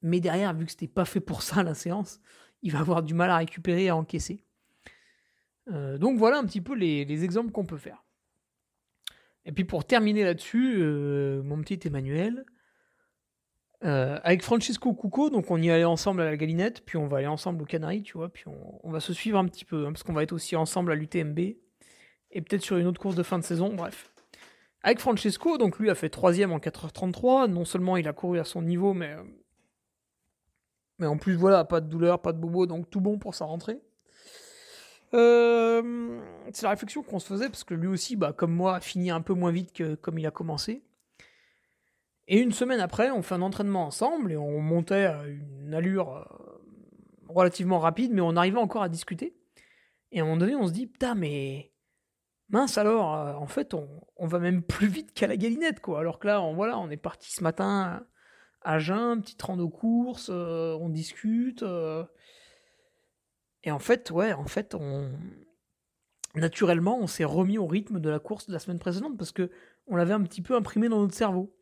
Mais 0.02 0.20
derrière 0.20 0.54
vu 0.54 0.64
que 0.64 0.70
c'était 0.70 0.88
pas 0.88 1.04
fait 1.04 1.20
pour 1.20 1.42
ça 1.42 1.62
la 1.62 1.74
séance 1.74 2.20
il 2.62 2.72
va 2.72 2.78
avoir 2.78 3.02
du 3.02 3.12
mal 3.12 3.30
à 3.30 3.36
récupérer 3.36 3.84
et 3.84 3.88
à 3.90 3.96
encaisser 3.96 4.44
euh, 5.70 5.98
donc 5.98 6.18
voilà 6.18 6.38
un 6.38 6.44
petit 6.44 6.60
peu 6.60 6.74
les, 6.74 7.24
exemples 7.24 7.52
qu'on 7.52 7.66
peut 7.66 7.76
faire. 7.76 8.04
Et 9.44 9.52
puis 9.52 9.64
pour 9.64 9.84
terminer 9.84 10.24
là-dessus, 10.24 10.78
euh, 10.80 11.42
mon 11.42 11.60
petit 11.60 11.86
Emmanuel, 11.86 12.44
euh, 13.84 14.18
avec 14.22 14.42
Francesco 14.42 14.94
Cucco, 14.94 15.30
donc 15.30 15.50
on 15.50 15.60
y 15.60 15.70
allait 15.70 15.84
ensemble 15.84 16.20
à 16.20 16.24
la 16.26 16.36
Galinette, 16.36 16.84
puis 16.84 16.96
on 16.96 17.08
va 17.08 17.18
aller 17.18 17.26
ensemble 17.26 17.62
au 17.62 17.64
Canaries, 17.64 18.02
tu 18.02 18.16
vois, 18.16 18.28
puis 18.28 18.44
on, 18.46 18.90
va 18.90 19.00
se 19.00 19.12
suivre 19.12 19.38
un 19.38 19.46
petit 19.46 19.64
peu, 19.64 19.86
hein, 19.86 19.92
parce 19.92 20.04
qu'on 20.04 20.12
va 20.12 20.22
être 20.22 20.32
aussi 20.32 20.54
ensemble 20.54 20.92
à 20.92 20.94
l'UTMB, 20.94 21.38
et 21.38 22.40
peut-être 22.40 22.62
sur 22.62 22.76
une 22.76 22.86
autre 22.86 23.00
course 23.00 23.16
de 23.16 23.24
fin 23.24 23.38
de 23.38 23.44
saison, 23.44 23.74
bref. 23.74 24.12
Avec 24.84 25.00
Francesco, 25.00 25.58
donc 25.58 25.80
lui 25.80 25.90
a 25.90 25.96
fait 25.96 26.10
troisième 26.10 26.52
en 26.52 26.58
4h33, 26.58 27.50
non 27.50 27.64
seulement 27.64 27.96
il 27.96 28.06
a 28.06 28.12
couru 28.12 28.38
à 28.38 28.44
son 28.44 28.62
niveau, 28.62 28.94
mais, 28.94 29.16
mais 30.98 31.06
en 31.06 31.18
plus 31.18 31.34
voilà, 31.34 31.64
pas 31.64 31.80
de 31.80 31.88
douleur, 31.88 32.22
pas 32.22 32.32
de 32.32 32.38
bobo, 32.38 32.66
donc 32.66 32.88
tout 32.88 33.00
bon 33.00 33.18
pour 33.18 33.34
sa 33.34 33.46
rentrée. 33.46 33.80
Euh, 35.14 36.20
c'est 36.52 36.62
la 36.62 36.70
réflexion 36.70 37.02
qu'on 37.02 37.18
se 37.18 37.26
faisait 37.26 37.48
parce 37.48 37.64
que 37.64 37.74
lui 37.74 37.88
aussi, 37.88 38.16
bah, 38.16 38.32
comme 38.32 38.52
moi, 38.52 38.76
a 38.76 38.80
fini 38.80 39.10
un 39.10 39.20
peu 39.20 39.34
moins 39.34 39.52
vite 39.52 39.72
que 39.72 39.94
comme 39.94 40.18
il 40.18 40.26
a 40.26 40.30
commencé. 40.30 40.82
Et 42.28 42.38
une 42.38 42.52
semaine 42.52 42.80
après, 42.80 43.10
on 43.10 43.22
fait 43.22 43.34
un 43.34 43.42
entraînement 43.42 43.86
ensemble 43.86 44.32
et 44.32 44.36
on 44.36 44.60
montait 44.60 45.06
à 45.06 45.26
une 45.26 45.74
allure 45.74 46.16
euh, 46.16 46.24
relativement 47.28 47.78
rapide, 47.78 48.12
mais 48.12 48.20
on 48.20 48.36
arrivait 48.36 48.58
encore 48.58 48.82
à 48.82 48.88
discuter. 48.88 49.36
Et 50.12 50.20
à 50.20 50.22
un 50.22 50.26
moment 50.26 50.38
donné, 50.38 50.54
on 50.54 50.66
se 50.66 50.72
dit, 50.72 50.86
putain, 50.86 51.14
mais 51.14 51.72
mince 52.48 52.78
alors, 52.78 53.14
euh, 53.14 53.34
en 53.34 53.46
fait, 53.46 53.74
on, 53.74 54.26
va 54.26 54.38
même 54.38 54.62
plus 54.62 54.86
vite 54.86 55.12
qu'à 55.12 55.26
la 55.26 55.36
galinette, 55.36 55.80
quoi. 55.80 56.00
Alors 56.00 56.18
que 56.18 56.26
là, 56.26 56.40
on, 56.42 56.54
voilà, 56.54 56.78
on 56.78 56.90
est 56.90 56.96
parti 56.96 57.32
ce 57.32 57.42
matin 57.42 58.06
à 58.62 58.78
jeun, 58.78 59.20
petite 59.20 59.42
rando 59.42 59.68
course, 59.68 60.28
on 60.28 60.88
discute. 60.88 61.64
Et 63.64 63.70
en 63.70 63.78
fait, 63.78 64.10
ouais, 64.10 64.32
en 64.32 64.46
fait, 64.46 64.74
on 64.74 65.10
naturellement, 66.34 66.98
on 66.98 67.06
s'est 67.06 67.24
remis 67.24 67.58
au 67.58 67.66
rythme 67.66 68.00
de 68.00 68.08
la 68.08 68.18
course 68.18 68.46
de 68.46 68.52
la 68.52 68.58
semaine 68.58 68.78
précédente 68.78 69.16
parce 69.18 69.32
que 69.32 69.50
on 69.86 69.96
l'avait 69.96 70.14
un 70.14 70.22
petit 70.22 70.42
peu 70.42 70.54
imprimé 70.54 70.88
dans 70.88 71.00
notre 71.00 71.14
cerveau. 71.14 71.54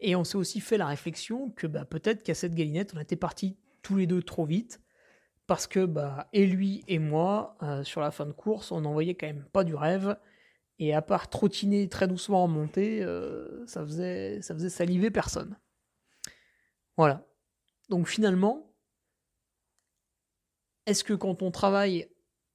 Et 0.00 0.14
on 0.14 0.24
s'est 0.24 0.36
aussi 0.36 0.60
fait 0.60 0.76
la 0.76 0.86
réflexion 0.86 1.50
que 1.50 1.66
bah, 1.66 1.84
peut-être 1.84 2.22
qu'à 2.22 2.34
cette 2.34 2.54
galinette, 2.54 2.92
on 2.94 3.00
était 3.00 3.16
partis 3.16 3.56
tous 3.82 3.96
les 3.96 4.06
deux 4.06 4.22
trop 4.22 4.44
vite 4.44 4.80
parce 5.46 5.66
que 5.66 5.84
bah, 5.84 6.28
et 6.32 6.46
lui 6.46 6.84
et 6.88 6.98
moi, 6.98 7.56
euh, 7.62 7.82
sur 7.82 8.00
la 8.00 8.10
fin 8.10 8.26
de 8.26 8.32
course, 8.32 8.72
on 8.72 8.82
n'en 8.82 8.92
voyait 8.92 9.14
quand 9.14 9.26
même 9.26 9.46
pas 9.52 9.64
du 9.64 9.74
rêve. 9.74 10.16
Et 10.78 10.94
à 10.94 11.00
part 11.00 11.30
trottiner 11.30 11.88
très 11.88 12.06
doucement 12.06 12.44
en 12.44 12.48
montée, 12.48 13.02
euh, 13.02 13.64
ça, 13.66 13.82
faisait, 13.84 14.42
ça 14.42 14.54
faisait 14.54 14.68
saliver 14.68 15.10
personne. 15.10 15.56
Voilà. 16.98 17.26
Donc 17.88 18.08
finalement, 18.08 18.74
est-ce 20.86 21.04
que 21.04 21.12
quand 21.12 21.42
on 21.42 21.50
travaille 21.50 22.08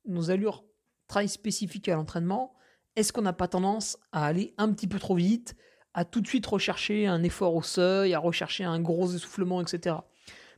nos 0.05 0.31
allures 0.31 0.63
très 1.07 1.27
spécifiques 1.27 1.89
à 1.89 1.95
l'entraînement, 1.95 2.53
est-ce 2.95 3.13
qu'on 3.13 3.21
n'a 3.21 3.33
pas 3.33 3.47
tendance 3.47 3.97
à 4.11 4.25
aller 4.25 4.53
un 4.57 4.71
petit 4.73 4.87
peu 4.87 4.99
trop 4.99 5.15
vite, 5.15 5.55
à 5.93 6.05
tout 6.05 6.21
de 6.21 6.27
suite 6.27 6.45
rechercher 6.45 7.07
un 7.07 7.23
effort 7.23 7.55
au 7.55 7.61
seuil, 7.61 8.13
à 8.13 8.19
rechercher 8.19 8.63
un 8.63 8.79
gros 8.79 9.11
essoufflement, 9.11 9.61
etc. 9.61 9.97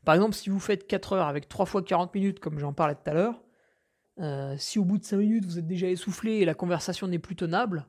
Par 0.05 0.15
exemple, 0.15 0.35
si 0.35 0.49
vous 0.49 0.59
faites 0.59 0.87
4 0.87 1.13
heures 1.13 1.27
avec 1.27 1.47
3 1.47 1.65
fois 1.65 1.81
40 1.83 2.13
minutes, 2.13 2.39
comme 2.39 2.59
j'en 2.59 2.73
parlais 2.73 2.95
tout 2.95 3.09
à 3.09 3.13
l'heure, 3.13 3.43
euh, 4.19 4.55
si 4.57 4.77
au 4.77 4.85
bout 4.85 4.97
de 4.99 5.03
5 5.03 5.17
minutes 5.17 5.45
vous 5.45 5.57
êtes 5.57 5.67
déjà 5.67 5.87
essoufflé 5.87 6.33
et 6.33 6.45
la 6.45 6.53
conversation 6.53 7.07
n'est 7.07 7.19
plus 7.19 7.35
tenable, 7.35 7.87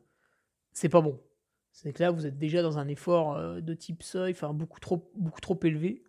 c'est 0.73 0.89
pas 0.89 1.01
bon. 1.01 1.21
C'est 1.73 1.93
que 1.93 2.03
là, 2.03 2.11
vous 2.11 2.25
êtes 2.25 2.39
déjà 2.39 2.63
dans 2.63 2.79
un 2.79 2.87
effort 2.89 3.37
euh, 3.37 3.61
de 3.61 3.75
type 3.75 4.03
seuil, 4.03 4.33
enfin 4.33 4.53
beaucoup 4.53 4.81
trop, 4.81 5.11
beaucoup 5.17 5.41
trop 5.41 5.59
élevé. 5.65 6.05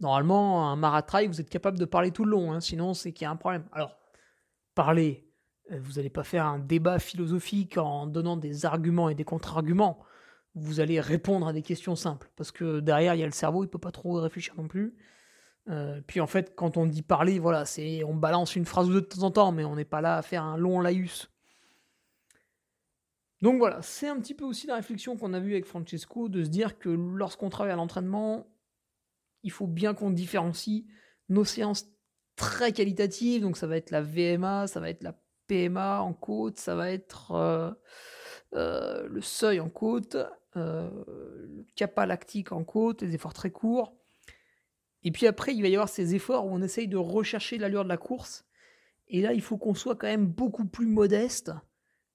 Normalement, 0.00 0.70
un 0.70 0.76
maratrail, 0.76 1.28
vous 1.28 1.40
êtes 1.40 1.50
capable 1.50 1.78
de 1.78 1.84
parler 1.84 2.10
tout 2.10 2.24
le 2.24 2.32
long, 2.32 2.52
hein, 2.52 2.60
sinon 2.60 2.94
c'est 2.94 3.12
qu'il 3.12 3.24
y 3.24 3.28
a 3.28 3.30
un 3.30 3.36
problème. 3.36 3.64
Alors, 3.72 3.96
parler, 4.74 5.30
euh, 5.70 5.78
vous 5.80 5.94
n'allez 5.94 6.10
pas 6.10 6.24
faire 6.24 6.46
un 6.46 6.58
débat 6.58 6.98
philosophique 6.98 7.78
en 7.78 8.06
donnant 8.06 8.36
des 8.36 8.66
arguments 8.66 9.08
et 9.08 9.14
des 9.14 9.24
contre-arguments. 9.24 9.98
Vous 10.54 10.80
allez 10.80 11.00
répondre 11.00 11.48
à 11.48 11.52
des 11.52 11.62
questions 11.62 11.96
simples, 11.96 12.30
parce 12.36 12.52
que 12.52 12.80
derrière, 12.80 13.14
il 13.14 13.20
y 13.20 13.22
a 13.22 13.26
le 13.26 13.32
cerveau, 13.32 13.62
il 13.62 13.66
ne 13.66 13.70
peut 13.70 13.78
pas 13.78 13.92
trop 13.92 14.20
réfléchir 14.20 14.54
non 14.56 14.68
plus. 14.68 14.94
Euh, 15.68 16.00
puis 16.06 16.20
en 16.20 16.26
fait, 16.26 16.54
quand 16.54 16.76
on 16.76 16.86
dit 16.86 17.02
parler, 17.02 17.38
voilà, 17.38 17.64
c'est 17.64 18.04
on 18.04 18.14
balance 18.14 18.54
une 18.54 18.66
phrase 18.66 18.88
ou 18.88 18.92
deux 18.92 19.00
de 19.00 19.06
temps 19.06 19.22
en 19.22 19.30
temps, 19.30 19.52
mais 19.52 19.64
on 19.64 19.76
n'est 19.76 19.84
pas 19.84 20.00
là 20.00 20.16
à 20.16 20.22
faire 20.22 20.42
un 20.42 20.56
long 20.56 20.80
laïus. 20.80 21.30
Donc 23.40 23.58
voilà, 23.58 23.82
c'est 23.82 24.08
un 24.08 24.18
petit 24.20 24.34
peu 24.34 24.44
aussi 24.44 24.66
la 24.66 24.76
réflexion 24.76 25.16
qu'on 25.16 25.32
a 25.34 25.40
vue 25.40 25.52
avec 25.52 25.66
Francesco, 25.66 26.28
de 26.28 26.44
se 26.44 26.48
dire 26.48 26.78
que 26.78 26.88
lorsqu'on 26.88 27.50
travaille 27.50 27.72
à 27.72 27.76
l'entraînement, 27.76 28.46
il 29.44 29.52
faut 29.52 29.66
bien 29.66 29.94
qu'on 29.94 30.10
différencie 30.10 30.84
nos 31.28 31.44
séances 31.44 31.86
très 32.34 32.72
qualitatives, 32.72 33.42
donc 33.42 33.56
ça 33.56 33.66
va 33.66 33.76
être 33.76 33.90
la 33.90 34.02
VMA, 34.02 34.66
ça 34.66 34.80
va 34.80 34.90
être 34.90 35.04
la 35.04 35.16
PMA 35.46 36.00
en 36.00 36.12
côte, 36.12 36.58
ça 36.58 36.74
va 36.74 36.90
être 36.90 37.32
euh, 37.32 37.70
euh, 38.54 39.06
le 39.06 39.20
seuil 39.20 39.60
en 39.60 39.68
côte, 39.68 40.16
euh, 40.56 40.90
le 41.06 41.64
kappa 41.76 42.06
lactique 42.06 42.52
en 42.52 42.64
côte, 42.64 43.04
des 43.04 43.14
efforts 43.14 43.34
très 43.34 43.50
courts. 43.50 43.94
Et 45.02 45.12
puis 45.12 45.26
après, 45.26 45.54
il 45.54 45.60
va 45.60 45.68
y 45.68 45.74
avoir 45.74 45.90
ces 45.90 46.14
efforts 46.14 46.46
où 46.46 46.50
on 46.50 46.62
essaye 46.62 46.88
de 46.88 46.96
rechercher 46.96 47.58
l'allure 47.58 47.84
de 47.84 47.90
la 47.90 47.98
course. 47.98 48.46
Et 49.08 49.20
là, 49.20 49.34
il 49.34 49.42
faut 49.42 49.58
qu'on 49.58 49.74
soit 49.74 49.96
quand 49.96 50.06
même 50.06 50.26
beaucoup 50.26 50.64
plus 50.64 50.86
modeste 50.86 51.52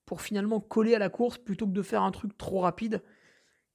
pour 0.05 0.21
finalement 0.21 0.59
coller 0.59 0.95
à 0.95 0.99
la 0.99 1.09
course 1.09 1.37
plutôt 1.37 1.67
que 1.67 1.71
de 1.71 1.83
faire 1.83 2.01
un 2.01 2.09
truc 2.09 2.35
trop 2.35 2.61
rapide 2.61 3.03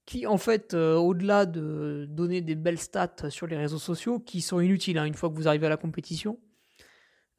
qui 0.07 0.27
en 0.27 0.39
fait, 0.39 0.75
euh, 0.75 0.97
au-delà 0.97 1.47
de 1.47 2.07
donner 2.09 2.41
des 2.41 2.55
belles 2.55 2.79
stats 2.79 3.31
sur 3.31 3.47
les 3.47 3.57
réseaux 3.57 3.79
sociaux, 3.79 4.19
qui 4.21 4.41
sont 4.41 4.61
inutiles 4.61 4.99
hein, 4.99 5.05
une 5.05 5.15
fois 5.15 5.31
que 5.31 5.35
vous 5.35 5.49
arrivez 5.49 5.67
à 5.67 5.71
la 5.71 5.77
compétition, 5.77 6.39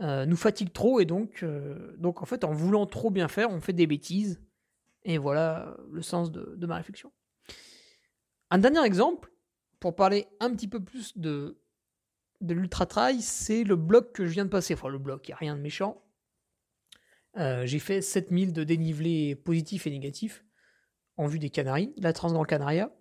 euh, 0.01 0.25
nous 0.25 0.36
fatigue 0.36 0.73
trop 0.73 0.99
et 0.99 1.06
donc, 1.06 1.43
euh, 1.43 1.95
donc 1.97 2.21
en 2.21 2.25
fait, 2.25 2.43
en 2.43 2.51
voulant 2.51 2.86
trop 2.86 3.12
bien 3.12 3.28
faire, 3.28 3.51
on 3.51 3.62
fait 3.62 3.73
des 3.73 3.88
bêtises. 3.88 4.41
Et 5.04 5.19
voilà 5.19 5.78
le 5.91 6.01
sens 6.01 6.32
de, 6.32 6.65
ma 6.65 6.78
réflexion. 6.78 7.12
Un 8.49 8.58
dernier 8.58 8.84
exemple, 8.84 9.32
pour 9.80 9.95
parler 9.95 10.28
un 10.39 10.51
petit 10.51 10.67
peu 10.67 10.84
plus 10.84 11.15
de, 11.15 11.60
de 12.41 12.54
l'ultra 12.56 12.88
trail, 12.88 13.21
c'est 13.21 13.63
le 13.63 13.75
bloc 13.75 14.13
que 14.13 14.25
je 14.25 14.32
viens 14.32 14.45
de 14.45 14.49
passer. 14.49 14.73
Enfin, 14.73 14.89
le 14.89 14.97
bloc, 14.97 15.28
il 15.28 15.32
n'y 15.32 15.34
a 15.36 15.38
rien 15.38 15.56
de 15.56 15.62
méchant. 15.62 16.01
j'ai 17.36 17.80
fait 17.80 18.01
7000 18.01 18.51
de 18.51 18.63
dénivelé 18.63 19.36
positif 19.36 19.86
et 19.86 19.91
négatif 19.91 20.44
en 21.17 21.28
vue 21.28 21.39
des 21.39 21.49
Canaries, 21.49 21.93
la 21.97 22.13
Transgran 22.13 22.43
Canaria, 22.43 22.91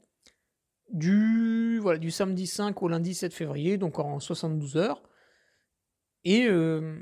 du, 0.90 1.78
voilà, 1.80 1.98
du 1.98 2.10
samedi 2.10 2.46
5 2.46 2.82
au 2.82 2.88
lundi 2.88 3.14
7 3.14 3.32
février, 3.32 3.78
donc 3.78 3.98
en 3.98 4.20
72 4.20 4.76
heures. 4.76 5.02
Et 6.24 6.46
euh, 6.46 6.98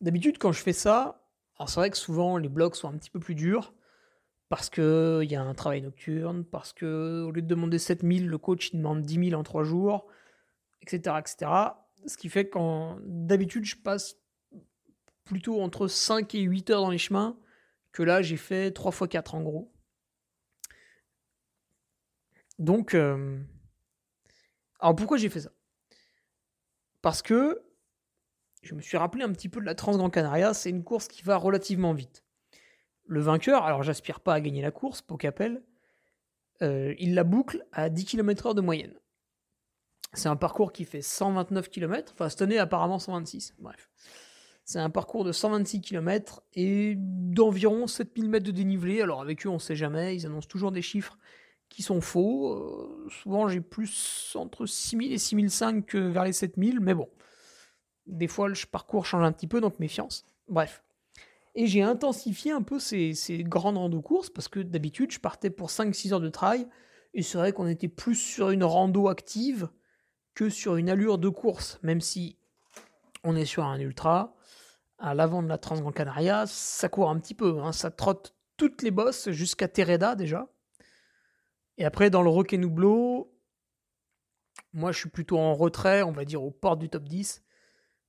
d'habitude, 0.00 0.38
quand 0.38 0.52
je 0.52 0.60
fais 0.60 0.72
ça, 0.72 1.26
alors 1.58 1.68
c'est 1.68 1.80
vrai 1.80 1.90
que 1.90 1.96
souvent 1.96 2.36
les 2.36 2.48
blocs 2.48 2.76
sont 2.76 2.88
un 2.88 2.96
petit 2.96 3.10
peu 3.10 3.20
plus 3.20 3.34
durs, 3.34 3.74
parce 4.48 4.70
qu'il 4.70 5.28
y 5.28 5.34
a 5.34 5.42
un 5.42 5.54
travail 5.54 5.82
nocturne, 5.82 6.44
parce 6.44 6.72
que 6.72 7.24
au 7.26 7.30
lieu 7.32 7.42
de 7.42 7.48
demander 7.48 7.78
7000, 7.78 8.28
le 8.28 8.38
coach 8.38 8.70
il 8.72 8.78
demande 8.78 9.02
10 9.02 9.30
000 9.30 9.40
en 9.40 9.42
3 9.42 9.64
jours, 9.64 10.06
etc. 10.82 11.16
etc. 11.18 11.50
Ce 12.06 12.16
qui 12.16 12.28
fait 12.28 12.48
qu'en 12.48 12.98
d'habitude, 13.02 13.64
je 13.64 13.76
passe 13.76 14.16
plutôt 15.24 15.60
entre 15.60 15.88
5 15.88 16.34
et 16.36 16.40
8 16.42 16.70
heures 16.70 16.82
dans 16.82 16.90
les 16.90 16.98
chemins 16.98 17.36
là 18.02 18.22
j'ai 18.22 18.36
fait 18.36 18.70
3 18.72 18.92
x 18.92 19.08
4 19.10 19.34
en 19.34 19.42
gros. 19.42 19.72
Donc, 22.58 22.94
euh, 22.94 23.38
alors 24.80 24.96
pourquoi 24.96 25.18
j'ai 25.18 25.28
fait 25.28 25.40
ça? 25.40 25.50
Parce 27.02 27.22
que 27.22 27.62
je 28.62 28.74
me 28.74 28.80
suis 28.80 28.96
rappelé 28.96 29.22
un 29.22 29.32
petit 29.32 29.48
peu 29.48 29.60
de 29.60 29.66
la 29.66 29.74
Transgran 29.74 30.10
Canaria, 30.10 30.54
c'est 30.54 30.70
une 30.70 30.82
course 30.82 31.06
qui 31.08 31.22
va 31.22 31.36
relativement 31.36 31.92
vite. 31.92 32.24
Le 33.04 33.20
vainqueur, 33.20 33.64
alors 33.64 33.82
j'aspire 33.82 34.20
pas 34.20 34.34
à 34.34 34.40
gagner 34.40 34.62
la 34.62 34.72
course, 34.72 35.02
Pocapel, 35.02 35.62
euh, 36.62 36.94
il 36.98 37.14
la 37.14 37.24
boucle 37.24 37.64
à 37.72 37.90
10 37.90 38.04
km/h 38.04 38.54
de 38.54 38.60
moyenne. 38.60 38.94
C'est 40.14 40.28
un 40.28 40.36
parcours 40.36 40.72
qui 40.72 40.84
fait 40.84 41.02
129 41.02 41.68
km, 41.68 42.12
enfin 42.14 42.28
cette 42.28 42.42
année 42.42 42.58
apparemment 42.58 42.98
126, 42.98 43.54
bref. 43.58 43.90
C'est 44.66 44.80
un 44.80 44.90
parcours 44.90 45.22
de 45.22 45.30
126 45.30 45.80
km 45.80 46.42
et 46.54 46.94
d'environ 46.96 47.86
7000 47.86 48.28
mètres 48.28 48.44
de 48.44 48.50
dénivelé. 48.50 49.00
Alors 49.00 49.20
avec 49.20 49.46
eux, 49.46 49.48
on 49.48 49.54
ne 49.54 49.58
sait 49.60 49.76
jamais, 49.76 50.16
ils 50.16 50.26
annoncent 50.26 50.48
toujours 50.48 50.72
des 50.72 50.82
chiffres 50.82 51.16
qui 51.68 51.84
sont 51.84 52.00
faux. 52.00 52.52
Euh, 52.52 53.08
souvent, 53.08 53.46
j'ai 53.46 53.60
plus 53.60 54.32
entre 54.34 54.66
6000 54.66 55.12
et 55.12 55.18
6005 55.18 55.86
que 55.86 55.98
vers 55.98 56.24
les 56.24 56.32
7000, 56.32 56.80
mais 56.80 56.94
bon. 56.94 57.08
Des 58.06 58.26
fois, 58.26 58.48
le 58.48 58.54
parcours 58.68 59.06
change 59.06 59.22
un 59.22 59.30
petit 59.30 59.46
peu, 59.46 59.60
donc 59.60 59.78
méfiance. 59.78 60.26
Bref. 60.48 60.82
Et 61.54 61.68
j'ai 61.68 61.82
intensifié 61.82 62.50
un 62.50 62.62
peu 62.62 62.80
ces, 62.80 63.14
grandes 63.44 63.76
rando 63.78 64.02
courses 64.02 64.30
parce 64.30 64.48
que 64.48 64.58
d'habitude, 64.58 65.12
je 65.12 65.20
partais 65.20 65.50
pour 65.50 65.70
5-6 65.70 66.12
heures 66.12 66.20
de 66.20 66.28
trail. 66.28 66.66
Et 67.14 67.22
c'est 67.22 67.38
vrai 67.38 67.52
qu'on 67.52 67.68
était 67.68 67.88
plus 67.88 68.16
sur 68.16 68.50
une 68.50 68.64
rando 68.64 69.06
active 69.06 69.68
que 70.34 70.50
sur 70.50 70.74
une 70.74 70.90
allure 70.90 71.18
de 71.18 71.28
course, 71.28 71.78
même 71.84 72.00
si 72.00 72.36
on 73.22 73.36
est 73.36 73.44
sur 73.44 73.64
un 73.64 73.78
ultra. 73.78 74.35
À 74.98 75.14
l'avant 75.14 75.42
de 75.42 75.48
la 75.48 75.58
Transgran 75.58 75.92
Canaria, 75.92 76.46
ça 76.46 76.88
court 76.88 77.10
un 77.10 77.18
petit 77.18 77.34
peu, 77.34 77.60
hein. 77.60 77.72
ça 77.72 77.90
trotte 77.90 78.34
toutes 78.56 78.82
les 78.82 78.90
bosses 78.90 79.30
jusqu'à 79.30 79.68
Tereda 79.68 80.14
déjà. 80.14 80.48
Et 81.78 81.84
après, 81.84 82.08
dans 82.08 82.22
le 82.22 82.30
Roque 82.30 82.54
Nublo, 82.54 83.34
moi 84.72 84.92
je 84.92 84.98
suis 84.98 85.10
plutôt 85.10 85.38
en 85.38 85.54
retrait, 85.54 86.02
on 86.02 86.12
va 86.12 86.24
dire 86.24 86.42
au 86.42 86.50
port 86.50 86.76
du 86.76 86.88
top 86.88 87.04
10. 87.04 87.42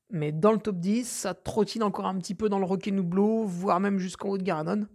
Mais 0.09 0.31
dans 0.31 0.53
le 0.53 0.59
top 0.59 0.79
10, 0.79 1.05
ça 1.05 1.33
trottine 1.33 1.83
encore 1.83 2.05
un 2.05 2.17
petit 2.17 2.35
peu 2.35 2.47
dans 2.47 2.59
le 2.59 2.65
Roque 2.65 2.87
Nublo, 2.87 3.43
voire 3.43 3.81
même 3.81 3.99
jusqu'en 3.99 4.29
haut 4.29 4.37
de 4.37 4.43
Garanon. 4.43 4.87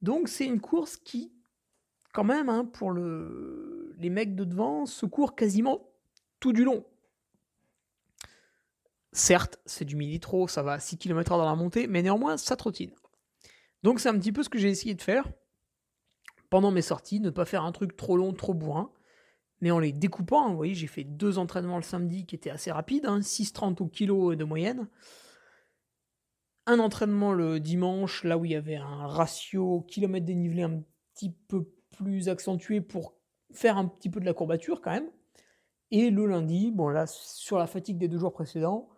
Donc 0.00 0.28
c'est 0.28 0.46
une 0.46 0.60
course 0.60 0.96
qui, 0.96 1.34
quand 2.14 2.24
même, 2.24 2.48
hein, 2.48 2.64
pour 2.64 2.90
le... 2.90 3.94
les 3.98 4.08
mecs 4.08 4.34
de 4.34 4.44
devant, 4.44 4.86
se 4.86 5.04
court 5.04 5.34
quasiment 5.34 5.90
tout 6.40 6.54
du 6.54 6.64
long. 6.64 6.84
Certes, 9.12 9.58
c'est 9.66 9.84
du 9.84 9.96
millitro, 9.96 10.48
ça 10.48 10.62
va 10.62 10.72
à 10.72 10.78
6 10.80 10.96
km 10.96 11.36
dans 11.36 11.44
la 11.44 11.54
montée, 11.54 11.86
mais 11.86 12.02
néanmoins, 12.02 12.36
ça 12.38 12.56
trottine. 12.56 12.92
Donc 13.82 14.00
c'est 14.00 14.08
un 14.08 14.18
petit 14.18 14.32
peu 14.32 14.42
ce 14.42 14.48
que 14.48 14.58
j'ai 14.58 14.70
essayé 14.70 14.94
de 14.94 15.02
faire 15.02 15.30
pendant 16.52 16.70
mes 16.70 16.82
sorties, 16.82 17.20
ne 17.20 17.30
pas 17.30 17.46
faire 17.46 17.64
un 17.64 17.72
truc 17.72 17.96
trop 17.96 18.16
long, 18.16 18.34
trop 18.34 18.52
bourrin, 18.52 18.92
mais 19.60 19.70
en 19.70 19.78
les 19.78 19.92
découpant. 19.92 20.50
vous 20.50 20.56
voyez, 20.56 20.74
j'ai 20.74 20.86
fait 20.86 21.04
deux 21.04 21.38
entraînements 21.38 21.78
le 21.78 21.82
samedi 21.82 22.26
qui 22.26 22.34
étaient 22.34 22.50
assez 22.50 22.70
rapides, 22.70 23.06
hein, 23.06 23.20
6,30 23.20 23.82
au 23.82 23.86
kilo 23.86 24.34
de 24.34 24.44
moyenne. 24.44 24.86
Un 26.66 26.78
entraînement 26.78 27.32
le 27.32 27.58
dimanche, 27.58 28.22
là 28.24 28.36
où 28.36 28.44
il 28.44 28.50
y 28.50 28.54
avait 28.54 28.76
un 28.76 29.06
ratio 29.06 29.80
kilomètre 29.88 30.26
dénivelé 30.26 30.62
un 30.62 30.82
petit 31.14 31.34
peu 31.48 31.72
plus 31.96 32.28
accentué 32.28 32.82
pour 32.82 33.14
faire 33.50 33.78
un 33.78 33.86
petit 33.86 34.10
peu 34.10 34.20
de 34.20 34.26
la 34.26 34.34
courbature 34.34 34.82
quand 34.82 34.92
même. 34.92 35.10
Et 35.90 36.10
le 36.10 36.26
lundi, 36.26 36.70
bon 36.70 36.88
là, 36.88 37.06
sur 37.06 37.58
la 37.58 37.66
fatigue 37.66 37.96
des 37.96 38.08
deux 38.08 38.18
jours 38.18 38.32
précédents, 38.32 38.90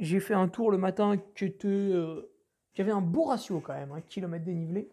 j'ai 0.00 0.18
fait 0.18 0.34
un 0.34 0.48
tour 0.48 0.70
le 0.70 0.78
matin 0.78 1.16
qui 1.34 1.44
était 1.44 1.68
euh, 1.68 2.30
j'avais 2.74 2.92
un 2.92 3.00
beau 3.00 3.24
ratio 3.24 3.60
quand 3.60 3.74
même, 3.74 3.92
un 3.92 4.00
kilomètre 4.00 4.44
dénivelé, 4.44 4.90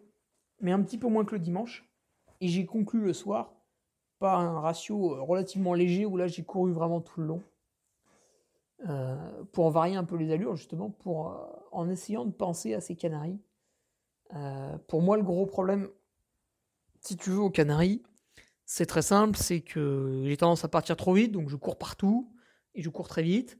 mais 0.60 0.72
un 0.72 0.82
petit 0.82 0.98
peu 0.98 1.08
moins 1.08 1.24
que 1.24 1.34
le 1.34 1.40
dimanche. 1.40 1.88
Et 2.40 2.48
j'ai 2.48 2.66
conclu 2.66 3.00
le 3.00 3.12
soir 3.12 3.54
par 4.18 4.40
un 4.40 4.60
ratio 4.60 5.14
euh, 5.14 5.22
relativement 5.22 5.74
léger 5.74 6.06
où 6.06 6.16
là 6.16 6.26
j'ai 6.26 6.44
couru 6.44 6.72
vraiment 6.72 7.00
tout 7.00 7.20
le 7.20 7.26
long. 7.26 7.42
Euh, 8.88 9.42
pour 9.52 9.66
en 9.66 9.70
varier 9.70 9.96
un 9.96 10.04
peu 10.04 10.16
les 10.16 10.30
allures, 10.30 10.54
justement, 10.54 10.90
pour, 10.90 11.32
euh, 11.32 11.46
en 11.72 11.88
essayant 11.88 12.24
de 12.24 12.30
penser 12.30 12.74
à 12.74 12.80
ces 12.80 12.94
Canaries. 12.94 13.40
pour 14.86 15.02
moi, 15.02 15.16
le 15.16 15.24
gros 15.24 15.46
problème, 15.46 15.88
si 17.00 17.16
tu 17.16 17.30
veux, 17.30 17.40
aux 17.40 17.50
Canaries, 17.50 18.02
c'est 18.66 18.86
très 18.86 19.02
simple, 19.02 19.36
c'est 19.36 19.62
que 19.62 20.22
j'ai 20.26 20.36
tendance 20.36 20.64
à 20.64 20.68
partir 20.68 20.96
trop 20.96 21.14
vite, 21.14 21.32
donc 21.32 21.48
je 21.48 21.56
cours 21.56 21.76
partout, 21.76 22.30
et 22.74 22.82
je 22.82 22.90
cours 22.90 23.08
très 23.08 23.22
vite. 23.22 23.58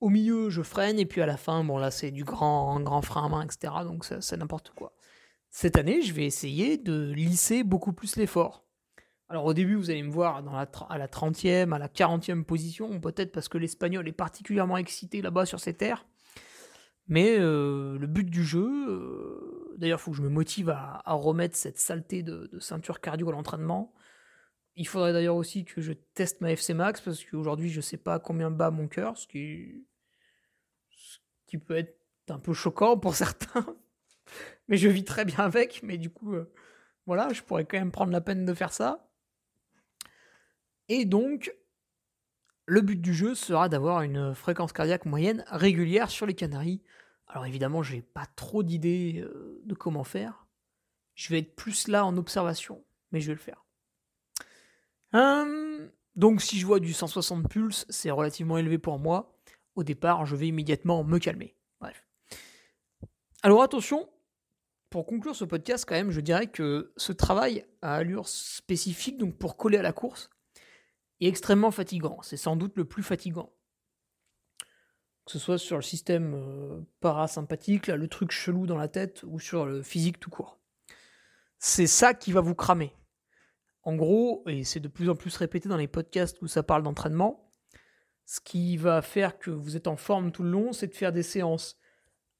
Au 0.00 0.08
milieu, 0.08 0.48
je 0.48 0.62
freine, 0.62 0.98
et 0.98 1.04
puis 1.04 1.20
à 1.20 1.26
la 1.26 1.36
fin, 1.36 1.62
bon 1.62 1.76
là, 1.76 1.90
c'est 1.90 2.10
du 2.10 2.24
grand, 2.24 2.80
grand 2.80 3.02
frein 3.02 3.26
à 3.26 3.28
main, 3.28 3.42
etc. 3.42 3.72
Donc 3.84 4.04
c'est 4.04 4.36
n'importe 4.36 4.72
quoi. 4.74 4.94
Cette 5.50 5.76
année, 5.76 6.00
je 6.00 6.14
vais 6.14 6.24
essayer 6.24 6.78
de 6.78 7.12
lisser 7.12 7.64
beaucoup 7.64 7.92
plus 7.92 8.16
l'effort. 8.16 8.64
Alors 9.28 9.44
au 9.44 9.54
début, 9.54 9.74
vous 9.74 9.90
allez 9.90 10.02
me 10.02 10.10
voir 10.10 10.42
à 10.88 10.98
la 10.98 11.06
30e, 11.06 11.72
à 11.72 11.78
la 11.78 11.88
40e 11.88 12.44
position, 12.44 12.98
peut-être 13.00 13.30
parce 13.30 13.48
que 13.48 13.58
l'Espagnol 13.58 14.08
est 14.08 14.12
particulièrement 14.12 14.76
excité 14.76 15.22
là-bas 15.22 15.44
sur 15.44 15.60
ces 15.60 15.74
terres. 15.74 16.06
Mais 17.06 17.38
euh, 17.38 17.98
le 17.98 18.06
but 18.06 18.28
du 18.28 18.44
jeu, 18.44 18.68
euh, 18.88 19.74
d'ailleurs, 19.76 19.98
il 19.98 20.02
faut 20.02 20.12
que 20.12 20.16
je 20.16 20.22
me 20.22 20.28
motive 20.28 20.70
à, 20.70 21.02
remettre 21.06 21.56
cette 21.56 21.78
saleté 21.78 22.22
de, 22.22 22.48
de 22.52 22.58
ceinture 22.58 23.00
cardio 23.00 23.28
à 23.28 23.32
l'entraînement. 23.32 23.92
Il 24.76 24.86
faudrait 24.86 25.12
d'ailleurs 25.12 25.36
aussi 25.36 25.64
que 25.64 25.80
je 25.80 25.92
teste 25.92 26.40
ma 26.40 26.52
FC 26.52 26.72
Max 26.72 27.00
parce 27.00 27.24
qu'aujourd'hui, 27.24 27.68
je 27.68 27.78
ne 27.78 27.82
sais 27.82 27.96
pas 27.96 28.18
combien 28.18 28.50
bat 28.50 28.70
mon 28.70 28.88
cœur, 28.88 29.16
ce 29.16 29.26
qui 29.26 29.84
qui 31.50 31.58
peut 31.58 31.76
être 31.76 31.98
un 32.28 32.38
peu 32.38 32.54
choquant 32.54 32.96
pour 32.96 33.14
certains. 33.16 33.66
mais 34.68 34.76
je 34.76 34.88
vis 34.88 35.04
très 35.04 35.24
bien 35.24 35.40
avec, 35.40 35.82
mais 35.82 35.98
du 35.98 36.08
coup, 36.08 36.34
euh, 36.34 36.50
voilà, 37.06 37.32
je 37.32 37.42
pourrais 37.42 37.64
quand 37.64 37.78
même 37.78 37.90
prendre 37.90 38.12
la 38.12 38.20
peine 38.20 38.46
de 38.46 38.54
faire 38.54 38.72
ça. 38.72 39.10
Et 40.88 41.04
donc, 41.04 41.54
le 42.66 42.80
but 42.80 43.00
du 43.00 43.12
jeu 43.12 43.34
sera 43.34 43.68
d'avoir 43.68 44.02
une 44.02 44.34
fréquence 44.34 44.72
cardiaque 44.72 45.06
moyenne 45.06 45.44
régulière 45.48 46.08
sur 46.08 46.24
les 46.24 46.34
Canaries. 46.34 46.82
Alors 47.26 47.46
évidemment, 47.46 47.82
je 47.82 47.96
n'ai 47.96 48.02
pas 48.02 48.26
trop 48.36 48.62
d'idées 48.62 49.20
euh, 49.24 49.60
de 49.64 49.74
comment 49.74 50.04
faire. 50.04 50.46
Je 51.14 51.30
vais 51.30 51.40
être 51.40 51.56
plus 51.56 51.88
là 51.88 52.06
en 52.06 52.16
observation, 52.16 52.84
mais 53.10 53.20
je 53.20 53.26
vais 53.26 53.34
le 53.34 53.40
faire. 53.40 53.64
Hum, 55.12 55.90
donc 56.14 56.40
si 56.40 56.58
je 56.58 56.66
vois 56.66 56.78
du 56.78 56.92
160 56.92 57.48
pulses, 57.48 57.86
c'est 57.88 58.10
relativement 58.10 58.58
élevé 58.58 58.78
pour 58.78 59.00
moi 59.00 59.39
au 59.74 59.84
départ, 59.84 60.26
je 60.26 60.36
vais 60.36 60.48
immédiatement 60.48 61.04
me 61.04 61.18
calmer. 61.18 61.56
Bref. 61.80 62.04
Alors 63.42 63.62
attention, 63.62 64.08
pour 64.90 65.06
conclure 65.06 65.36
ce 65.36 65.44
podcast, 65.44 65.84
quand 65.86 65.94
même, 65.94 66.10
je 66.10 66.20
dirais 66.20 66.48
que 66.48 66.92
ce 66.96 67.12
travail 67.12 67.64
à 67.80 67.94
allure 67.94 68.28
spécifique, 68.28 69.18
donc 69.18 69.36
pour 69.38 69.56
coller 69.56 69.78
à 69.78 69.82
la 69.82 69.92
course, 69.92 70.30
est 71.20 71.28
extrêmement 71.28 71.70
fatigant. 71.70 72.18
C'est 72.22 72.36
sans 72.36 72.56
doute 72.56 72.76
le 72.76 72.84
plus 72.84 73.02
fatigant. 73.02 73.52
Que 75.24 75.32
ce 75.32 75.38
soit 75.38 75.58
sur 75.58 75.76
le 75.76 75.82
système 75.82 76.34
euh, 76.34 76.80
parasympathique, 77.00 77.86
le 77.86 78.08
truc 78.08 78.32
chelou 78.32 78.66
dans 78.66 78.76
la 78.76 78.88
tête, 78.88 79.22
ou 79.22 79.38
sur 79.38 79.64
le 79.64 79.82
physique 79.82 80.18
tout 80.18 80.30
court. 80.30 80.58
C'est 81.58 81.86
ça 81.86 82.14
qui 82.14 82.32
va 82.32 82.40
vous 82.40 82.54
cramer. 82.54 82.92
En 83.82 83.94
gros, 83.94 84.42
et 84.46 84.64
c'est 84.64 84.80
de 84.80 84.88
plus 84.88 85.08
en 85.08 85.14
plus 85.14 85.36
répété 85.36 85.68
dans 85.68 85.76
les 85.76 85.88
podcasts 85.88 86.40
où 86.42 86.48
ça 86.48 86.62
parle 86.62 86.82
d'entraînement, 86.82 87.49
ce 88.30 88.38
qui 88.38 88.76
va 88.76 89.02
faire 89.02 89.40
que 89.40 89.50
vous 89.50 89.76
êtes 89.76 89.88
en 89.88 89.96
forme 89.96 90.30
tout 90.30 90.44
le 90.44 90.50
long, 90.50 90.72
c'est 90.72 90.86
de 90.86 90.94
faire 90.94 91.10
des 91.10 91.24
séances 91.24 91.76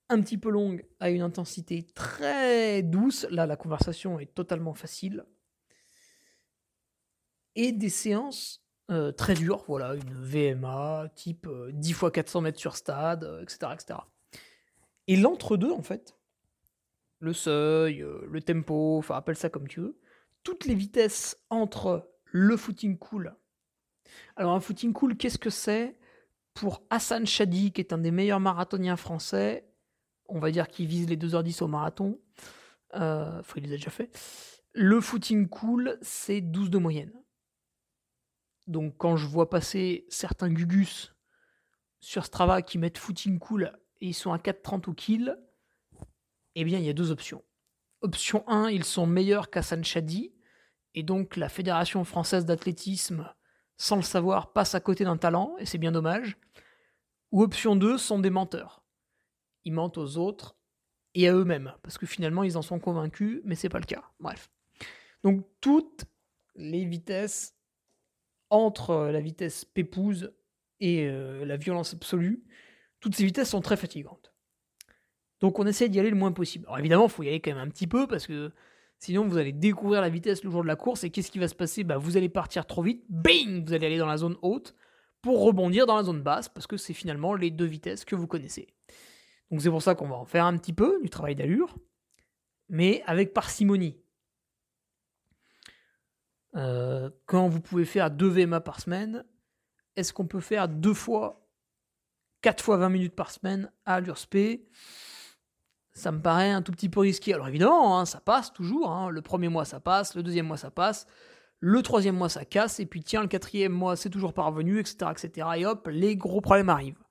un 0.09 0.21
petit 0.21 0.39
peu 0.39 0.49
longues 0.49 0.87
à 1.01 1.11
une 1.11 1.21
intensité 1.21 1.83
très 1.83 2.85
douce. 2.85 3.27
Là, 3.29 3.45
la 3.45 3.57
conversation 3.57 4.21
est 4.21 4.33
totalement 4.33 4.75
facile. 4.75 5.25
Et 7.57 7.73
des 7.73 7.89
séances 7.89 8.65
euh, 8.93 9.11
très 9.11 9.35
dures, 9.35 9.65
voilà, 9.67 9.97
une 9.97 10.15
VMA 10.15 11.09
type 11.17 11.49
10 11.73 11.91
x 11.91 12.05
400 12.13 12.41
mètres 12.43 12.61
sur 12.61 12.77
stade, 12.77 13.29
etc., 13.43 13.59
euh, 13.65 13.75
etc. 13.75 13.99
Et 15.09 15.17
l'entre-deux, 15.17 15.73
en 15.73 15.83
fait, 15.83 16.17
le 17.19 17.33
seuil, 17.33 18.01
euh, 18.01 18.25
le 18.31 18.41
tempo, 18.41 18.99
enfin 18.99 19.17
appelle 19.17 19.37
ça 19.37 19.51
comme 19.51 19.67
tu 19.67 19.81
veux, 19.81 19.99
toutes 20.45 20.67
les 20.67 20.77
vitesses 20.77 21.37
entre 21.51 22.13
le 22.27 22.57
footing 22.57 22.97
cool 22.97 23.35
alors 24.37 24.55
un 24.55 24.61
footing 24.61 24.93
cool, 24.93 25.17
qu'est-ce 25.17 25.39
que 25.39 25.51
c'est? 25.51 25.99
Pour 26.55 26.83
Hassan 26.91 27.27
Chadi, 27.27 27.73
qui 27.73 27.81
est 27.81 27.93
un 27.93 27.99
des 27.99 28.11
meilleurs 28.11 28.41
marathoniens 28.41 28.97
français, 28.97 29.69
on 30.29 30.39
va 30.39 30.51
dire 30.51 30.69
qu'il 30.69 30.87
vise 30.87 31.09
les 31.09 31.17
2h10 31.17 31.63
au 31.63 31.69
marathon, 31.69 32.21
euh, 32.95 33.43
il 33.57 33.63
les 33.65 33.75
a 33.75 33.77
déjà 33.77 33.91
fait, 33.91 34.11
le 34.73 35.01
footing 35.01 35.49
cool, 35.49 35.99
c'est 36.03 36.41
12 36.41 36.71
de 36.71 36.79
moyenne. 36.79 37.13
Donc 38.67 38.95
quand 38.99 39.17
je 39.17 39.27
vois 39.27 39.51
passer 39.51 40.07
certains 40.09 40.49
Gugus 40.49 41.15
sur 42.01 42.25
Strava 42.25 42.63
qui 42.63 42.79
mettent 42.79 42.99
footing 42.99 43.39
cool 43.39 43.73
et 44.01 44.09
ils 44.09 44.15
sont 44.15 44.33
à 44.33 44.39
4,30 44.39 44.91
au 44.91 44.95
kill, 44.95 45.37
eh 46.55 46.65
bien 46.65 46.79
il 46.79 46.85
y 46.85 46.89
a 46.89 46.95
deux 46.95 47.11
options. 47.11 47.45
Option 48.01 48.49
1, 48.49 48.71
ils 48.71 48.85
sont 48.85 49.07
meilleurs 49.07 49.51
qu'Hassan 49.51 49.85
Chadi, 49.85 50.33
et 50.95 51.03
donc 51.03 51.37
la 51.37 51.49
Fédération 51.49 52.05
française 52.05 52.47
d'athlétisme 52.47 53.29
sans 53.81 53.97
le 53.97 54.03
savoir, 54.03 54.53
passent 54.53 54.75
à 54.75 54.81
côté 54.81 55.05
d'un 55.05 55.17
talent, 55.17 55.57
et 55.59 55.65
c'est 55.65 55.79
bien 55.79 55.91
dommage. 55.91 56.37
Ou 57.33 57.43
option 57.43 57.77
2, 57.77 57.97
sont 57.97 58.19
des 58.19 58.29
menteurs. 58.29 58.85
Ils 59.65 59.73
mentent 59.73 59.97
aux 59.97 60.19
autres 60.19 60.55
et 61.15 61.27
à 61.29 61.33
eux-mêmes, 61.33 61.73
parce 61.83 61.97
que 61.97 62.05
finalement 62.05 62.45
ils 62.45 62.59
en 62.59 62.63
sont 62.63 62.79
convaincus, 62.79 63.41
mais 63.43 63.55
c'est 63.55 63.71
pas 63.71 63.79
le 63.79 63.87
cas. 63.87 64.05
Bref. 64.21 64.51
Donc 65.25 65.47
toutes 65.63 66.05
les 66.57 66.85
vitesses 66.85 67.57
entre 68.51 69.09
la 69.11 69.21
vitesse 69.21 69.65
pépouse 69.65 70.31
et 70.81 71.07
euh, 71.07 71.47
la 71.47 71.57
violence 71.57 71.95
absolue, 71.95 72.45
toutes 73.01 73.15
ces 73.15 73.25
vitesses 73.25 73.49
sont 73.49 73.63
très 73.63 73.79
fatigantes. 73.79 74.35
Donc 75.41 75.59
on 75.59 75.67
essaie 75.67 75.89
d'y 75.89 75.99
aller 75.99 76.11
le 76.11 76.17
moins 76.17 76.33
possible. 76.33 76.67
Alors 76.67 76.81
évidemment, 76.81 77.07
il 77.07 77.11
faut 77.11 77.23
y 77.23 77.29
aller 77.29 77.41
quand 77.41 77.53
même 77.53 77.67
un 77.67 77.71
petit 77.71 77.87
peu, 77.87 78.07
parce 78.07 78.27
que 78.27 78.53
Sinon, 79.01 79.27
vous 79.27 79.39
allez 79.39 79.53
découvrir 79.53 80.03
la 80.03 80.11
vitesse 80.11 80.45
le 80.45 80.51
jour 80.51 80.63
de 80.63 80.69
la 80.69 80.77
course. 80.77 81.05
Et 81.05 81.11
qu'est-ce 81.11 81.31
qui 81.31 81.39
va 81.39 81.49
se 81.49 81.55
passer? 81.55 81.85
Bah, 81.85 81.97
Vous 81.97 82.19
allez 82.19 82.29
partir 82.29 82.67
trop 82.67 82.83
vite, 82.83 83.03
bing! 83.09 83.65
Vous 83.67 83.73
allez 83.73 83.87
aller 83.87 83.99
dans 83.99 84.07
la 84.07 84.19
zone 84.19 84.37
haute 84.43 84.75
pour 85.23 85.43
rebondir 85.43 85.87
dans 85.87 85.97
la 85.97 86.03
zone 86.03 86.23
basse 86.23 86.49
parce 86.49 86.67
que 86.67 86.77
c'est 86.77 86.93
finalement 86.93 87.35
les 87.35 87.51
deux 87.51 87.65
vitesses 87.65 88.05
que 88.05 88.15
vous 88.15 88.27
connaissez. 88.27 88.69
Donc 89.51 89.63
c'est 89.63 89.71
pour 89.71 89.83
ça 89.83 89.95
qu'on 89.95 90.09
va 90.09 90.17
en 90.17 90.27
faire 90.27 90.45
un 90.45 90.57
petit 90.57 90.75
peu 90.75 91.01
du 91.03 91.09
travail 91.09 91.35
d'allure, 91.35 91.77
mais 92.69 93.03
avec 93.07 93.33
parcimonie. 93.33 93.99
Euh, 96.57 97.11
quand 97.27 97.49
vous 97.49 97.61
pouvez 97.61 97.87
faire 97.87 98.11
2 98.11 98.29
VMA 98.29 98.61
par 98.61 98.81
semaine, 98.81 99.25
est-ce 99.97 100.13
qu'on 100.13 100.27
peut 100.27 100.41
faire 100.41 100.69
deux 100.69 100.95
fois, 100.95 101.49
4 102.43 102.63
fois 102.63 102.77
20 102.77 102.89
minutes 102.91 103.15
par 103.15 103.31
semaine 103.31 103.73
à 103.87 103.95
allure 103.95 104.19
spé 104.19 104.69
ça 106.01 106.11
me 106.13 106.21
paraît 106.21 106.51
un 106.51 106.63
tout 106.63 106.73
petit 106.73 106.89
peu 106.89 107.01
risqué. 107.01 107.35
Alors 107.35 107.49
évidemment, 107.49 107.99
hein, 107.99 108.05
ça 108.05 108.21
passe 108.21 108.53
toujours. 108.53 108.91
Hein. 108.91 109.11
Le 109.11 109.23
premier 109.23 109.49
mois, 109.49 109.65
ça 109.65 109.81
passe. 109.81 110.15
Le 110.15 110.23
deuxième 110.23 110.47
mois, 110.47 110.57
ça 110.57 110.71
passe. 110.71 111.07
Le 111.61 111.83
troisième 111.83 112.17
mois, 112.17 112.29
ça 112.29 112.45
casse. 112.45 112.81
Et 112.81 112.87
puis 112.87 113.03
tiens, 113.03 113.23
le 113.23 113.29
quatrième 113.29 113.73
mois, 113.73 113.97
c'est 113.97 114.11
toujours 114.11 114.33
pas 114.33 114.45
revenu, 114.45 114.81
etc., 114.81 115.11
etc. 115.11 115.49
Et 115.59 115.67
hop, 115.67 115.89
les 115.91 116.17
gros 116.17 116.41
problèmes 116.41 116.71
arrivent. 116.71 117.03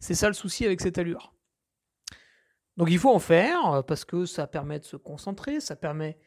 C'est 0.00 0.14
ça 0.14 0.26
le 0.26 0.34
souci 0.34 0.64
avec 0.64 0.80
cette 0.80 0.98
allure. 0.98 1.34
Donc 2.76 2.88
il 2.90 2.98
faut 2.98 3.14
en 3.14 3.18
faire 3.18 3.84
parce 3.86 4.06
que 4.06 4.24
ça 4.24 4.46
permet 4.46 4.78
de 4.78 4.84
se 4.84 4.96
concentrer, 4.96 5.60
ça 5.60 5.76
permet 5.76 6.18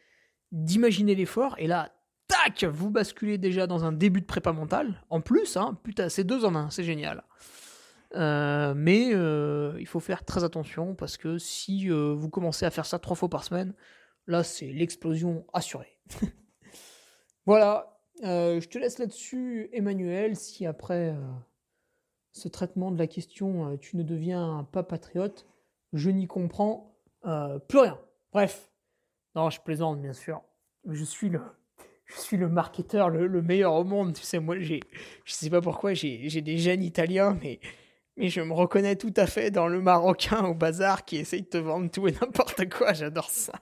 d'imaginer 0.51 1.15
l'effort. 1.15 1.55
Et 1.57 1.65
là, 1.65 1.91
tac, 2.27 2.63
vous 2.63 2.91
basculez 2.91 3.39
déjà 3.39 3.65
dans 3.65 3.85
un 3.85 3.91
début 3.91 4.21
de 4.21 4.25
prépa 4.27 4.53
mentale. 4.53 5.03
En 5.09 5.19
plus, 5.19 5.57
hein, 5.57 5.79
putain, 5.83 6.09
c'est 6.09 6.23
deux 6.23 6.45
en 6.45 6.53
un, 6.53 6.69
c'est 6.69 6.83
génial. 6.83 7.23
Euh, 8.15 8.73
mais 8.75 9.09
euh, 9.13 9.75
il 9.79 9.87
faut 9.87 9.99
faire 9.99 10.23
très 10.23 10.43
attention 10.43 10.93
parce 10.93 11.17
que 11.17 11.39
si 11.39 11.89
euh, 11.89 12.13
vous 12.13 12.29
commencez 12.29 12.65
à 12.65 12.69
faire 12.69 12.85
ça 12.85 12.99
trois 12.99 13.15
fois 13.15 13.29
par 13.29 13.43
semaine, 13.43 13.73
là 14.27 14.43
c'est 14.43 14.67
l'explosion 14.67 15.45
assurée. 15.53 15.99
voilà, 17.45 17.99
je 18.21 18.67
te 18.67 18.77
laisse 18.77 18.99
là-dessus, 18.99 19.69
Emmanuel. 19.73 20.35
Si 20.35 20.65
après 20.65 21.15
ce 22.31 22.47
traitement 22.47 22.91
de 22.91 22.97
la 22.97 23.07
question 23.07 23.77
tu 23.77 23.97
ne 23.97 24.03
deviens 24.03 24.67
pas 24.71 24.83
patriote, 24.83 25.47
je 25.91 26.09
n'y 26.09 26.27
comprends 26.27 26.95
plus 27.67 27.79
rien. 27.79 27.99
Bref, 28.31 28.71
non, 29.35 29.49
je 29.49 29.59
plaisante 29.61 30.01
bien 30.01 30.13
sûr. 30.13 30.41
Je 30.87 31.03
suis 31.03 31.29
le, 31.29 31.41
je 32.05 32.19
suis 32.19 32.37
le 32.37 32.47
marketeur 32.47 33.09
le, 33.09 33.41
meilleur 33.41 33.73
au 33.73 33.83
monde. 33.83 34.13
Tu 34.13 34.21
sais, 34.21 34.39
moi, 34.39 34.59
j'ai, 34.59 34.81
je 35.25 35.33
sais 35.33 35.49
pas 35.49 35.61
pourquoi, 35.61 35.93
j'ai 35.93 36.41
des 36.41 36.57
gènes 36.57 36.83
italiens, 36.83 37.37
mais 37.41 37.59
mais 38.17 38.29
je 38.29 38.41
me 38.41 38.53
reconnais 38.53 38.95
tout 38.95 39.13
à 39.17 39.25
fait 39.25 39.51
dans 39.51 39.67
le 39.67 39.81
Marocain 39.81 40.45
au 40.45 40.53
bazar 40.53 41.05
qui 41.05 41.17
essaye 41.17 41.41
de 41.41 41.47
te 41.47 41.57
vendre 41.57 41.89
tout 41.89 42.07
et 42.07 42.11
n'importe 42.11 42.69
quoi. 42.69 42.93
J'adore 42.93 43.29
ça. 43.29 43.53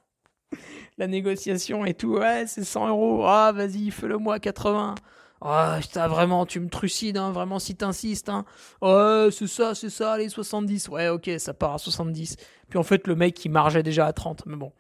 La 0.98 1.08
négociation 1.08 1.86
et 1.86 1.94
tout. 1.94 2.18
Ouais, 2.18 2.46
c'est 2.48 2.64
100 2.64 2.90
euros. 2.90 3.24
Ah, 3.26 3.52
vas-y, 3.54 3.92
fais-le 3.92 4.18
moi 4.18 4.40
80. 4.40 4.96
Ah, 5.44 5.80
oh, 5.82 6.00
vraiment, 6.08 6.46
tu 6.46 6.60
me 6.60 6.70
trucides, 6.70 7.18
hein, 7.18 7.32
vraiment, 7.32 7.58
si 7.58 7.76
t'insistes, 7.76 8.30
hein. 8.30 8.46
Ouais, 8.82 9.30
c'est 9.32 9.48
ça, 9.48 9.74
c'est 9.74 9.90
ça, 9.90 10.16
les 10.18 10.30
70. 10.30 10.90
Ouais, 10.90 11.08
ok, 11.08 11.32
ça 11.40 11.56
part 11.56 11.74
à 11.74 11.78
70. 11.80 12.36
Puis 12.70 12.78
en 12.78 12.84
fait, 12.84 13.08
le 13.08 13.16
mec, 13.16 13.44
il 13.44 13.50
margeait 13.50 13.82
déjà 13.82 14.06
à 14.06 14.14
30. 14.14 14.46
Mais 14.46 14.56
bon, 14.56 14.72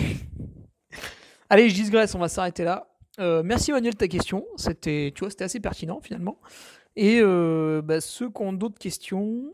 Allez, 1.49 1.69
je 1.69 1.75
digresse, 1.75 2.15
on 2.15 2.19
va 2.19 2.29
s'arrêter 2.29 2.63
là. 2.63 2.87
Euh, 3.19 3.43
merci 3.43 3.73
Manuel 3.73 3.93
de 3.93 3.97
ta 3.97 4.07
question. 4.07 4.45
C'était, 4.55 5.11
tu 5.13 5.19
vois, 5.19 5.29
c'était 5.29 5.43
assez 5.43 5.59
pertinent 5.59 5.99
finalement. 6.01 6.39
Et 6.95 7.19
euh, 7.21 7.81
bah, 7.81 8.01
ceux 8.01 8.29
qui 8.29 8.41
ont 8.41 8.53
d'autres 8.53 8.79
questions, 8.79 9.53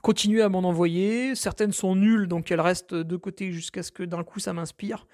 continuez 0.00 0.42
à 0.42 0.48
m'en 0.48 0.60
envoyer. 0.60 1.34
Certaines 1.34 1.72
sont 1.72 1.94
nulles, 1.94 2.26
donc 2.26 2.50
elles 2.50 2.60
restent 2.60 2.94
de 2.94 3.16
côté 3.16 3.52
jusqu'à 3.52 3.82
ce 3.82 3.92
que 3.92 4.02
d'un 4.02 4.24
coup 4.24 4.40
ça 4.40 4.52
m'inspire. 4.52 5.06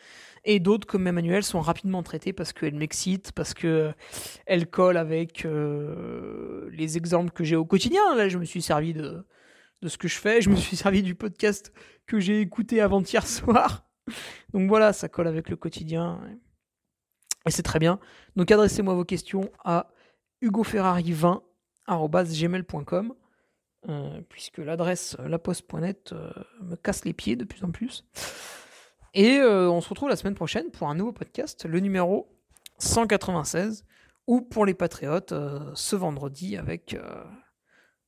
Et 0.45 0.61
d'autres, 0.61 0.87
comme 0.87 1.07
Emmanuel, 1.07 1.43
sont 1.43 1.61
rapidement 1.61 2.03
traitées 2.03 2.33
parce 2.33 2.53
qu'elles 2.53 2.77
m'excitent, 2.77 3.33
parce 3.33 3.55
qu'elles 3.55 4.71
collent 4.71 4.97
avec 4.97 5.45
euh, 5.45 6.69
les 6.73 6.97
exemples 6.97 7.33
que 7.33 7.45
j'ai 7.45 7.57
au 7.57 7.65
quotidien. 7.65 8.15
Là, 8.15 8.29
je 8.29 8.39
me 8.39 8.45
suis 8.45 8.63
servi 8.63 8.95
de, 8.95 9.27
de 9.83 9.89
ce 9.89 9.99
que 9.99 10.09
je 10.09 10.17
fais. 10.17 10.41
Je 10.41 10.51
me 10.51 10.57
suis 10.57 10.77
servi 10.77 11.03
du 11.03 11.15
podcast 11.15 11.73
que 12.07 12.21
j'ai 12.21 12.41
écouté 12.41 12.81
avant-hier 12.81 13.27
soir. 13.27 13.85
Donc 14.55 14.69
voilà, 14.69 14.93
ça 14.93 15.09
colle 15.09 15.27
avec 15.27 15.51
le 15.51 15.57
quotidien. 15.57 16.21
Et 17.47 17.51
c'est 17.51 17.63
très 17.63 17.79
bien. 17.79 17.99
Donc 18.37 18.51
adressez-moi 18.51 18.95
vos 18.95 19.05
questions 19.05 19.51
à 19.65 19.91
hugoferrari20.gmail.com 20.43 23.15
euh, 23.89 24.21
puisque 24.29 24.59
l'adresse 24.59 25.17
laposte.net 25.25 26.13
euh, 26.13 26.33
me 26.63 26.75
casse 26.75 27.05
les 27.05 27.13
pieds 27.13 27.37
de 27.37 27.45
plus 27.45 27.63
en 27.63 27.71
plus. 27.71 28.05
Et 29.15 29.39
euh, 29.39 29.71
on 29.71 29.81
se 29.81 29.89
retrouve 29.89 30.09
la 30.09 30.17
semaine 30.17 30.35
prochaine 30.35 30.73
pour 30.73 30.89
un 30.89 30.97
nouveau 30.97 31.13
podcast, 31.13 31.65
le 31.65 31.79
numéro 31.79 32.29
196, 32.79 33.85
ou 34.27 34.41
pour 34.41 34.67
les 34.67 34.75
patriotes, 34.75 35.33
ce 35.75 35.97
vendredi 35.97 36.57
avec, 36.57 36.97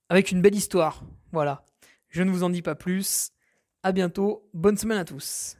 avec 0.08 0.30
une 0.30 0.42
belle 0.42 0.54
histoire. 0.54 1.02
Voilà. 1.32 1.64
Je 2.08 2.22
ne 2.22 2.30
vous 2.30 2.42
en 2.42 2.50
dis 2.50 2.62
pas 2.62 2.74
plus. 2.74 3.30
À 3.82 3.92
bientôt. 3.92 4.48
Bonne 4.52 4.76
semaine 4.76 4.98
à 4.98 5.04
tous. 5.04 5.59